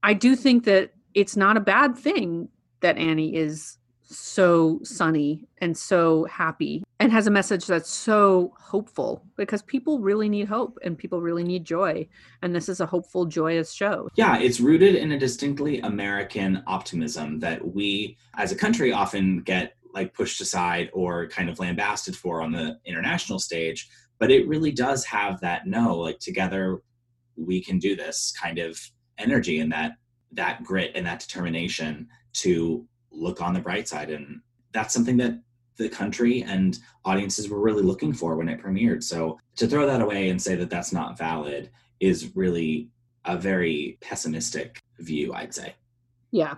I 0.03 0.15
do 0.15 0.37
think 0.37 0.65
that 0.65 0.93
it's 1.15 1.37
not 1.37 1.57
a 1.57 1.61
bad 1.61 1.97
thing 1.97 2.49
that 2.81 2.99
Annie 2.99 3.35
is 3.35 3.79
so 4.09 4.79
sunny 4.83 5.49
and 5.59 5.77
so 5.77 6.25
happy 6.27 6.85
and 7.01 7.11
has 7.11 7.27
a 7.27 7.31
message 7.31 7.67
that's 7.67 7.91
so 7.91 8.53
hopeful 8.59 9.25
because 9.37 9.63
people 9.63 9.99
really 9.99 10.29
need 10.29 10.47
hope 10.47 10.79
and 10.85 10.97
people 10.97 11.21
really 11.21 11.43
need 11.43 11.65
joy 11.65 12.07
and 12.43 12.55
this 12.55 12.69
is 12.69 12.81
a 12.81 12.87
hopeful 12.87 13.25
joyous 13.25 13.73
show 13.73 14.09
yeah 14.15 14.39
it's 14.39 14.61
rooted 14.61 14.95
in 14.95 15.13
a 15.13 15.19
distinctly 15.19 15.81
american 15.81 16.63
optimism 16.67 17.41
that 17.41 17.75
we 17.75 18.17
as 18.37 18.53
a 18.53 18.57
country 18.57 18.93
often 18.93 19.41
get 19.41 19.75
like 19.97 20.15
pushed 20.15 20.41
aside 20.41 20.89
or 20.93 21.27
kind 21.29 21.49
of 21.49 21.59
lambasted 21.59 22.15
for 22.15 22.41
on 22.41 22.53
the 22.53 22.79
international 22.85 23.41
stage 23.41 23.89
but 24.19 24.31
it 24.31 24.47
really 24.47 24.71
does 24.71 25.05
have 25.05 25.41
that 25.41 25.67
no 25.67 25.97
like 25.97 26.21
together 26.21 26.81
we 27.37 27.61
can 27.61 27.79
do 27.79 27.97
this 27.97 28.33
kind 28.41 28.59
of 28.59 28.79
energy 29.19 29.59
and 29.59 29.73
that 29.73 29.97
that 30.33 30.63
grit 30.63 30.93
and 30.95 31.07
that 31.07 31.21
determination 31.21 32.09
to 32.33 32.87
look 33.11 33.41
on 33.41 33.55
the 33.55 33.61
bright 33.61 33.89
side. 33.89 34.11
And 34.11 34.41
that's 34.73 34.93
something 34.93 35.17
that 35.19 35.41
the 35.77 35.89
country 35.89 36.43
and 36.43 36.79
audiences 37.05 37.49
were 37.49 37.61
really 37.61 37.83
looking 37.83 38.13
for 38.13 38.37
when 38.37 38.49
it 38.49 38.63
premiered. 38.63 39.03
So 39.03 39.39
to 39.57 39.67
throw 39.67 39.87
that 39.87 40.01
away 40.01 40.29
and 40.31 40.41
say 40.41 40.55
that 40.57 40.71
that's 40.71 40.93
not 40.93 41.19
valid 41.19 41.71
is 42.01 42.35
really 42.35 42.89
a 43.25 43.37
very 43.37 43.99
pessimistic 44.01 44.81
view, 44.99 45.35
I'd 45.35 45.55
say. 45.55 45.75
Yeah, 46.31 46.55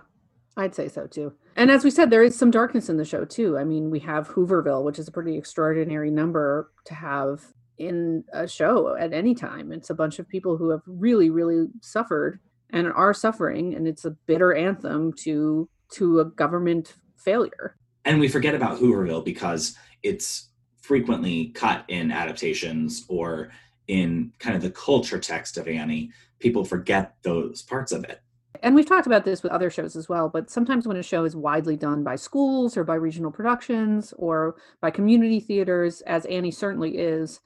I'd 0.57 0.75
say 0.75 0.87
so 0.87 1.07
too. 1.07 1.33
And 1.55 1.71
as 1.71 1.83
we 1.83 1.91
said, 1.91 2.09
there 2.09 2.23
is 2.23 2.37
some 2.37 2.51
darkness 2.51 2.89
in 2.89 2.97
the 2.97 3.05
show 3.05 3.25
too. 3.25 3.57
I 3.57 3.63
mean, 3.63 3.89
we 3.89 3.99
have 3.99 4.29
Hooverville, 4.29 4.83
which 4.83 4.99
is 4.99 5.07
a 5.07 5.11
pretty 5.11 5.37
extraordinary 5.37 6.11
number 6.11 6.71
to 6.85 6.93
have 6.93 7.41
in 7.77 8.25
a 8.33 8.47
show 8.47 8.95
at 8.97 9.13
any 9.13 9.33
time. 9.33 9.71
It's 9.71 9.89
a 9.89 9.95
bunch 9.95 10.19
of 10.19 10.27
people 10.27 10.57
who 10.57 10.69
have 10.69 10.81
really, 10.85 11.29
really 11.29 11.67
suffered 11.81 12.39
and 12.71 12.91
are 12.93 13.13
suffering 13.13 13.73
and 13.73 13.87
it's 13.87 14.05
a 14.05 14.11
bitter 14.11 14.53
anthem 14.53 15.13
to 15.13 15.69
to 15.91 16.19
a 16.19 16.25
government 16.25 16.95
failure 17.17 17.75
and 18.05 18.19
we 18.19 18.27
forget 18.27 18.55
about 18.55 18.79
hooverville 18.79 19.23
because 19.23 19.75
it's 20.03 20.49
frequently 20.81 21.47
cut 21.49 21.83
in 21.87 22.11
adaptations 22.11 23.05
or 23.09 23.51
in 23.87 24.31
kind 24.39 24.55
of 24.55 24.61
the 24.61 24.71
culture 24.71 25.19
text 25.19 25.57
of 25.57 25.67
annie 25.67 26.11
people 26.39 26.63
forget 26.63 27.15
those 27.23 27.63
parts 27.63 27.91
of 27.91 28.03
it 28.03 28.21
and 28.61 28.75
we've 28.75 28.85
talked 28.85 29.07
about 29.07 29.25
this 29.25 29.43
with 29.43 29.51
other 29.51 29.69
shows 29.69 29.95
as 29.95 30.09
well 30.09 30.29
but 30.29 30.49
sometimes 30.49 30.87
when 30.87 30.97
a 30.97 31.03
show 31.03 31.23
is 31.25 31.35
widely 31.35 31.75
done 31.75 32.03
by 32.03 32.15
schools 32.15 32.77
or 32.77 32.83
by 32.83 32.95
regional 32.95 33.31
productions 33.31 34.13
or 34.17 34.55
by 34.81 34.91
community 34.91 35.39
theaters 35.39 36.01
as 36.01 36.25
annie 36.25 36.51
certainly 36.51 36.97
is 36.97 37.39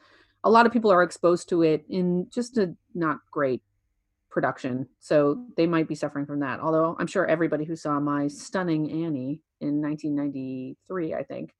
a 0.43 0.49
lot 0.49 0.65
of 0.65 0.71
people 0.71 0.91
are 0.91 1.03
exposed 1.03 1.47
to 1.49 1.61
it 1.61 1.85
in 1.89 2.27
just 2.29 2.57
a 2.57 2.75
not 2.93 3.19
great 3.31 3.61
production. 4.33 4.89
So 4.99 5.45
they 5.55 5.67
might 5.67 5.87
be 5.87 5.95
suffering 5.95 6.25
from 6.25 6.39
that. 6.39 6.59
Although 6.59 6.97
I'm 6.99 7.07
sure 7.07 7.25
everybody 7.25 7.63
who 7.63 7.75
saw 7.75 7.99
my 7.99 8.27
stunning 8.27 8.91
Annie 8.91 9.41
in 9.61 9.79
1993, 9.81 11.13
I 11.13 11.23
think, 11.23 11.53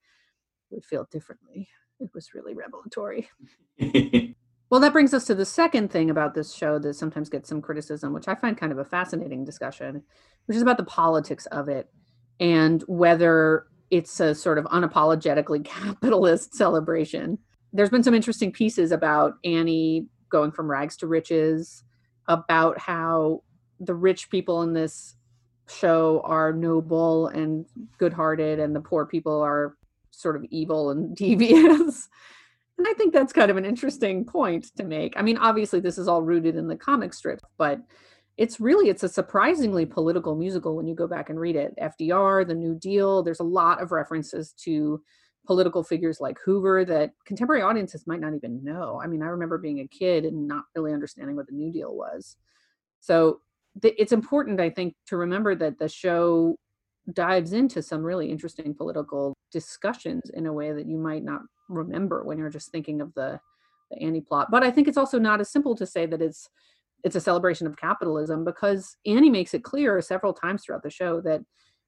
would 0.72 0.84
feel 0.84 1.08
differently. 1.12 1.70
It 2.00 2.10
was 2.14 2.34
really 2.34 2.56
revelatory. 2.56 3.30
well, 4.74 4.80
that 4.80 4.92
brings 4.92 5.14
us 5.14 5.26
to 5.26 5.36
the 5.36 5.46
second 5.46 5.92
thing 5.92 6.10
about 6.10 6.34
this 6.34 6.52
show 6.52 6.80
that 6.80 6.96
sometimes 6.96 7.30
gets 7.30 7.48
some 7.48 7.62
criticism, 7.62 8.12
which 8.12 8.28
I 8.28 8.34
find 8.34 8.58
kind 8.58 8.72
of 8.72 8.80
a 8.80 8.84
fascinating 8.84 9.46
discussion, 9.46 10.02
which 10.48 10.56
is 10.56 10.64
about 10.64 10.78
the 10.78 10.84
politics 10.84 11.46
of 11.52 11.70
it 11.70 11.92
and 12.40 12.82
whether 12.88 13.68
it's 13.92 14.20
a 14.20 14.34
sort 14.34 14.58
of 14.58 14.66
unapologetically 14.66 15.64
capitalist 16.04 16.56
celebration. 16.56 17.38
There's 17.72 17.92
been 17.92 18.02
some 18.02 18.16
interesting 18.16 18.52
pieces 18.52 18.92
about 18.92 19.36
Annie 19.44 20.08
going 20.30 20.52
from 20.52 20.72
rags 20.72 20.98
to 20.98 21.06
riches 21.06 21.84
about 22.28 22.80
how 22.80 23.44
the 23.80 23.94
rich 23.94 24.32
people 24.32 24.64
in 24.64 24.74
this 24.74 25.14
show 25.70 26.24
are 26.26 26.52
noble 26.52 27.28
and 27.28 27.68
good-hearted 28.00 28.58
and 28.58 28.76
the 28.76 28.82
poor 28.82 29.06
people 29.06 29.40
are 29.40 29.78
sort 30.10 30.36
of 30.36 30.44
evil 30.50 30.90
and 30.90 31.16
devious 31.16 32.10
and 32.78 32.88
i 32.88 32.94
think 32.94 33.14
that's 33.14 33.34
kind 33.34 33.52
of 33.52 33.58
an 33.58 33.66
interesting 33.66 34.26
point 34.26 34.72
to 34.76 34.84
make 34.84 35.14
i 35.18 35.22
mean 35.22 35.38
obviously 35.38 35.80
this 35.80 35.98
is 35.98 36.08
all 36.08 36.22
rooted 36.22 36.56
in 36.56 36.68
the 36.68 36.76
comic 36.76 37.14
strip 37.14 37.40
but 37.58 37.80
it's 38.38 38.60
really 38.60 38.90
it's 38.90 39.04
a 39.04 39.10
surprisingly 39.10 39.86
political 39.86 40.36
musical 40.36 40.76
when 40.76 40.88
you 40.88 40.96
go 40.96 41.08
back 41.08 41.30
and 41.30 41.40
read 41.40 41.56
it 41.56 41.74
fdr 41.80 42.48
the 42.48 42.54
new 42.54 42.76
deal 42.76 43.24
there's 43.24 43.40
a 43.40 43.44
lot 43.44 43.82
of 43.82 43.92
references 43.92 44.54
to 44.54 45.02
political 45.46 45.84
figures 45.84 46.22
like 46.22 46.38
Hoover 46.46 46.86
that 46.86 47.12
contemporary 47.26 47.62
audiences 47.62 48.08
might 48.08 48.22
not 48.22 48.34
even 48.34 48.64
know. 48.64 49.02
I 49.04 49.08
mean, 49.08 49.22
I 49.22 49.28
remember 49.28 49.58
being 49.58 49.80
a 49.80 49.88
kid 49.88 50.26
and 50.26 50.48
not 50.48 50.64
really 50.76 50.94
understanding 50.94 51.36
what 51.36 51.48
the 51.48 51.54
New 51.54 51.72
Deal 51.72 51.94
was. 51.96 52.38
So 53.02 53.40
th- 53.82 53.96
it's 53.98 54.14
important, 54.14 54.62
I 54.62 54.70
think, 54.70 54.96
to 55.08 55.18
remember 55.18 55.56
that 55.56 55.80
the 55.80 55.90
show 55.90 56.56
dives 57.12 57.54
into 57.54 57.82
some 57.82 58.02
really 58.02 58.30
interesting 58.30 58.74
political 58.74 59.34
discussions 59.52 60.30
in 60.34 60.46
a 60.46 60.54
way 60.54 60.72
that 60.72 60.88
you 60.88 60.98
might 60.98 61.24
not 61.24 61.42
remember 61.68 62.24
when 62.24 62.38
you're 62.38 62.50
just 62.50 62.72
thinking 62.72 63.02
of 63.02 63.14
the 63.14 63.40
the 63.92 64.02
Annie 64.02 64.22
plot. 64.22 64.50
But 64.50 64.64
I 64.64 64.72
think 64.72 64.88
it's 64.88 64.98
also 64.98 65.20
not 65.20 65.42
as 65.42 65.52
simple 65.52 65.76
to 65.76 65.86
say 65.86 66.06
that 66.06 66.22
it's 66.22 66.50
it's 67.04 67.16
a 67.18 67.22
celebration 67.22 67.68
of 67.68 67.78
capitalism 67.78 68.46
because 68.46 68.96
Annie 69.06 69.30
makes 69.30 69.54
it 69.54 69.64
clear 69.64 70.00
several 70.02 70.34
times 70.34 70.64
throughout 70.64 70.84
the 70.84 70.90
show 70.90 71.20
that 71.22 71.42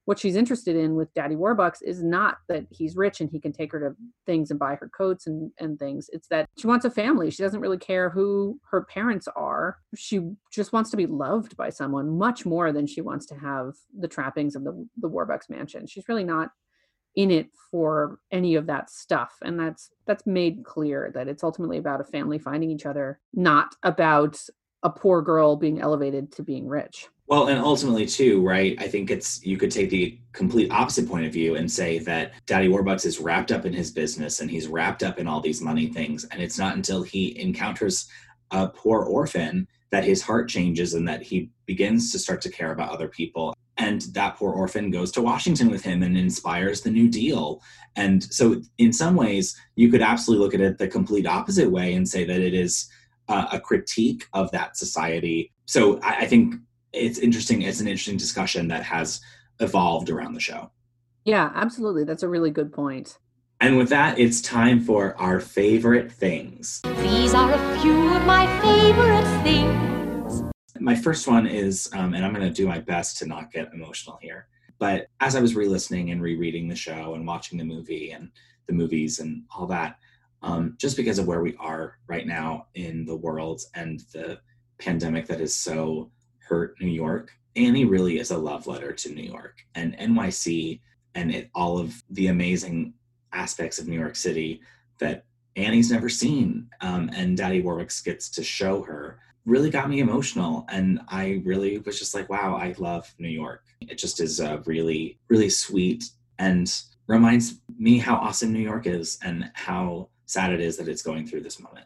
what 0.06 0.20
she's 0.20 0.36
interested 0.36 0.76
in 0.76 0.96
with 0.96 1.14
Daddy 1.14 1.36
Warbucks 1.36 1.80
is 1.82 2.04
not 2.04 2.38
that 2.48 2.66
he's 2.70 2.96
rich 2.96 3.22
and 3.22 3.30
he 3.30 3.40
can 3.40 3.52
take 3.52 3.72
her 3.72 3.80
to 3.80 3.96
things 4.26 4.52
and 4.52 4.60
buy 4.60 4.76
her 4.76 4.90
coats 4.96 5.28
and, 5.28 5.52
and 5.60 5.78
things. 5.78 6.10
It's 6.14 6.28
that 6.30 6.48
she 6.58 6.68
wants 6.68 6.86
a 6.86 6.92
family. 6.92 7.32
She 7.32 7.44
doesn't 7.44 7.60
really 7.60 7.80
care 7.80 8.10
who 8.10 8.60
her 8.70 8.86
parents 8.86 9.28
are. 9.36 9.78
She 9.96 10.22
just 10.52 10.74
wants 10.74 10.92
to 10.92 10.98
be 10.98 11.08
loved 11.08 11.58
by 11.58 11.72
someone 11.72 12.18
much 12.18 12.46
more 12.46 12.72
than 12.72 12.86
she 12.86 13.02
wants 13.02 13.26
to 13.28 13.36
have 13.36 13.74
the 14.00 14.08
trappings 14.08 14.56
of 14.56 14.64
the, 14.64 14.88
the 14.98 15.10
Warbucks 15.10 15.50
mansion. 15.50 15.88
She's 15.88 16.08
really 16.08 16.24
not 16.24 16.50
in 17.16 17.32
it 17.32 17.48
for 17.72 18.20
any 18.32 18.56
of 18.56 18.68
that 18.68 18.90
stuff 18.90 19.32
and 19.42 19.58
that's 19.58 19.90
that's 20.06 20.26
made 20.28 20.66
clear 20.66 21.12
that 21.14 21.30
it's 21.30 21.46
ultimately 21.46 21.78
about 21.78 22.02
a 22.02 22.04
family 22.04 22.38
finding 22.38 22.70
each 22.70 22.86
other 22.86 23.22
not 23.34 23.74
about 23.84 24.38
a 24.84 24.90
poor 24.90 25.22
girl 25.22 25.56
being 25.56 25.80
elevated 25.80 26.30
to 26.30 26.44
being 26.44 26.68
rich 26.68 27.08
well, 27.28 27.48
and 27.48 27.60
ultimately 27.60 28.06
too, 28.06 28.46
right? 28.46 28.76
I 28.80 28.88
think 28.88 29.10
it's 29.10 29.44
you 29.44 29.58
could 29.58 29.72
take 29.72 29.90
the 29.90 30.18
complete 30.32 30.72
opposite 30.72 31.08
point 31.08 31.26
of 31.26 31.34
view 31.34 31.56
and 31.56 31.72
say 31.72 31.98
that 32.00 32.34
Daddy 32.46 32.68
Warbucks 32.68 33.06
is 33.06 33.20
wrapped 33.20 33.52
up 33.52 33.66
in 33.66 33.74
his 33.74 33.90
business 33.90 34.42
and 34.42 34.52
he's 34.52 34.68
wrapped 34.68 35.02
up 35.02 35.18
in 35.18 35.28
all 35.28 35.42
these 35.42 35.62
money 35.62 35.88
things, 35.88 36.26
and 36.26 36.42
it's 36.42 36.60
not 36.60 36.76
until 36.76 37.02
he 37.02 37.40
encounters 37.40 38.08
a 38.52 38.68
poor 38.68 39.02
orphan 39.02 39.68
that 39.90 40.04
his 40.04 40.22
heart 40.22 40.50
changes 40.50 40.94
and 40.94 41.08
that 41.08 41.24
he 41.24 41.50
begins 41.66 42.12
to 42.12 42.20
start 42.20 42.42
to 42.42 42.50
care 42.50 42.72
about 42.72 42.92
other 42.92 43.08
people. 43.08 43.56
And 43.78 44.02
that 44.14 44.38
poor 44.38 44.54
orphan 44.54 44.92
goes 44.92 45.12
to 45.14 45.22
Washington 45.22 45.70
with 45.70 45.84
him 45.84 46.04
and 46.04 46.18
inspires 46.18 46.82
the 46.82 46.92
New 46.92 47.10
Deal. 47.10 47.62
And 47.96 48.24
so, 48.24 48.62
in 48.78 48.94
some 48.94 49.16
ways, 49.16 49.56
you 49.76 49.90
could 49.90 50.02
absolutely 50.02 50.46
look 50.46 50.54
at 50.54 50.62
it 50.62 50.78
the 50.78 50.88
complete 50.88 51.26
opposite 51.26 51.72
way 51.72 51.94
and 51.94 52.08
say 52.08 52.24
that 52.24 52.40
it 52.40 52.54
is 52.54 52.88
uh, 53.30 53.48
a 53.52 53.60
critique 53.60 54.26
of 54.34 54.52
that 54.52 54.78
society. 54.78 55.52
So, 55.66 56.00
I, 56.02 56.20
I 56.20 56.26
think 56.26 56.56
it's 56.96 57.20
interesting. 57.20 57.62
It's 57.62 57.82
an 57.82 57.88
interesting 57.88 58.18
discussion 58.18 58.68
that 58.70 58.84
has 58.84 59.22
evolved 59.60 60.10
around 60.10 60.34
the 60.34 60.40
show. 60.40 60.72
Yeah, 61.26 61.52
absolutely. 61.54 62.04
That's 62.04 62.24
a 62.24 62.30
really 62.30 62.52
good 62.52 62.72
point. 62.72 63.18
And 63.62 63.78
with 63.78 63.90
that, 63.90 64.20
it's 64.20 64.42
time 64.42 64.82
for 64.82 65.16
our 65.18 65.40
favorite 65.40 66.12
things. 66.12 66.82
These 67.02 67.34
are 67.34 67.52
a 67.52 67.80
few 67.80 68.14
of 68.16 68.26
my 68.26 68.46
favorite 68.62 69.44
things. 69.44 70.44
My 70.80 70.96
first 70.96 71.28
one 71.28 71.48
is, 71.48 71.90
um, 71.94 72.14
and 72.14 72.26
I'm 72.26 72.34
going 72.34 72.48
to 72.48 72.54
do 72.54 72.68
my 72.68 72.80
best 72.80 73.18
to 73.18 73.26
not 73.26 73.52
get 73.52 73.74
emotional 73.74 74.20
here, 74.22 74.48
but 74.78 75.08
as 75.20 75.36
I 75.36 75.42
was 75.42 75.56
re 75.56 75.68
listening 75.68 76.12
and 76.12 76.22
rereading 76.22 76.68
the 76.68 76.76
show 76.76 77.16
and 77.16 77.26
watching 77.26 77.58
the 77.58 77.64
movie 77.64 78.12
and 78.12 78.30
the 78.68 78.74
movies 78.74 79.20
and 79.20 79.44
all 79.56 79.68
that, 79.68 79.98
um, 80.44 80.76
just 80.78 80.98
because 80.98 81.18
of 81.18 81.28
where 81.28 81.42
we 81.42 81.56
are 81.56 81.98
right 82.08 82.28
now 82.28 82.68
in 82.76 83.06
the 83.06 83.16
world 83.16 83.62
and 83.74 84.02
the 84.12 84.40
pandemic 84.78 85.28
that 85.28 85.42
is 85.42 85.56
so 85.56 86.12
hurt 86.48 86.76
New 86.80 86.88
York. 86.88 87.32
Annie 87.56 87.86
really 87.86 88.20
is 88.20 88.32
a 88.32 88.38
love 88.38 88.68
letter 88.68 88.92
to 88.92 89.14
New 89.14 89.24
York 89.24 89.66
and 89.76 89.98
NYC 89.98 90.80
and 91.16 91.34
it, 91.34 91.50
all 91.56 91.78
of 91.78 92.04
the 92.10 92.28
amazing 92.28 92.94
aspects 93.32 93.80
of 93.80 93.88
New 93.88 94.00
York 94.00 94.16
City 94.16 94.62
that 95.00 95.26
Annie's 95.56 95.92
never 95.92 96.10
seen. 96.10 96.70
Um, 96.82 97.10
and 97.16 97.38
Daddy 97.38 97.64
Warbucks 97.64 98.04
gets 98.04 98.30
to 98.32 98.44
show 98.44 98.82
her 98.84 99.20
really 99.46 99.70
got 99.70 99.90
me 99.90 100.00
emotional. 100.00 100.66
And 100.70 101.00
I 101.08 101.42
really 101.46 101.78
was 101.80 102.00
just 102.00 102.16
like, 102.16 102.30
wow, 102.30 102.56
I 102.56 102.76
love 102.78 103.14
New 103.20 103.30
York. 103.30 103.64
It 103.82 103.98
just 103.98 104.20
is 104.20 104.42
uh, 104.42 104.62
really, 104.66 105.20
really 105.30 105.50
sweet 105.50 106.10
and 106.40 106.72
reminds 107.08 107.62
me 107.78 108.00
how 108.00 108.16
awesome 108.16 108.52
New 108.52 108.60
York 108.60 108.88
is 108.88 109.20
and 109.24 109.52
how 109.54 110.10
sad 110.26 110.52
it 110.52 110.60
is 110.60 110.78
that 110.78 110.88
it's 110.88 111.04
going 111.04 111.28
through 111.28 111.42
this 111.42 111.60
moment. 111.60 111.86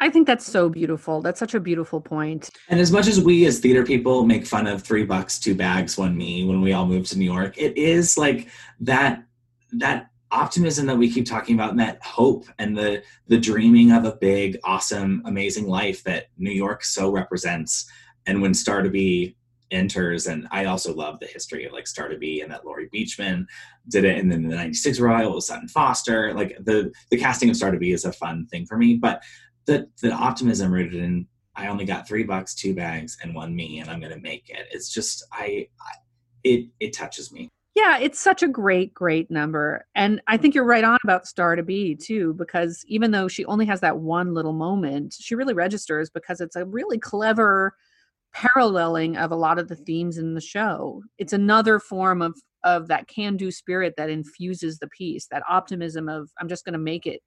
I 0.00 0.08
think 0.08 0.26
that's 0.26 0.46
so 0.46 0.70
beautiful. 0.70 1.20
That's 1.20 1.38
such 1.38 1.54
a 1.54 1.60
beautiful 1.60 2.00
point. 2.00 2.48
And 2.68 2.80
as 2.80 2.90
much 2.90 3.06
as 3.06 3.20
we 3.20 3.44
as 3.44 3.58
theater 3.58 3.84
people 3.84 4.24
make 4.24 4.46
fun 4.46 4.66
of 4.66 4.82
three 4.82 5.04
bucks, 5.04 5.38
two 5.38 5.54
bags, 5.54 5.98
one 5.98 6.16
me 6.16 6.44
when 6.44 6.62
we 6.62 6.72
all 6.72 6.86
move 6.86 7.06
to 7.08 7.18
New 7.18 7.30
York, 7.30 7.58
it 7.58 7.76
is 7.76 8.16
like 8.16 8.48
that 8.80 9.24
that 9.72 10.10
optimism 10.32 10.86
that 10.86 10.96
we 10.96 11.10
keep 11.10 11.26
talking 11.26 11.54
about 11.54 11.70
and 11.70 11.80
that 11.80 12.02
hope 12.02 12.46
and 12.58 12.76
the 12.76 13.02
the 13.28 13.38
dreaming 13.38 13.92
of 13.92 14.04
a 14.06 14.16
big, 14.16 14.58
awesome, 14.64 15.22
amazing 15.26 15.66
life 15.66 16.02
that 16.04 16.28
New 16.38 16.52
York 16.52 16.82
so 16.82 17.10
represents. 17.10 17.90
And 18.26 18.40
when 18.40 18.54
Star 18.54 18.82
to 18.82 18.90
Be 18.90 19.36
enters, 19.70 20.26
and 20.26 20.48
I 20.50 20.64
also 20.64 20.94
love 20.94 21.20
the 21.20 21.26
history 21.26 21.64
of 21.66 21.72
like 21.72 21.86
Star 21.86 22.08
to 22.08 22.16
Be 22.16 22.40
and 22.40 22.50
that 22.50 22.64
Laurie 22.64 22.88
Beechman 22.92 23.44
did 23.88 24.04
it, 24.04 24.18
and 24.18 24.32
then 24.32 24.48
the 24.48 24.56
'96 24.56 24.98
revival 24.98 25.34
with 25.34 25.44
Sutton 25.44 25.68
Foster. 25.68 26.32
Like 26.32 26.56
the 26.60 26.90
the 27.10 27.18
casting 27.18 27.50
of 27.50 27.56
Star 27.56 27.70
to 27.70 27.78
Be 27.78 27.92
is 27.92 28.06
a 28.06 28.12
fun 28.12 28.46
thing 28.46 28.64
for 28.66 28.78
me, 28.78 28.94
but 28.94 29.22
the 29.70 29.88
the 30.02 30.12
optimism 30.12 30.72
rooted 30.72 31.00
in 31.00 31.26
I 31.54 31.68
only 31.68 31.84
got 31.84 32.08
three 32.08 32.24
bucks, 32.24 32.54
two 32.54 32.74
bags, 32.74 33.18
and 33.22 33.34
one 33.34 33.54
me, 33.54 33.80
and 33.80 33.88
I'm 33.88 34.00
gonna 34.00 34.18
make 34.18 34.50
it. 34.50 34.66
It's 34.72 34.92
just 34.92 35.24
I, 35.32 35.68
I 35.80 35.92
it 36.42 36.66
it 36.80 36.92
touches 36.92 37.32
me. 37.32 37.48
Yeah, 37.76 37.98
it's 37.98 38.18
such 38.18 38.42
a 38.42 38.48
great, 38.48 38.92
great 38.92 39.30
number. 39.30 39.86
And 39.94 40.20
I 40.26 40.36
think 40.36 40.54
you're 40.54 40.64
right 40.64 40.82
on 40.82 40.98
about 41.04 41.26
Star 41.26 41.54
to 41.54 41.62
Be 41.62 41.94
too, 41.94 42.34
because 42.34 42.84
even 42.88 43.12
though 43.12 43.28
she 43.28 43.44
only 43.44 43.64
has 43.66 43.80
that 43.80 43.98
one 43.98 44.34
little 44.34 44.52
moment, 44.52 45.14
she 45.18 45.36
really 45.36 45.54
registers 45.54 46.10
because 46.10 46.40
it's 46.40 46.56
a 46.56 46.66
really 46.66 46.98
clever 46.98 47.74
paralleling 48.32 49.16
of 49.16 49.30
a 49.30 49.36
lot 49.36 49.58
of 49.58 49.68
the 49.68 49.76
themes 49.76 50.18
in 50.18 50.34
the 50.34 50.40
show. 50.40 51.02
It's 51.18 51.32
another 51.32 51.78
form 51.78 52.22
of 52.22 52.34
of 52.64 52.88
that 52.88 53.06
can 53.06 53.36
do 53.36 53.50
spirit 53.50 53.94
that 53.96 54.10
infuses 54.10 54.78
the 54.78 54.88
piece, 54.88 55.26
that 55.28 55.44
optimism 55.48 56.08
of 56.08 56.28
I'm 56.40 56.48
just 56.48 56.64
gonna 56.64 56.78
make 56.78 57.06
it 57.06 57.20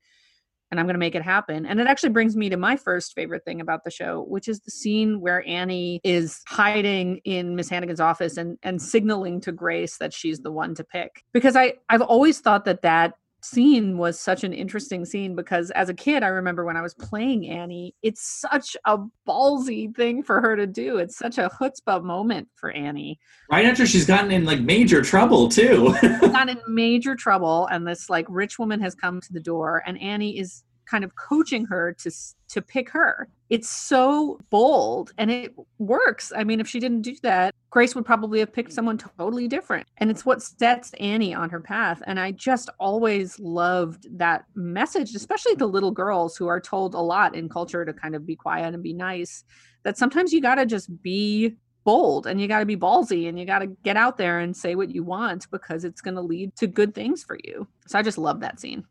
and 0.73 0.79
I'm 0.79 0.87
going 0.87 0.95
to 0.95 0.99
make 0.99 1.13
it 1.13 1.21
happen. 1.21 1.67
And 1.67 1.79
it 1.79 1.85
actually 1.85 2.09
brings 2.09 2.35
me 2.35 2.49
to 2.49 2.57
my 2.57 2.77
first 2.77 3.13
favorite 3.13 3.45
thing 3.45 3.61
about 3.61 3.83
the 3.83 3.91
show, 3.91 4.25
which 4.27 4.47
is 4.47 4.59
the 4.61 4.71
scene 4.71 5.21
where 5.21 5.47
Annie 5.47 6.01
is 6.03 6.41
hiding 6.47 7.21
in 7.25 7.55
Miss 7.55 7.69
Hannigan's 7.69 7.99
office 7.99 8.37
and 8.37 8.57
and 8.63 8.81
signaling 8.81 9.39
to 9.41 9.51
Grace 9.51 9.97
that 9.99 10.13
she's 10.13 10.39
the 10.39 10.51
one 10.51 10.73
to 10.73 10.83
pick. 10.83 11.23
Because 11.31 11.55
I 11.55 11.75
I've 11.89 12.01
always 12.01 12.39
thought 12.39 12.65
that 12.65 12.81
that 12.81 13.13
scene 13.43 13.97
was 13.97 14.19
such 14.19 14.43
an 14.43 14.53
interesting 14.53 15.05
scene 15.05 15.35
because 15.35 15.71
as 15.71 15.89
a 15.89 15.93
kid, 15.93 16.23
I 16.23 16.27
remember 16.27 16.65
when 16.65 16.77
I 16.77 16.81
was 16.81 16.93
playing 16.93 17.47
Annie, 17.47 17.93
it's 18.01 18.41
such 18.41 18.75
a 18.85 18.99
ballsy 19.27 19.95
thing 19.95 20.23
for 20.23 20.41
her 20.41 20.55
to 20.55 20.67
do. 20.67 20.97
It's 20.97 21.17
such 21.17 21.37
a 21.37 21.49
chutzpah 21.49 22.03
moment 22.03 22.47
for 22.55 22.71
Annie. 22.71 23.19
Right 23.51 23.65
after 23.65 23.85
she's 23.85 24.05
gotten 24.05 24.31
in 24.31 24.45
like 24.45 24.61
major 24.61 25.01
trouble 25.01 25.49
too. 25.49 25.93
gotten 26.01 26.49
in 26.49 26.61
major 26.67 27.15
trouble, 27.15 27.67
and 27.67 27.87
this 27.87 28.09
like 28.09 28.25
rich 28.29 28.59
woman 28.59 28.79
has 28.81 28.95
come 28.95 29.21
to 29.21 29.33
the 29.33 29.39
door, 29.39 29.83
and 29.85 30.01
Annie 30.01 30.39
is 30.39 30.63
kind 30.85 31.03
of 31.03 31.15
coaching 31.15 31.65
her 31.65 31.93
to 31.99 32.11
to 32.53 32.61
pick 32.61 32.89
her. 32.89 33.27
It's 33.49 33.69
so 33.69 34.39
bold 34.51 35.11
and 35.17 35.31
it 35.31 35.53
works. 35.79 36.31
I 36.35 36.43
mean, 36.43 36.59
if 36.59 36.67
she 36.67 36.79
didn't 36.79 37.01
do 37.01 37.15
that, 37.23 37.53
Grace 37.71 37.95
would 37.95 38.05
probably 38.05 38.39
have 38.39 38.53
picked 38.53 38.71
someone 38.71 38.97
totally 38.97 39.47
different. 39.47 39.87
And 39.97 40.11
it's 40.11 40.25
what 40.25 40.41
sets 40.41 40.93
Annie 40.99 41.33
on 41.33 41.49
her 41.49 41.59
path. 41.59 42.01
And 42.05 42.19
I 42.19 42.31
just 42.31 42.69
always 42.79 43.39
loved 43.39 44.07
that 44.17 44.45
message, 44.53 45.15
especially 45.15 45.55
the 45.55 45.67
little 45.67 45.91
girls 45.91 46.37
who 46.37 46.47
are 46.47 46.61
told 46.61 46.93
a 46.93 46.99
lot 46.99 47.35
in 47.35 47.49
culture 47.49 47.83
to 47.83 47.93
kind 47.93 48.15
of 48.15 48.25
be 48.25 48.35
quiet 48.35 48.73
and 48.73 48.83
be 48.83 48.93
nice. 48.93 49.43
That 49.83 49.97
sometimes 49.97 50.31
you 50.31 50.39
got 50.39 50.55
to 50.55 50.65
just 50.65 51.01
be 51.01 51.55
bold 51.83 52.27
and 52.27 52.39
you 52.39 52.47
got 52.47 52.59
to 52.59 52.65
be 52.65 52.77
ballsy 52.77 53.27
and 53.27 53.37
you 53.37 53.45
got 53.45 53.59
to 53.59 53.67
get 53.83 53.97
out 53.97 54.17
there 54.17 54.39
and 54.39 54.55
say 54.55 54.75
what 54.75 54.93
you 54.93 55.03
want 55.03 55.49
because 55.51 55.83
it's 55.83 56.01
going 56.01 56.15
to 56.15 56.21
lead 56.21 56.55
to 56.57 56.67
good 56.67 56.93
things 56.93 57.23
for 57.23 57.37
you. 57.43 57.67
So 57.87 57.99
I 57.99 58.03
just 58.03 58.17
love 58.17 58.39
that 58.41 58.59
scene 58.59 58.85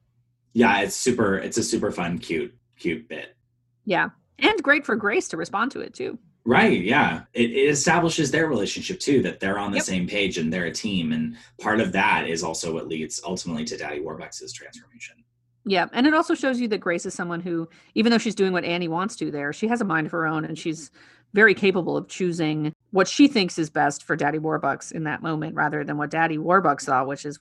yeah, 0.53 0.81
it's 0.81 0.97
super. 0.97 1.39
It's 1.39 1.59
a 1.59 1.63
super 1.63 1.91
fun, 1.91 2.19
cute, 2.19 2.55
cute 2.79 3.09
bit. 3.09 3.37
Yeah, 3.85 4.11
and 4.39 4.63
great 4.63 4.85
for 4.85 4.97
Grace 4.97 5.29
to 5.29 5.37
respond 5.37 5.71
to 5.73 5.81
it 5.81 5.95
too. 5.95 6.19
Right. 6.45 6.83
Yeah. 6.83 7.23
It, 7.35 7.51
it 7.51 7.71
establishes 7.71 8.31
their 8.31 8.49
relationship 8.49 8.99
too, 8.99 9.23
that 9.23 9.39
they're 9.39 9.59
on 9.59 9.71
the 9.71 9.79
yep. 9.79 9.87
same 9.87 10.09
page 10.09 10.39
and 10.39 10.53
they're 10.53 10.65
a 10.65 10.73
team. 10.73 11.13
And 11.13 11.37
part 11.61 11.81
of 11.81 11.93
that 11.93 12.29
is 12.29 12.43
also 12.43 12.75
what 12.75 12.89
leads 12.89 13.21
ultimately 13.25 13.65
to 13.67 13.77
Daddy 13.77 14.01
Warbucks's 14.01 14.53
transformation. 14.53 15.17
Yeah. 15.65 15.87
And 15.93 16.07
it 16.07 16.15
also 16.15 16.35
shows 16.35 16.61
you 16.61 16.67
that 16.69 16.79
Grace 16.79 17.07
is 17.07 17.15
someone 17.15 17.41
who, 17.41 17.69
even 17.95 18.11
though 18.11 18.19
she's 18.19 18.35
doing 18.35 18.53
what 18.53 18.65
Annie 18.65 18.89
wants 18.89 19.15
to 19.17 19.31
there, 19.31 19.53
she 19.53 19.69
has 19.69 19.81
a 19.81 19.85
mind 19.85 20.07
of 20.07 20.13
her 20.13 20.27
own 20.27 20.45
and 20.45 20.59
she's 20.59 20.91
very 21.35 21.55
capable 21.55 21.97
of 21.97 22.09
choosing 22.09 22.73
what 22.91 23.09
she 23.09 23.27
thinks 23.27 23.59
is 23.59 23.71
best 23.71 24.03
for 24.05 24.17
Daddy 24.17 24.39
Warbucks 24.39 24.93
in 24.93 25.05
that 25.05 25.23
moment 25.23 25.55
rather 25.55 25.83
than 25.83 25.97
what 25.97 26.11
Daddy 26.11 26.37
Warbucks 26.37 26.83
saw, 26.83 27.05
which 27.05 27.25
is 27.25 27.39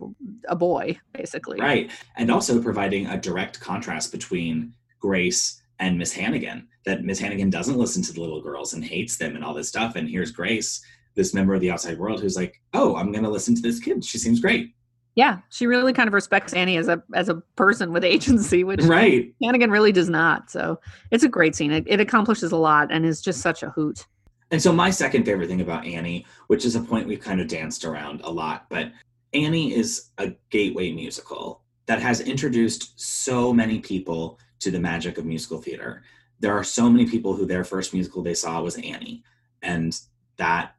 a 0.47 0.55
boy, 0.55 0.97
basically. 1.13 1.59
Right. 1.59 1.91
And 2.15 2.31
also 2.31 2.61
providing 2.61 3.07
a 3.07 3.17
direct 3.17 3.59
contrast 3.59 4.11
between 4.11 4.73
Grace 4.99 5.61
and 5.79 5.97
Miss 5.97 6.13
Hannigan, 6.13 6.67
that 6.85 7.03
Miss 7.03 7.19
Hannigan 7.19 7.49
doesn't 7.49 7.77
listen 7.77 8.01
to 8.03 8.13
the 8.13 8.21
little 8.21 8.41
girls 8.41 8.73
and 8.73 8.85
hates 8.85 9.17
them 9.17 9.35
and 9.35 9.43
all 9.43 9.53
this 9.53 9.67
stuff. 9.67 9.95
And 9.95 10.07
here's 10.07 10.31
Grace, 10.31 10.81
this 11.15 11.33
member 11.33 11.53
of 11.53 11.61
the 11.61 11.71
outside 11.71 11.97
world, 11.97 12.21
who's 12.21 12.37
like, 12.37 12.61
oh, 12.73 12.95
I'm 12.95 13.11
going 13.11 13.23
to 13.23 13.29
listen 13.29 13.55
to 13.55 13.61
this 13.61 13.79
kid. 13.79 14.05
She 14.05 14.17
seems 14.17 14.39
great. 14.39 14.73
Yeah, 15.16 15.39
she 15.49 15.68
really 15.68 15.91
kind 15.91 16.07
of 16.07 16.14
respects 16.14 16.53
Annie 16.53 16.78
as 16.78 16.88
a 16.88 17.03
as 17.14 17.30
a 17.30 17.36
person 17.55 17.91
with 17.91 18.03
agency, 18.16 18.64
which 18.64 18.82
right. 18.84 19.34
Hannigan 19.43 19.72
really 19.72 19.91
does 19.91 20.09
not. 20.09 20.49
So 20.49 20.80
it's 21.12 21.24
a 21.24 21.30
great 21.30 21.55
scene. 21.55 21.72
It, 21.72 21.84
it 21.88 21.99
accomplishes 21.99 22.51
a 22.51 22.57
lot 22.57 22.91
and 22.91 23.05
is 23.05 23.22
just 23.22 23.41
such 23.41 23.64
a 23.64 23.70
hoot. 23.70 24.05
And 24.51 24.62
so 24.62 24.74
my 24.74 24.89
second 24.89 25.24
favorite 25.24 25.47
thing 25.47 25.62
about 25.62 25.86
Annie, 25.86 26.26
which 26.47 26.66
is 26.66 26.76
a 26.76 26.82
point 26.82 27.07
we've 27.07 27.22
kind 27.22 27.39
of 27.39 27.47
danced 27.47 27.86
around 27.86 28.22
a 28.24 28.32
lot, 28.32 28.66
but 28.70 28.91
Annie 29.34 29.74
is 29.74 30.09
a 30.18 30.34
gateway 30.49 30.91
musical 30.91 31.62
that 31.86 32.01
has 32.01 32.20
introduced 32.22 32.99
so 32.99 33.53
many 33.53 33.80
people 33.80 34.39
to 34.59 34.70
the 34.70 34.80
magic 34.80 35.18
of 35.18 35.26
musical 35.26 35.62
theater. 35.62 36.03
There 36.39 36.57
are 36.57 36.64
so 36.64 36.89
many 36.89 37.05
people 37.05 37.34
who 37.34 37.45
their 37.45 37.64
first 37.64 37.93
musical 37.93 38.22
they 38.22 38.34
saw 38.34 38.62
was 38.62 38.76
Annie, 38.76 39.24
and 39.62 39.97
that 40.38 40.76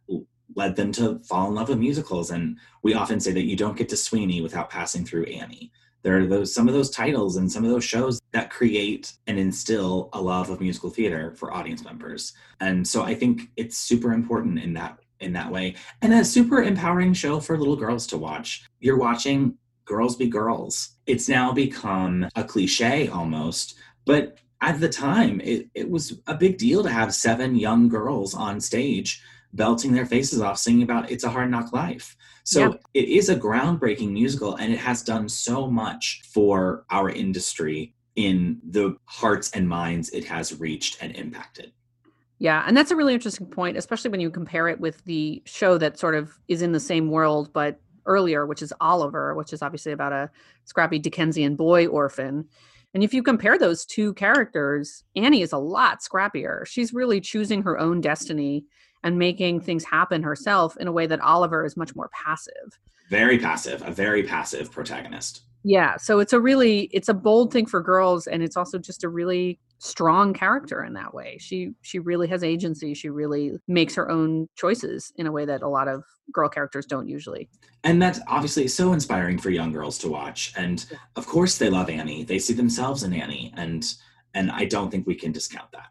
led 0.55 0.77
them 0.77 0.93
to 0.93 1.19
fall 1.21 1.49
in 1.49 1.55
love 1.55 1.69
with 1.69 1.79
musicals. 1.79 2.31
And 2.31 2.59
we 2.83 2.95
often 2.95 3.21
say 3.21 3.33
that 3.33 3.45
you 3.45 3.57
don't 3.57 3.77
get 3.77 3.89
to 3.91 3.97
Sweeney 3.97 4.41
without 4.41 4.71
passing 4.71 5.05
through 5.05 5.25
Annie. 5.25 5.73
There 6.03 6.19
are 6.19 6.27
those 6.27 6.53
some 6.55 6.69
of 6.69 6.75
those 6.75 6.91
titles 6.91 7.37
and 7.37 7.51
some 7.51 7.65
of 7.65 7.71
those 7.71 7.85
shows 7.85 8.21
that 8.33 8.51
create 8.51 9.13
and 9.27 9.39
instill 9.39 10.11
a 10.13 10.21
love 10.21 10.51
of 10.51 10.61
musical 10.61 10.91
theater 10.91 11.33
for 11.37 11.55
audience 11.55 11.85
members. 11.85 12.33
And 12.61 12.87
so 12.87 13.03
I 13.03 13.15
think 13.15 13.51
it's 13.57 13.79
super 13.79 14.13
important 14.13 14.59
in 14.59 14.73
that 14.75 14.99
in 15.21 15.33
that 15.35 15.53
way. 15.53 15.77
And 16.01 16.13
a 16.13 16.25
super 16.25 16.63
empowering 16.63 17.13
show 17.15 17.39
for 17.39 17.57
little 17.57 17.77
girls 17.77 18.07
to 18.09 18.19
watch. 18.19 18.65
You're 18.81 18.99
watching 18.99 19.57
girls 19.85 20.17
be 20.17 20.27
girls. 20.27 20.97
It's 21.07 21.29
now 21.29 21.53
become 21.53 22.29
a 22.35 22.43
cliche 22.43 23.09
almost, 23.09 23.77
but 24.05 24.39
at 24.61 24.81
the 24.81 24.89
time 24.89 25.41
it, 25.41 25.69
it 25.75 25.91
was 25.91 26.21
a 26.27 26.35
big 26.35 26.59
deal 26.59 26.83
to 26.83 26.91
have 26.91 27.15
seven 27.15 27.57
young 27.57 27.89
girls 27.89 28.35
on 28.35 28.61
stage 28.61 29.23
belting 29.53 29.93
their 29.93 30.07
faces 30.07 30.41
off 30.41 30.59
singing 30.59 30.83
about 30.83 31.11
it's 31.11 31.25
a 31.25 31.31
hard 31.31 31.51
knock 31.51 31.73
life 31.73 32.17
so 32.45 32.79
it 32.95 33.09
is 33.09 33.29
a 33.29 33.37
groundbreaking 33.37 34.11
musical 34.11 34.57
and 34.57 34.73
it 34.73 34.79
has 34.79 35.03
done 35.03 35.29
so 35.29 35.71
much 35.71 36.23
for 36.25 36.85
our 36.91 37.09
industry 37.11 37.95
in 38.17 38.59
the 38.71 38.97
hearts 39.05 39.51
and 39.53 39.69
minds 39.69 40.11
it 40.11 40.25
has 40.25 40.59
reached 40.59 41.03
and 41.03 41.15
impacted 41.17 41.73
yeah, 42.43 42.65
and 42.67 42.77
that's 42.77 42.91
a 42.91 42.97
really 42.97 43.15
interesting 43.15 43.47
point, 43.47 43.77
especially 43.77 44.11
when 44.11 44.19
you 44.19 44.29
compare 44.29 44.67
it 44.67 44.81
with 44.81 45.05
the 45.05 45.41
show 45.47 45.79
that 45.79 45.97
sort 45.97 46.17
of 46.17 46.41
is 46.49 46.61
in 46.61 46.73
the 46.73 46.81
same 46.81 47.09
world 47.09 47.53
but 47.53 47.79
earlier, 48.05 48.47
which 48.47 48.63
is 48.63 48.75
Oliver, 48.81 49.37
which 49.37 49.53
is 49.53 49.63
obviously 49.63 49.93
about 49.93 50.13
a 50.13 50.29
scrappy 50.65 50.99
Dickensian 50.99 51.55
boy 51.55 51.87
orphan. 51.87 52.49
And 52.95 53.05
if 53.05 53.15
you 53.15 53.23
compare 53.23 53.59
those 53.59 53.87
two 53.87 54.13
characters, 54.15 55.05
Annie 55.15 55.43
is 55.43 55.53
a 55.53 55.59
lot 55.59 56.01
scrappier. 56.01 56.67
She's 56.67 56.93
really 56.93 57.21
choosing 57.21 57.63
her 57.63 57.79
own 57.79 58.01
destiny 58.01 58.65
and 59.05 59.19
making 59.19 59.61
things 59.61 59.85
happen 59.85 60.23
herself 60.23 60.77
in 60.79 60.87
a 60.87 60.93
way 60.93 61.07
that 61.07 61.21
Oliver 61.21 61.65
is 61.65 61.77
much 61.77 61.95
more 61.95 62.11
passive. 62.13 62.79
Very 63.11 63.39
passive, 63.39 63.83
a 63.87 63.91
very 63.91 64.23
passive 64.23 64.71
protagonist. 64.71 65.43
Yeah, 65.65 65.97
so 65.97 66.19
it's 66.19 66.33
a 66.33 66.41
really 66.41 66.91
it's 66.93 67.09
a 67.09 67.15
bold 67.15 67.53
thing 67.53 67.67
for 67.67 67.81
girls 67.81 68.27
and 68.27 68.43
it's 68.43 68.57
also 68.57 68.79
just 68.79 69.05
a 69.05 69.09
really 69.09 69.61
strong 69.79 70.33
character 70.33 70.85
in 70.85 70.93
that 70.95 71.15
way. 71.15 71.37
She 71.39 71.71
she 71.83 71.99
really 71.99 72.27
has 72.29 72.43
agency. 72.43 72.95
She 72.95 73.11
really 73.11 73.53
makes 73.69 73.95
her 73.95 74.11
own 74.11 74.49
choices 74.57 75.13
in 75.17 75.27
a 75.27 75.33
way 75.33 75.45
that 75.45 75.63
a 75.63 75.69
lot 75.69 75.89
of 75.89 76.03
girl 76.33 76.49
characters 76.49 76.87
don't 76.87 77.09
usually. 77.09 77.49
And 77.85 78.03
that's 78.03 78.21
obviously 78.27 78.67
so 78.69 78.93
inspiring 78.93 79.39
for 79.39 79.51
young 79.51 79.73
girls 79.73 79.99
to 79.99 80.09
watch. 80.09 80.53
And 80.57 80.85
of 81.17 81.27
course 81.27 81.59
they 81.59 81.71
love 81.71 81.91
Annie. 81.91 82.25
They 82.25 82.39
see 82.39 82.55
themselves 82.55 83.05
in 83.05 83.13
Annie 83.13 83.53
and 83.57 83.85
and 84.35 84.51
I 84.51 84.65
don't 84.65 84.91
think 84.91 85.07
we 85.07 85.15
can 85.15 85.31
discount 85.31 85.71
that. 85.73 85.89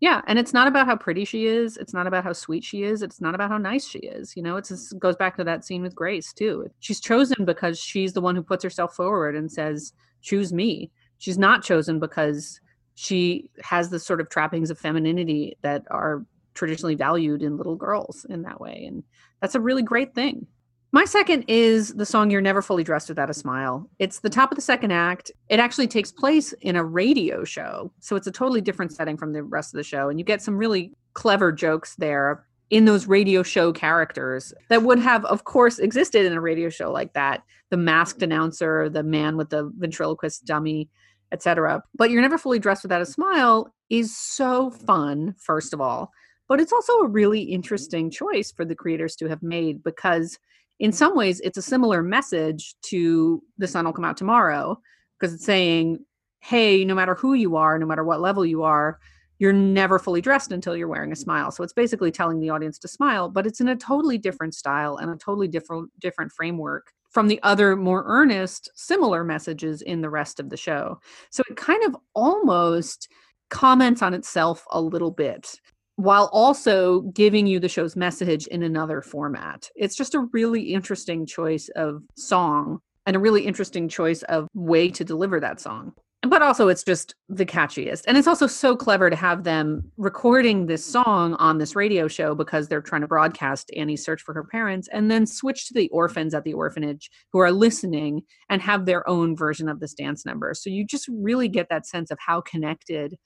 Yeah, 0.00 0.22
and 0.26 0.38
it's 0.38 0.52
not 0.52 0.66
about 0.66 0.86
how 0.86 0.96
pretty 0.96 1.24
she 1.24 1.46
is. 1.46 1.76
It's 1.76 1.94
not 1.94 2.06
about 2.06 2.24
how 2.24 2.32
sweet 2.32 2.64
she 2.64 2.82
is. 2.82 3.00
It's 3.00 3.20
not 3.20 3.34
about 3.34 3.50
how 3.50 3.58
nice 3.58 3.86
she 3.86 4.00
is. 4.00 4.36
You 4.36 4.42
know, 4.42 4.56
it 4.56 4.70
goes 4.98 5.16
back 5.16 5.36
to 5.36 5.44
that 5.44 5.64
scene 5.64 5.82
with 5.82 5.94
Grace 5.94 6.32
too. 6.32 6.68
She's 6.80 7.00
chosen 7.00 7.44
because 7.44 7.78
she's 7.78 8.12
the 8.12 8.20
one 8.20 8.36
who 8.36 8.42
puts 8.42 8.64
herself 8.64 8.94
forward 8.94 9.36
and 9.36 9.50
says, 9.50 9.92
"Choose 10.20 10.52
me." 10.52 10.90
She's 11.18 11.38
not 11.38 11.62
chosen 11.62 12.00
because 12.00 12.60
she 12.96 13.48
has 13.62 13.88
the 13.90 13.98
sort 13.98 14.20
of 14.20 14.28
trappings 14.28 14.70
of 14.70 14.78
femininity 14.78 15.56
that 15.62 15.84
are 15.90 16.26
traditionally 16.54 16.94
valued 16.96 17.42
in 17.42 17.56
little 17.56 17.76
girls 17.76 18.26
in 18.28 18.42
that 18.42 18.60
way, 18.60 18.84
and 18.86 19.02
that's 19.40 19.54
a 19.54 19.60
really 19.60 19.82
great 19.82 20.14
thing. 20.14 20.46
My 20.94 21.04
second 21.04 21.46
is 21.48 21.94
the 21.94 22.06
song 22.06 22.30
You're 22.30 22.40
Never 22.40 22.62
Fully 22.62 22.84
Dressed 22.84 23.08
Without 23.08 23.28
a 23.28 23.34
Smile. 23.34 23.90
It's 23.98 24.20
the 24.20 24.30
top 24.30 24.52
of 24.52 24.56
the 24.56 24.62
second 24.62 24.92
act. 24.92 25.32
It 25.48 25.58
actually 25.58 25.88
takes 25.88 26.12
place 26.12 26.52
in 26.60 26.76
a 26.76 26.84
radio 26.84 27.42
show. 27.42 27.90
So 27.98 28.14
it's 28.14 28.28
a 28.28 28.30
totally 28.30 28.60
different 28.60 28.92
setting 28.92 29.16
from 29.16 29.32
the 29.32 29.42
rest 29.42 29.74
of 29.74 29.78
the 29.78 29.82
show. 29.82 30.08
And 30.08 30.20
you 30.20 30.24
get 30.24 30.40
some 30.40 30.56
really 30.56 30.92
clever 31.14 31.50
jokes 31.50 31.96
there 31.96 32.46
in 32.70 32.84
those 32.84 33.08
radio 33.08 33.42
show 33.42 33.72
characters 33.72 34.54
that 34.68 34.84
would 34.84 35.00
have, 35.00 35.24
of 35.24 35.42
course, 35.42 35.80
existed 35.80 36.26
in 36.26 36.32
a 36.32 36.40
radio 36.40 36.68
show 36.68 36.92
like 36.92 37.12
that 37.14 37.42
the 37.70 37.76
masked 37.76 38.22
announcer, 38.22 38.88
the 38.88 39.02
man 39.02 39.36
with 39.36 39.50
the 39.50 39.72
ventriloquist 39.76 40.44
dummy, 40.44 40.88
etc. 41.32 41.82
But 41.96 42.12
You're 42.12 42.22
Never 42.22 42.38
Fully 42.38 42.60
Dressed 42.60 42.84
Without 42.84 43.02
a 43.02 43.06
Smile 43.06 43.74
is 43.90 44.16
so 44.16 44.70
fun, 44.70 45.34
first 45.40 45.74
of 45.74 45.80
all. 45.80 46.12
But 46.46 46.60
it's 46.60 46.72
also 46.72 46.92
a 47.00 47.08
really 47.08 47.40
interesting 47.40 48.12
choice 48.12 48.52
for 48.52 48.64
the 48.64 48.76
creators 48.76 49.16
to 49.16 49.28
have 49.28 49.42
made 49.42 49.82
because 49.82 50.38
in 50.80 50.92
some 50.92 51.16
ways 51.16 51.40
it's 51.40 51.58
a 51.58 51.62
similar 51.62 52.02
message 52.02 52.74
to 52.82 53.42
the 53.58 53.68
sun 53.68 53.84
will 53.84 53.92
come 53.92 54.04
out 54.04 54.16
tomorrow 54.16 54.78
because 55.18 55.34
it's 55.34 55.44
saying 55.44 55.98
hey 56.40 56.84
no 56.84 56.94
matter 56.94 57.14
who 57.14 57.34
you 57.34 57.56
are 57.56 57.78
no 57.78 57.86
matter 57.86 58.04
what 58.04 58.20
level 58.20 58.44
you 58.44 58.62
are 58.62 58.98
you're 59.38 59.52
never 59.52 59.98
fully 59.98 60.20
dressed 60.20 60.52
until 60.52 60.76
you're 60.76 60.88
wearing 60.88 61.12
a 61.12 61.16
smile. 61.16 61.50
So 61.50 61.64
it's 61.64 61.72
basically 61.72 62.10
telling 62.10 62.40
the 62.40 62.50
audience 62.50 62.78
to 62.80 62.88
smile 62.88 63.28
but 63.28 63.46
it's 63.46 63.60
in 63.60 63.68
a 63.68 63.76
totally 63.76 64.18
different 64.18 64.54
style 64.54 64.96
and 64.96 65.10
a 65.10 65.16
totally 65.16 65.48
different 65.48 65.90
different 65.98 66.32
framework 66.32 66.92
from 67.10 67.28
the 67.28 67.40
other 67.42 67.76
more 67.76 68.04
earnest 68.06 68.70
similar 68.74 69.22
messages 69.22 69.82
in 69.82 70.00
the 70.00 70.10
rest 70.10 70.40
of 70.40 70.50
the 70.50 70.56
show. 70.56 71.00
So 71.30 71.42
it 71.48 71.56
kind 71.56 71.84
of 71.84 71.96
almost 72.14 73.08
comments 73.50 74.02
on 74.02 74.14
itself 74.14 74.64
a 74.70 74.80
little 74.80 75.12
bit 75.12 75.54
while 75.96 76.28
also 76.32 77.02
giving 77.12 77.46
you 77.46 77.60
the 77.60 77.68
show's 77.68 77.96
message 77.96 78.46
in 78.48 78.62
another 78.62 79.00
format. 79.00 79.70
It's 79.76 79.96
just 79.96 80.14
a 80.14 80.26
really 80.32 80.72
interesting 80.74 81.26
choice 81.26 81.68
of 81.76 82.02
song 82.16 82.80
and 83.06 83.16
a 83.16 83.20
really 83.20 83.46
interesting 83.46 83.88
choice 83.88 84.22
of 84.24 84.48
way 84.54 84.90
to 84.90 85.04
deliver 85.04 85.38
that 85.40 85.60
song. 85.60 85.92
But 86.22 86.40
also, 86.40 86.68
it's 86.68 86.82
just 86.82 87.14
the 87.28 87.44
catchiest. 87.44 88.04
And 88.08 88.16
it's 88.16 88.26
also 88.26 88.46
so 88.46 88.76
clever 88.76 89.10
to 89.10 89.16
have 89.16 89.44
them 89.44 89.92
recording 89.98 90.66
this 90.66 90.82
song 90.82 91.34
on 91.34 91.58
this 91.58 91.76
radio 91.76 92.08
show 92.08 92.34
because 92.34 92.66
they're 92.66 92.80
trying 92.80 93.02
to 93.02 93.06
broadcast 93.06 93.70
Annie's 93.76 94.02
search 94.02 94.22
for 94.22 94.32
her 94.32 94.44
parents 94.44 94.88
and 94.90 95.10
then 95.10 95.26
switch 95.26 95.68
to 95.68 95.74
the 95.74 95.90
orphans 95.90 96.32
at 96.32 96.44
the 96.44 96.54
orphanage 96.54 97.10
who 97.30 97.40
are 97.40 97.52
listening 97.52 98.22
and 98.48 98.62
have 98.62 98.86
their 98.86 99.06
own 99.06 99.36
version 99.36 99.68
of 99.68 99.80
this 99.80 99.92
dance 99.92 100.24
number. 100.24 100.54
So 100.54 100.70
you 100.70 100.86
just 100.86 101.08
really 101.12 101.46
get 101.46 101.68
that 101.68 101.86
sense 101.86 102.10
of 102.10 102.16
how 102.26 102.40
connected 102.40 103.16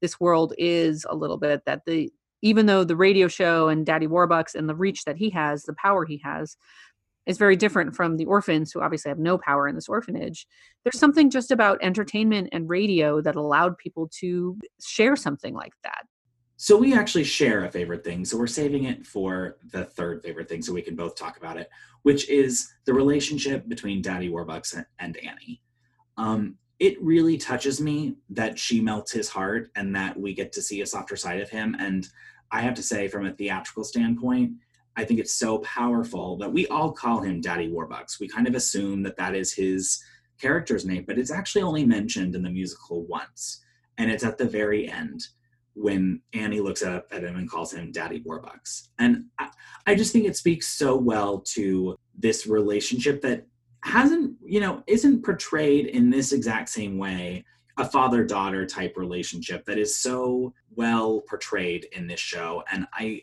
this 0.00 0.18
world 0.18 0.52
is 0.58 1.06
a 1.08 1.14
little 1.14 1.38
bit 1.38 1.62
that 1.66 1.82
the 1.86 2.10
even 2.42 2.66
though 2.66 2.84
the 2.84 2.96
radio 2.96 3.28
show 3.28 3.68
and 3.68 3.84
Daddy 3.84 4.06
Warbucks 4.06 4.54
and 4.54 4.68
the 4.68 4.74
reach 4.74 5.04
that 5.04 5.16
he 5.16 5.30
has, 5.30 5.64
the 5.64 5.74
power 5.74 6.04
he 6.04 6.20
has, 6.24 6.56
is 7.26 7.36
very 7.36 7.56
different 7.56 7.94
from 7.94 8.16
the 8.16 8.24
orphans 8.24 8.72
who 8.72 8.80
obviously 8.80 9.10
have 9.10 9.18
no 9.18 9.36
power 9.36 9.68
in 9.68 9.74
this 9.74 9.88
orphanage. 9.88 10.46
There's 10.82 10.98
something 10.98 11.30
just 11.30 11.50
about 11.50 11.78
entertainment 11.82 12.48
and 12.52 12.68
radio 12.68 13.20
that 13.20 13.36
allowed 13.36 13.76
people 13.76 14.08
to 14.20 14.58
share 14.84 15.14
something 15.14 15.54
like 15.54 15.74
that. 15.84 16.04
So 16.56 16.76
we 16.76 16.94
actually 16.94 17.24
share 17.24 17.64
a 17.64 17.70
favorite 17.70 18.02
thing. 18.02 18.24
So 18.24 18.36
we're 18.36 18.48
saving 18.48 18.84
it 18.84 19.06
for 19.06 19.58
the 19.70 19.84
third 19.84 20.22
favorite 20.22 20.48
thing 20.48 20.62
so 20.62 20.72
we 20.72 20.82
can 20.82 20.96
both 20.96 21.14
talk 21.14 21.36
about 21.36 21.56
it, 21.56 21.70
which 22.02 22.28
is 22.28 22.68
the 22.84 22.94
relationship 22.94 23.68
between 23.68 24.02
Daddy 24.02 24.28
Warbucks 24.28 24.82
and 24.98 25.16
Annie. 25.18 25.62
Um, 26.16 26.56
it 26.78 27.00
really 27.02 27.36
touches 27.36 27.80
me 27.80 28.14
that 28.30 28.58
she 28.58 28.80
melts 28.80 29.12
his 29.12 29.28
heart 29.28 29.70
and 29.74 29.94
that 29.96 30.18
we 30.18 30.32
get 30.32 30.52
to 30.52 30.62
see 30.62 30.80
a 30.80 30.86
softer 30.86 31.16
side 31.16 31.40
of 31.40 31.50
him. 31.50 31.76
And 31.78 32.06
I 32.50 32.60
have 32.60 32.74
to 32.74 32.82
say, 32.82 33.08
from 33.08 33.26
a 33.26 33.32
theatrical 33.32 33.84
standpoint, 33.84 34.52
I 34.96 35.04
think 35.04 35.20
it's 35.20 35.34
so 35.34 35.58
powerful 35.58 36.36
that 36.38 36.52
we 36.52 36.66
all 36.68 36.92
call 36.92 37.20
him 37.20 37.40
Daddy 37.40 37.68
Warbucks. 37.68 38.20
We 38.20 38.28
kind 38.28 38.46
of 38.46 38.54
assume 38.54 39.02
that 39.04 39.16
that 39.16 39.34
is 39.34 39.52
his 39.52 40.02
character's 40.40 40.84
name, 40.84 41.04
but 41.06 41.18
it's 41.18 41.30
actually 41.30 41.62
only 41.62 41.84
mentioned 41.84 42.34
in 42.34 42.42
the 42.42 42.50
musical 42.50 43.04
once. 43.06 43.60
And 43.98 44.10
it's 44.10 44.24
at 44.24 44.38
the 44.38 44.44
very 44.44 44.88
end 44.88 45.26
when 45.74 46.20
Annie 46.32 46.60
looks 46.60 46.82
up 46.82 47.06
at 47.12 47.22
him 47.22 47.36
and 47.36 47.50
calls 47.50 47.72
him 47.72 47.92
Daddy 47.92 48.20
Warbucks. 48.20 48.88
And 48.98 49.24
I, 49.38 49.50
I 49.86 49.94
just 49.94 50.12
think 50.12 50.26
it 50.26 50.36
speaks 50.36 50.68
so 50.68 50.96
well 50.96 51.40
to 51.54 51.96
this 52.16 52.46
relationship 52.46 53.20
that 53.22 53.46
hasn't 53.82 54.36
you 54.44 54.60
know 54.60 54.82
isn't 54.86 55.24
portrayed 55.24 55.86
in 55.86 56.10
this 56.10 56.32
exact 56.32 56.68
same 56.68 56.98
way 56.98 57.44
a 57.78 57.84
father 57.84 58.24
daughter 58.24 58.66
type 58.66 58.96
relationship 58.96 59.64
that 59.64 59.78
is 59.78 59.96
so 59.96 60.52
well 60.74 61.22
portrayed 61.28 61.86
in 61.92 62.06
this 62.06 62.20
show. 62.20 62.62
And 62.70 62.86
I, 62.92 63.22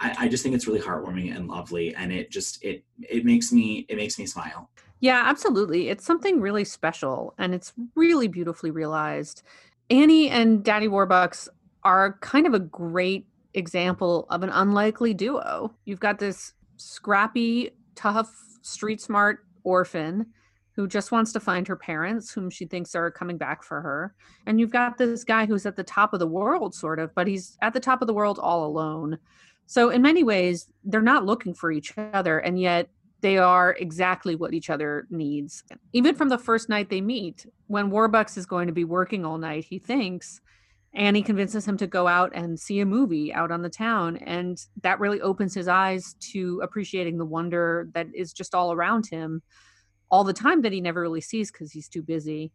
I 0.00 0.14
i 0.20 0.28
just 0.28 0.42
think 0.42 0.54
it's 0.54 0.66
really 0.66 0.80
heartwarming 0.80 1.34
and 1.36 1.48
lovely. 1.48 1.94
And 1.94 2.12
it 2.12 2.30
just 2.30 2.64
it 2.64 2.84
it 3.00 3.24
makes 3.24 3.52
me 3.52 3.84
it 3.88 3.96
makes 3.96 4.18
me 4.18 4.26
smile. 4.26 4.70
Yeah 5.00 5.22
absolutely. 5.26 5.88
It's 5.88 6.04
something 6.04 6.40
really 6.40 6.64
special 6.64 7.34
and 7.36 7.54
it's 7.54 7.72
really 7.94 8.28
beautifully 8.28 8.70
realized. 8.70 9.42
Annie 9.90 10.30
and 10.30 10.64
daddy 10.64 10.88
warbucks 10.88 11.48
are 11.84 12.18
kind 12.20 12.46
of 12.46 12.54
a 12.54 12.60
great 12.60 13.26
example 13.54 14.26
of 14.30 14.42
an 14.42 14.50
unlikely 14.50 15.14
duo. 15.14 15.74
You've 15.84 16.00
got 16.00 16.18
this 16.18 16.52
scrappy 16.76 17.70
tough 17.94 18.32
street 18.62 19.00
smart 19.00 19.45
orphan 19.66 20.26
who 20.76 20.86
just 20.86 21.10
wants 21.10 21.32
to 21.32 21.40
find 21.40 21.66
her 21.66 21.76
parents, 21.76 22.30
whom 22.30 22.50
she 22.50 22.66
thinks 22.66 22.94
are 22.94 23.10
coming 23.10 23.38
back 23.38 23.62
for 23.62 23.80
her. 23.80 24.14
And 24.46 24.60
you've 24.60 24.70
got 24.70 24.98
this 24.98 25.24
guy 25.24 25.46
who's 25.46 25.64
at 25.64 25.74
the 25.74 25.82
top 25.82 26.12
of 26.12 26.20
the 26.20 26.26
world, 26.26 26.74
sort 26.74 26.98
of, 26.98 27.14
but 27.14 27.26
he's 27.26 27.56
at 27.62 27.72
the 27.72 27.80
top 27.80 28.02
of 28.02 28.06
the 28.06 28.14
world 28.14 28.38
all 28.38 28.66
alone. 28.66 29.18
So, 29.66 29.90
in 29.90 30.02
many 30.02 30.22
ways, 30.22 30.68
they're 30.84 31.02
not 31.02 31.24
looking 31.24 31.54
for 31.54 31.72
each 31.72 31.94
other, 31.96 32.38
and 32.38 32.60
yet 32.60 32.88
they 33.22 33.38
are 33.38 33.74
exactly 33.80 34.36
what 34.36 34.54
each 34.54 34.70
other 34.70 35.06
needs. 35.10 35.64
Even 35.92 36.14
from 36.14 36.28
the 36.28 36.38
first 36.38 36.68
night 36.68 36.90
they 36.90 37.00
meet, 37.00 37.46
when 37.66 37.90
Warbucks 37.90 38.36
is 38.36 38.46
going 38.46 38.66
to 38.66 38.72
be 38.72 38.84
working 38.84 39.24
all 39.24 39.38
night, 39.38 39.64
he 39.64 39.78
thinks 39.78 40.40
Annie 40.96 41.22
convinces 41.22 41.66
him 41.66 41.76
to 41.76 41.86
go 41.86 42.08
out 42.08 42.32
and 42.34 42.58
see 42.58 42.80
a 42.80 42.86
movie 42.86 43.32
out 43.32 43.50
on 43.50 43.62
the 43.62 43.68
town. 43.68 44.16
And 44.16 44.58
that 44.82 44.98
really 44.98 45.20
opens 45.20 45.54
his 45.54 45.68
eyes 45.68 46.16
to 46.32 46.60
appreciating 46.62 47.18
the 47.18 47.26
wonder 47.26 47.88
that 47.92 48.08
is 48.14 48.32
just 48.32 48.54
all 48.54 48.72
around 48.72 49.06
him 49.06 49.42
all 50.10 50.24
the 50.24 50.32
time 50.32 50.62
that 50.62 50.72
he 50.72 50.80
never 50.80 51.00
really 51.00 51.20
sees 51.20 51.50
because 51.50 51.70
he's 51.70 51.88
too 51.88 52.02
busy. 52.02 52.52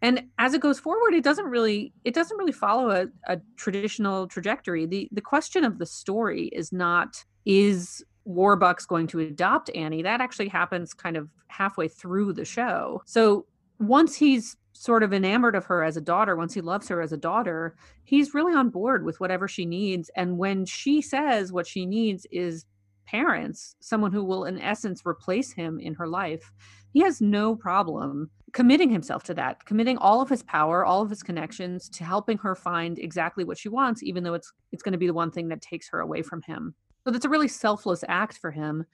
And 0.00 0.24
as 0.38 0.54
it 0.54 0.60
goes 0.60 0.80
forward, 0.80 1.14
it 1.14 1.24
doesn't 1.24 1.46
really 1.46 1.92
it 2.04 2.14
doesn't 2.14 2.36
really 2.36 2.52
follow 2.52 2.90
a, 2.90 3.06
a 3.32 3.40
traditional 3.56 4.26
trajectory. 4.26 4.86
The 4.86 5.08
the 5.12 5.20
question 5.20 5.64
of 5.64 5.78
the 5.78 5.86
story 5.86 6.46
is 6.48 6.72
not 6.72 7.24
is 7.44 8.04
Warbucks 8.26 8.86
going 8.86 9.06
to 9.08 9.20
adopt 9.20 9.70
Annie? 9.74 10.02
That 10.02 10.20
actually 10.20 10.48
happens 10.48 10.92
kind 10.94 11.16
of 11.16 11.28
halfway 11.48 11.88
through 11.88 12.32
the 12.32 12.44
show. 12.44 13.02
So 13.06 13.46
once 13.78 14.16
he's 14.16 14.56
sort 14.72 15.02
of 15.02 15.12
enamored 15.12 15.54
of 15.54 15.66
her 15.66 15.84
as 15.84 15.96
a 15.96 16.00
daughter, 16.00 16.36
once 16.36 16.54
he 16.54 16.60
loves 16.60 16.88
her 16.88 17.00
as 17.00 17.12
a 17.12 17.16
daughter, 17.16 17.76
he's 18.04 18.34
really 18.34 18.54
on 18.54 18.70
board 18.70 19.04
with 19.04 19.20
whatever 19.20 19.46
she 19.46 19.64
needs. 19.64 20.10
And 20.16 20.38
when 20.38 20.64
she 20.64 21.00
says 21.02 21.52
what 21.52 21.66
she 21.66 21.86
needs 21.86 22.26
is 22.30 22.64
parents, 23.06 23.76
someone 23.80 24.12
who 24.12 24.24
will, 24.24 24.44
in 24.44 24.60
essence, 24.60 25.02
replace 25.04 25.52
him 25.52 25.78
in 25.78 25.94
her 25.94 26.08
life, 26.08 26.52
he 26.92 27.00
has 27.00 27.20
no 27.20 27.54
problem 27.54 28.30
committing 28.52 28.90
himself 28.90 29.22
to 29.24 29.34
that, 29.34 29.64
committing 29.64 29.96
all 29.98 30.20
of 30.20 30.28
his 30.28 30.42
power, 30.42 30.84
all 30.84 31.02
of 31.02 31.10
his 31.10 31.22
connections 31.22 31.88
to 31.88 32.04
helping 32.04 32.38
her 32.38 32.54
find 32.54 32.98
exactly 32.98 33.44
what 33.44 33.58
she 33.58 33.68
wants, 33.68 34.02
even 34.02 34.22
though 34.22 34.34
it's 34.34 34.52
it's 34.72 34.82
going 34.82 34.92
to 34.92 34.98
be 34.98 35.06
the 35.06 35.14
one 35.14 35.30
thing 35.30 35.48
that 35.48 35.62
takes 35.62 35.88
her 35.88 36.00
away 36.00 36.22
from 36.22 36.42
him. 36.42 36.74
So 37.04 37.10
that's 37.10 37.24
a 37.24 37.30
really 37.30 37.48
selfless 37.48 38.04
act 38.08 38.38
for 38.38 38.50
him 38.50 38.84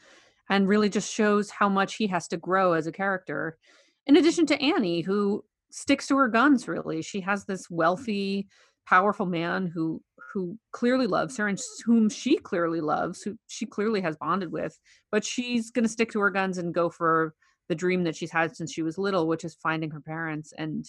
and 0.48 0.68
really 0.68 0.88
just 0.88 1.12
shows 1.12 1.50
how 1.50 1.68
much 1.68 1.96
he 1.96 2.06
has 2.06 2.28
to 2.28 2.36
grow 2.36 2.72
as 2.72 2.86
a 2.86 2.92
character. 2.92 3.58
In 4.06 4.16
addition 4.16 4.46
to 4.46 4.62
Annie, 4.62 5.02
who 5.02 5.44
sticks 5.70 6.06
to 6.08 6.16
her 6.16 6.28
guns 6.28 6.68
really. 6.68 7.02
She 7.02 7.20
has 7.20 7.44
this 7.44 7.66
mm-hmm. 7.66 7.76
wealthy, 7.76 8.48
powerful 8.86 9.26
man 9.26 9.66
who 9.66 10.02
who 10.32 10.58
clearly 10.72 11.06
loves 11.06 11.36
her 11.38 11.48
and 11.48 11.58
whom 11.84 12.08
she 12.10 12.36
clearly 12.36 12.80
loves, 12.80 13.22
who 13.22 13.36
she 13.46 13.64
clearly 13.64 14.00
has 14.02 14.16
bonded 14.16 14.52
with, 14.52 14.78
but 15.10 15.24
she's 15.24 15.70
going 15.70 15.84
to 15.84 15.88
stick 15.88 16.12
to 16.12 16.20
her 16.20 16.30
guns 16.30 16.58
and 16.58 16.74
go 16.74 16.90
for 16.90 17.34
the 17.68 17.74
dream 17.74 18.04
that 18.04 18.16
she's 18.16 18.30
had 18.30 18.54
since 18.54 18.72
she 18.72 18.82
was 18.82 18.98
little, 18.98 19.26
which 19.26 19.44
is 19.44 19.56
finding 19.62 19.90
her 19.90 20.00
parents. 20.00 20.52
And 20.56 20.84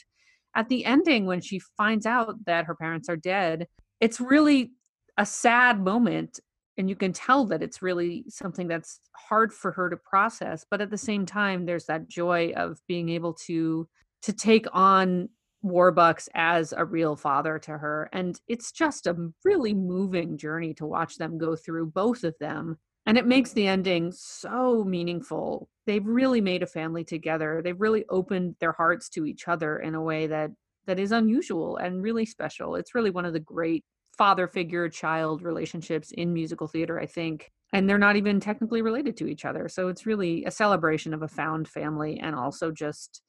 at 0.56 0.70
the 0.70 0.86
ending, 0.86 1.26
when 1.26 1.42
she 1.42 1.60
finds 1.78 2.06
out 2.06 2.46
that 2.46 2.66
her 2.66 2.76
parents 2.76 3.10
are 3.10 3.18
dead, 3.18 3.68
it's 4.00 4.20
really 4.20 4.72
a 5.18 5.26
sad 5.26 5.80
moment. 5.80 6.40
And 6.78 6.90
you 6.90 6.96
can 6.96 7.12
tell 7.12 7.46
that 7.46 7.62
it's 7.62 7.82
really 7.82 8.24
something 8.30 8.68
that's 8.68 9.02
hard 9.14 9.54
for 9.54 9.72
her 9.74 9.90
to 9.90 9.98
process. 9.98 10.66
But 10.70 10.82
at 10.82 10.90
the 10.90 10.98
same 10.98 11.26
time, 11.26 11.66
there's 11.66 11.86
that 11.86 12.08
joy 12.08 12.54
of 12.56 12.80
being 12.88 13.10
able 13.10 13.34
to 13.46 13.88
to 14.24 14.34
take 14.34 14.66
on 14.74 15.30
Warbucks 15.64 16.30
as 16.34 16.74
a 16.76 16.86
real 16.86 17.16
father 17.16 17.60
to 17.60 17.78
her. 17.78 18.10
And 18.14 18.40
it's 18.48 18.72
just 18.72 19.08
a 19.08 19.16
really 19.44 19.74
moving 19.74 20.38
journey 20.38 20.74
to 20.76 20.86
watch 20.86 21.18
them 21.18 21.38
go 21.38 21.56
through, 21.56 21.88
both 21.88 22.24
of 22.24 22.36
them. 22.40 22.78
And 23.06 23.18
it 23.18 23.26
makes 23.26 23.54
the 23.54 23.68
ending 23.68 24.12
so 24.12 24.84
meaningful. 24.84 25.68
They've 25.86 26.06
really 26.06 26.42
made 26.42 26.64
a 26.64 26.68
family 26.68 27.04
together. 27.04 27.62
They've 27.64 27.80
really 27.80 28.06
opened 28.10 28.56
their 28.60 28.72
hearts 28.72 29.10
to 29.10 29.26
each 29.26 29.48
other 29.48 29.80
in 29.80 29.96
a 29.96 30.02
way 30.02 30.28
that 30.28 30.52
that 30.86 31.00
is 31.00 31.12
unusual 31.12 31.78
and 31.78 32.02
really 32.02 32.26
special. 32.26 32.76
It's 32.76 32.96
really 32.96 33.10
one 33.10 33.26
of 33.26 33.34
the 33.34 33.40
great 33.40 33.84
father 34.18 34.48
figure 34.48 34.90
child 34.90 35.42
relationships 35.42 36.12
in 36.12 36.34
musical 36.34 36.68
theater, 36.68 37.00
I 37.00 37.06
think. 37.06 37.52
And 37.74 37.88
they're 37.88 37.98
not 37.98 38.16
even 38.16 38.40
technically 38.40 38.82
related 38.82 39.16
to 39.18 39.28
each 39.28 39.46
other. 39.46 39.70
So 39.70 39.88
it's 39.88 40.06
really 40.06 40.44
a 40.46 40.52
celebration 40.52 41.14
of 41.14 41.22
a 41.22 41.28
found 41.28 41.68
family 41.68 42.20
and 42.20 42.36
also 42.36 42.72
just 42.72 43.22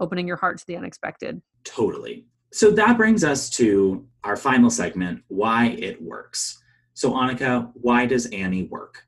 opening 0.00 0.26
your 0.26 0.36
heart 0.36 0.58
to 0.58 0.66
the 0.66 0.76
unexpected. 0.76 1.40
Totally. 1.64 2.26
So 2.52 2.70
that 2.72 2.96
brings 2.96 3.24
us 3.24 3.50
to 3.50 4.06
our 4.24 4.36
final 4.36 4.70
segment 4.70 5.22
why 5.28 5.68
it 5.78 6.00
works. 6.02 6.62
So, 6.94 7.12
Annika, 7.12 7.70
why 7.74 8.06
does 8.06 8.26
Annie 8.26 8.64
work? 8.64 9.04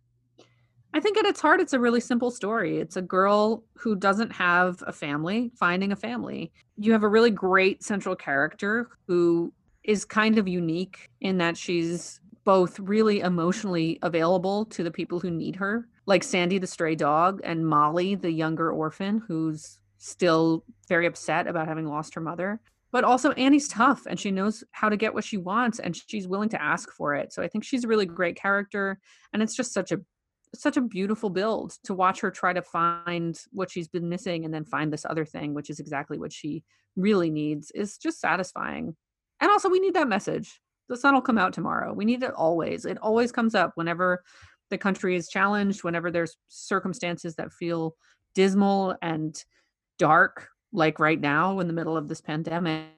I 0.93 1.01
think 1.01 1.17
at 1.19 1.25
its 1.25 1.41
heart, 1.41 1.61
it's 1.61 1.73
a 1.73 1.81
really 1.81 2.01
simple 2.01 2.31
story. 2.31 2.79
It's 2.79 2.97
a 2.97 3.03
girl 3.03 3.65
who 3.75 3.97
doesn't 3.97 4.33
have 4.33 4.83
a 4.87 4.93
family 4.93 5.51
finding 5.57 5.93
a 5.93 5.97
family. 5.97 6.53
You 6.77 6.93
have 6.93 7.03
a 7.03 7.09
really 7.09 7.31
great 7.31 7.83
central 7.83 8.17
character 8.17 8.91
who 9.07 9.53
is 9.85 10.05
kind 10.05 10.39
of 10.39 10.47
unique 10.47 11.09
in 11.21 11.39
that 11.39 11.57
she's 11.57 12.21
both 12.45 12.79
really 12.79 13.21
emotionally 13.21 13.99
available 14.03 14.65
to 14.67 14.83
the 14.83 14.91
people 14.91 15.21
who 15.21 15.31
need 15.31 15.57
her, 15.57 15.89
like 16.07 16.23
Sandy 16.23 16.59
the 16.59 16.67
stray 16.67 16.95
dog 16.95 17.41
and 17.45 17.67
Molly 17.67 18.15
the 18.15 18.31
younger 18.31 18.71
orphan 18.73 19.23
who's 19.27 19.80
still 20.01 20.65
very 20.89 21.07
upset 21.07 21.47
about 21.47 21.69
having 21.69 21.87
lost 21.87 22.15
her 22.15 22.21
mother. 22.21 22.61
But 22.91 23.05
also, 23.05 23.31
Annie's 23.33 23.69
tough 23.69 24.07
and 24.07 24.19
she 24.19 24.33
knows 24.33 24.65
how 24.73 24.89
to 24.89 24.97
get 24.97 25.15
what 25.15 25.23
she 25.23 25.37
wants 25.37 25.79
and 25.79 25.95
she's 25.95 26.27
willing 26.27 26.49
to 26.49 26.61
ask 26.61 26.91
for 26.91 27.15
it. 27.15 27.33
So 27.33 27.43
I 27.43 27.49
think 27.49 27.63
she's 27.63 27.85
a 27.85 27.89
really 27.89 28.07
great 28.07 28.37
character. 28.37 28.99
And 29.33 29.43
it's 29.43 29.55
just 29.55 29.73
such 29.73 29.93
a 29.93 30.01
such 30.55 30.77
a 30.77 30.81
beautiful 30.81 31.31
build 31.31 31.77
to 31.85 31.95
watch 31.95 32.21
her 32.21 32.31
try 32.31 32.53
to 32.53 32.63
find 32.63 33.39
what 33.53 33.71
she's 33.71 33.87
been 33.87 34.09
missing 34.09 34.45
and 34.45 34.53
then 34.53 34.65
find 34.65 34.93
this 34.93 35.05
other 35.05 35.25
thing 35.25 35.55
which 35.55 35.71
is 35.71 35.79
exactly 35.79 36.19
what 36.19 36.33
she 36.33 36.65
really 36.97 37.31
needs 37.31 37.71
is 37.71 37.97
just 37.97 38.19
satisfying 38.19 38.97
and 39.41 39.49
also 39.49 39.69
we 39.69 39.79
need 39.79 39.95
that 39.95 40.09
message 40.09 40.61
the 40.89 40.97
sun 40.97 41.15
will 41.15 41.21
come 41.21 41.39
out 41.39 41.53
tomorrow 41.53 41.93
we 41.93 42.05
need 42.05 42.21
it 42.25 42.35
always 42.35 42.85
it 42.85 42.99
always 42.99 43.31
comes 43.31 43.55
up 43.55 43.71
whenever 43.77 44.25
the 44.71 44.79
country 44.79 45.15
is 45.15 45.29
challenged 45.29 45.85
whenever 45.85 46.11
there's 46.11 46.37
circumstances 46.49 47.37
that 47.37 47.53
feel 47.53 47.95
dismal 48.35 48.97
and 49.03 49.45
dark 50.01 50.49
like 50.73 50.99
right 50.99 51.21
now 51.21 51.61
in 51.61 51.67
the 51.67 51.75
middle 51.75 51.95
of 51.95 52.09
this 52.09 52.23
pandemic 52.23 52.89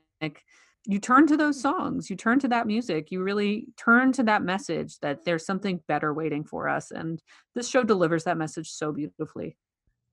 you 0.87 1.01
turn 1.01 1.27
to 1.27 1.37
those 1.37 1.61
songs 1.61 2.09
you 2.09 2.15
turn 2.15 2.39
to 2.39 2.47
that 2.47 2.65
music 2.65 3.11
you 3.11 3.25
really 3.25 3.67
turn 3.77 4.13
to 4.13 4.23
that 4.23 4.43
message 4.43 5.01
that 5.01 5.25
there's 5.25 5.45
something 5.45 5.81
better 5.89 6.15
waiting 6.15 6.45
for 6.45 6.69
us 6.69 6.93
and 6.93 7.21
this 7.57 7.69
show 7.69 7.83
delivers 7.83 8.23
that 8.23 8.39
message 8.39 8.71
so 8.71 8.93
beautifully. 8.93 9.57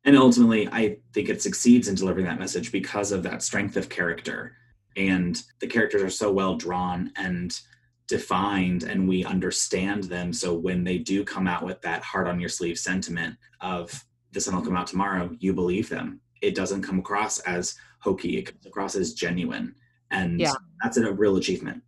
And 0.04 0.18
ultimately 0.18 0.68
i 0.72 0.98
think 1.14 1.30
it 1.30 1.44
succeeds 1.44 1.88
in 1.88 1.96
delivering 1.96 2.26
that 2.26 2.40
message 2.40 2.72
because 2.72 3.12
of 3.12 3.22
that 3.22 3.44
strength 3.44 3.78
of 3.78 3.88
character 3.88 4.56
and 4.98 5.40
the 5.60 5.68
characters 5.68 6.02
are 6.02 6.10
so 6.10 6.32
well 6.32 6.56
drawn 6.56 7.12
and 7.18 7.60
defined 8.08 8.82
and 8.82 9.08
we 9.08 9.24
understand 9.26 10.06
them 10.06 10.34
so 10.34 10.56
when 10.56 10.84
they 10.84 10.98
do 10.98 11.24
come 11.24 11.46
out 11.46 11.64
with 11.64 11.80
that 11.82 12.02
heart 12.02 12.28
on 12.28 12.40
your 12.40 12.50
sleeve 12.50 12.80
sentiment 12.80 13.36
of 13.62 14.04
the 14.32 14.42
sun 14.42 14.56
will 14.56 14.64
come 14.64 14.76
out 14.76 14.88
tomorrow 14.88 15.30
you 15.40 15.54
believe 15.54 15.88
them 15.90 16.20
it 16.42 16.56
doesn't 16.56 16.82
come 16.82 17.00
across 17.00 17.40
as 17.40 17.76
hokey 18.00 18.38
it 18.38 18.44
comes 18.44 18.66
across 18.66 18.96
as 18.96 19.14
genuine 19.14 19.74
and 20.12 20.40
yeah. 20.40 20.54
that's 20.84 20.98
a 20.98 21.14
real 21.14 21.38
achievement 21.38 21.82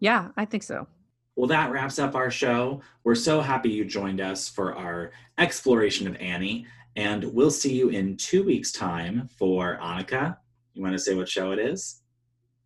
yeah 0.00 0.28
i 0.36 0.44
think 0.44 0.62
so 0.62 0.86
well 1.36 1.48
that 1.48 1.70
wraps 1.70 1.98
up 1.98 2.14
our 2.14 2.30
show 2.30 2.80
we're 3.04 3.14
so 3.14 3.40
happy 3.40 3.70
you 3.70 3.84
joined 3.84 4.20
us 4.20 4.48
for 4.48 4.74
our 4.74 5.12
exploration 5.38 6.06
of 6.06 6.16
annie 6.16 6.66
and 6.96 7.24
we'll 7.24 7.50
see 7.50 7.74
you 7.74 7.88
in 7.88 8.16
two 8.16 8.42
weeks 8.44 8.72
time 8.72 9.28
for 9.36 9.78
annika 9.82 10.36
you 10.74 10.82
want 10.82 10.92
to 10.94 10.98
say 10.98 11.14
what 11.14 11.28
show 11.28 11.52
it 11.52 11.58
is 11.58 12.02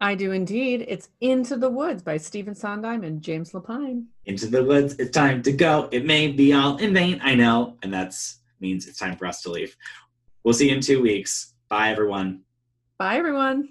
I 0.01 0.14
do 0.14 0.32
indeed. 0.32 0.84
It's 0.89 1.09
Into 1.20 1.57
the 1.57 1.70
Woods 1.70 2.03
by 2.03 2.18
Stephen 2.18 2.55
Sondheim 2.55 3.03
and 3.03 3.22
James 3.22 3.53
Lapine. 3.53 4.05
Into 4.26 4.47
the 4.47 4.62
woods, 4.62 4.95
it's 4.99 5.11
time 5.11 5.43
to 5.43 5.53
go. 5.53 5.89
It 5.91 6.05
may 6.05 6.28
be 6.28 6.53
all 6.53 6.76
in 6.76 6.93
vain, 6.93 7.18
I 7.22 7.34
know, 7.34 7.78
and 7.82 7.93
that 7.95 8.14
means 8.61 8.87
it's 8.87 8.99
time 8.99 9.16
for 9.16 9.26
us 9.26 9.41
to 9.43 9.51
leave. 9.51 9.74
We'll 10.47 10.53
see 10.53 10.69
you 10.69 10.77
in 10.77 10.81
two 10.81 11.03
weeks. 11.03 11.55
Bye, 11.69 11.91
everyone. 11.91 12.43
Bye, 12.99 13.17
everyone. 13.17 13.71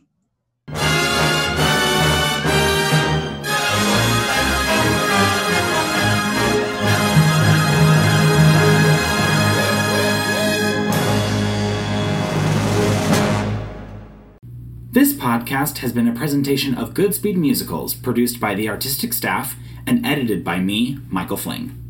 This 14.92 15.14
podcast 15.14 15.78
has 15.78 15.94
been 15.94 16.10
a 16.10 16.14
presentation 16.14 16.76
of 16.76 16.94
Goodspeed 16.94 17.38
Musicals, 17.38 17.94
produced 17.94 18.42
by 18.42 18.54
the 18.54 18.68
artistic 18.68 19.14
staff 19.14 19.56
and 19.88 20.06
edited 20.06 20.44
by 20.44 20.60
me, 20.60 21.00
Michael 21.10 21.38
Fling. 21.38 21.85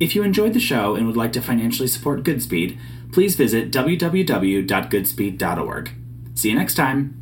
If 0.00 0.14
you 0.14 0.22
enjoyed 0.22 0.54
the 0.54 0.60
show 0.60 0.94
and 0.96 1.06
would 1.06 1.16
like 1.16 1.32
to 1.34 1.42
financially 1.42 1.88
support 1.88 2.24
Goodspeed, 2.24 2.78
please 3.12 3.36
visit 3.36 3.70
www.goodspeed.org. 3.70 5.90
See 6.34 6.48
you 6.48 6.54
next 6.54 6.74
time. 6.74 7.19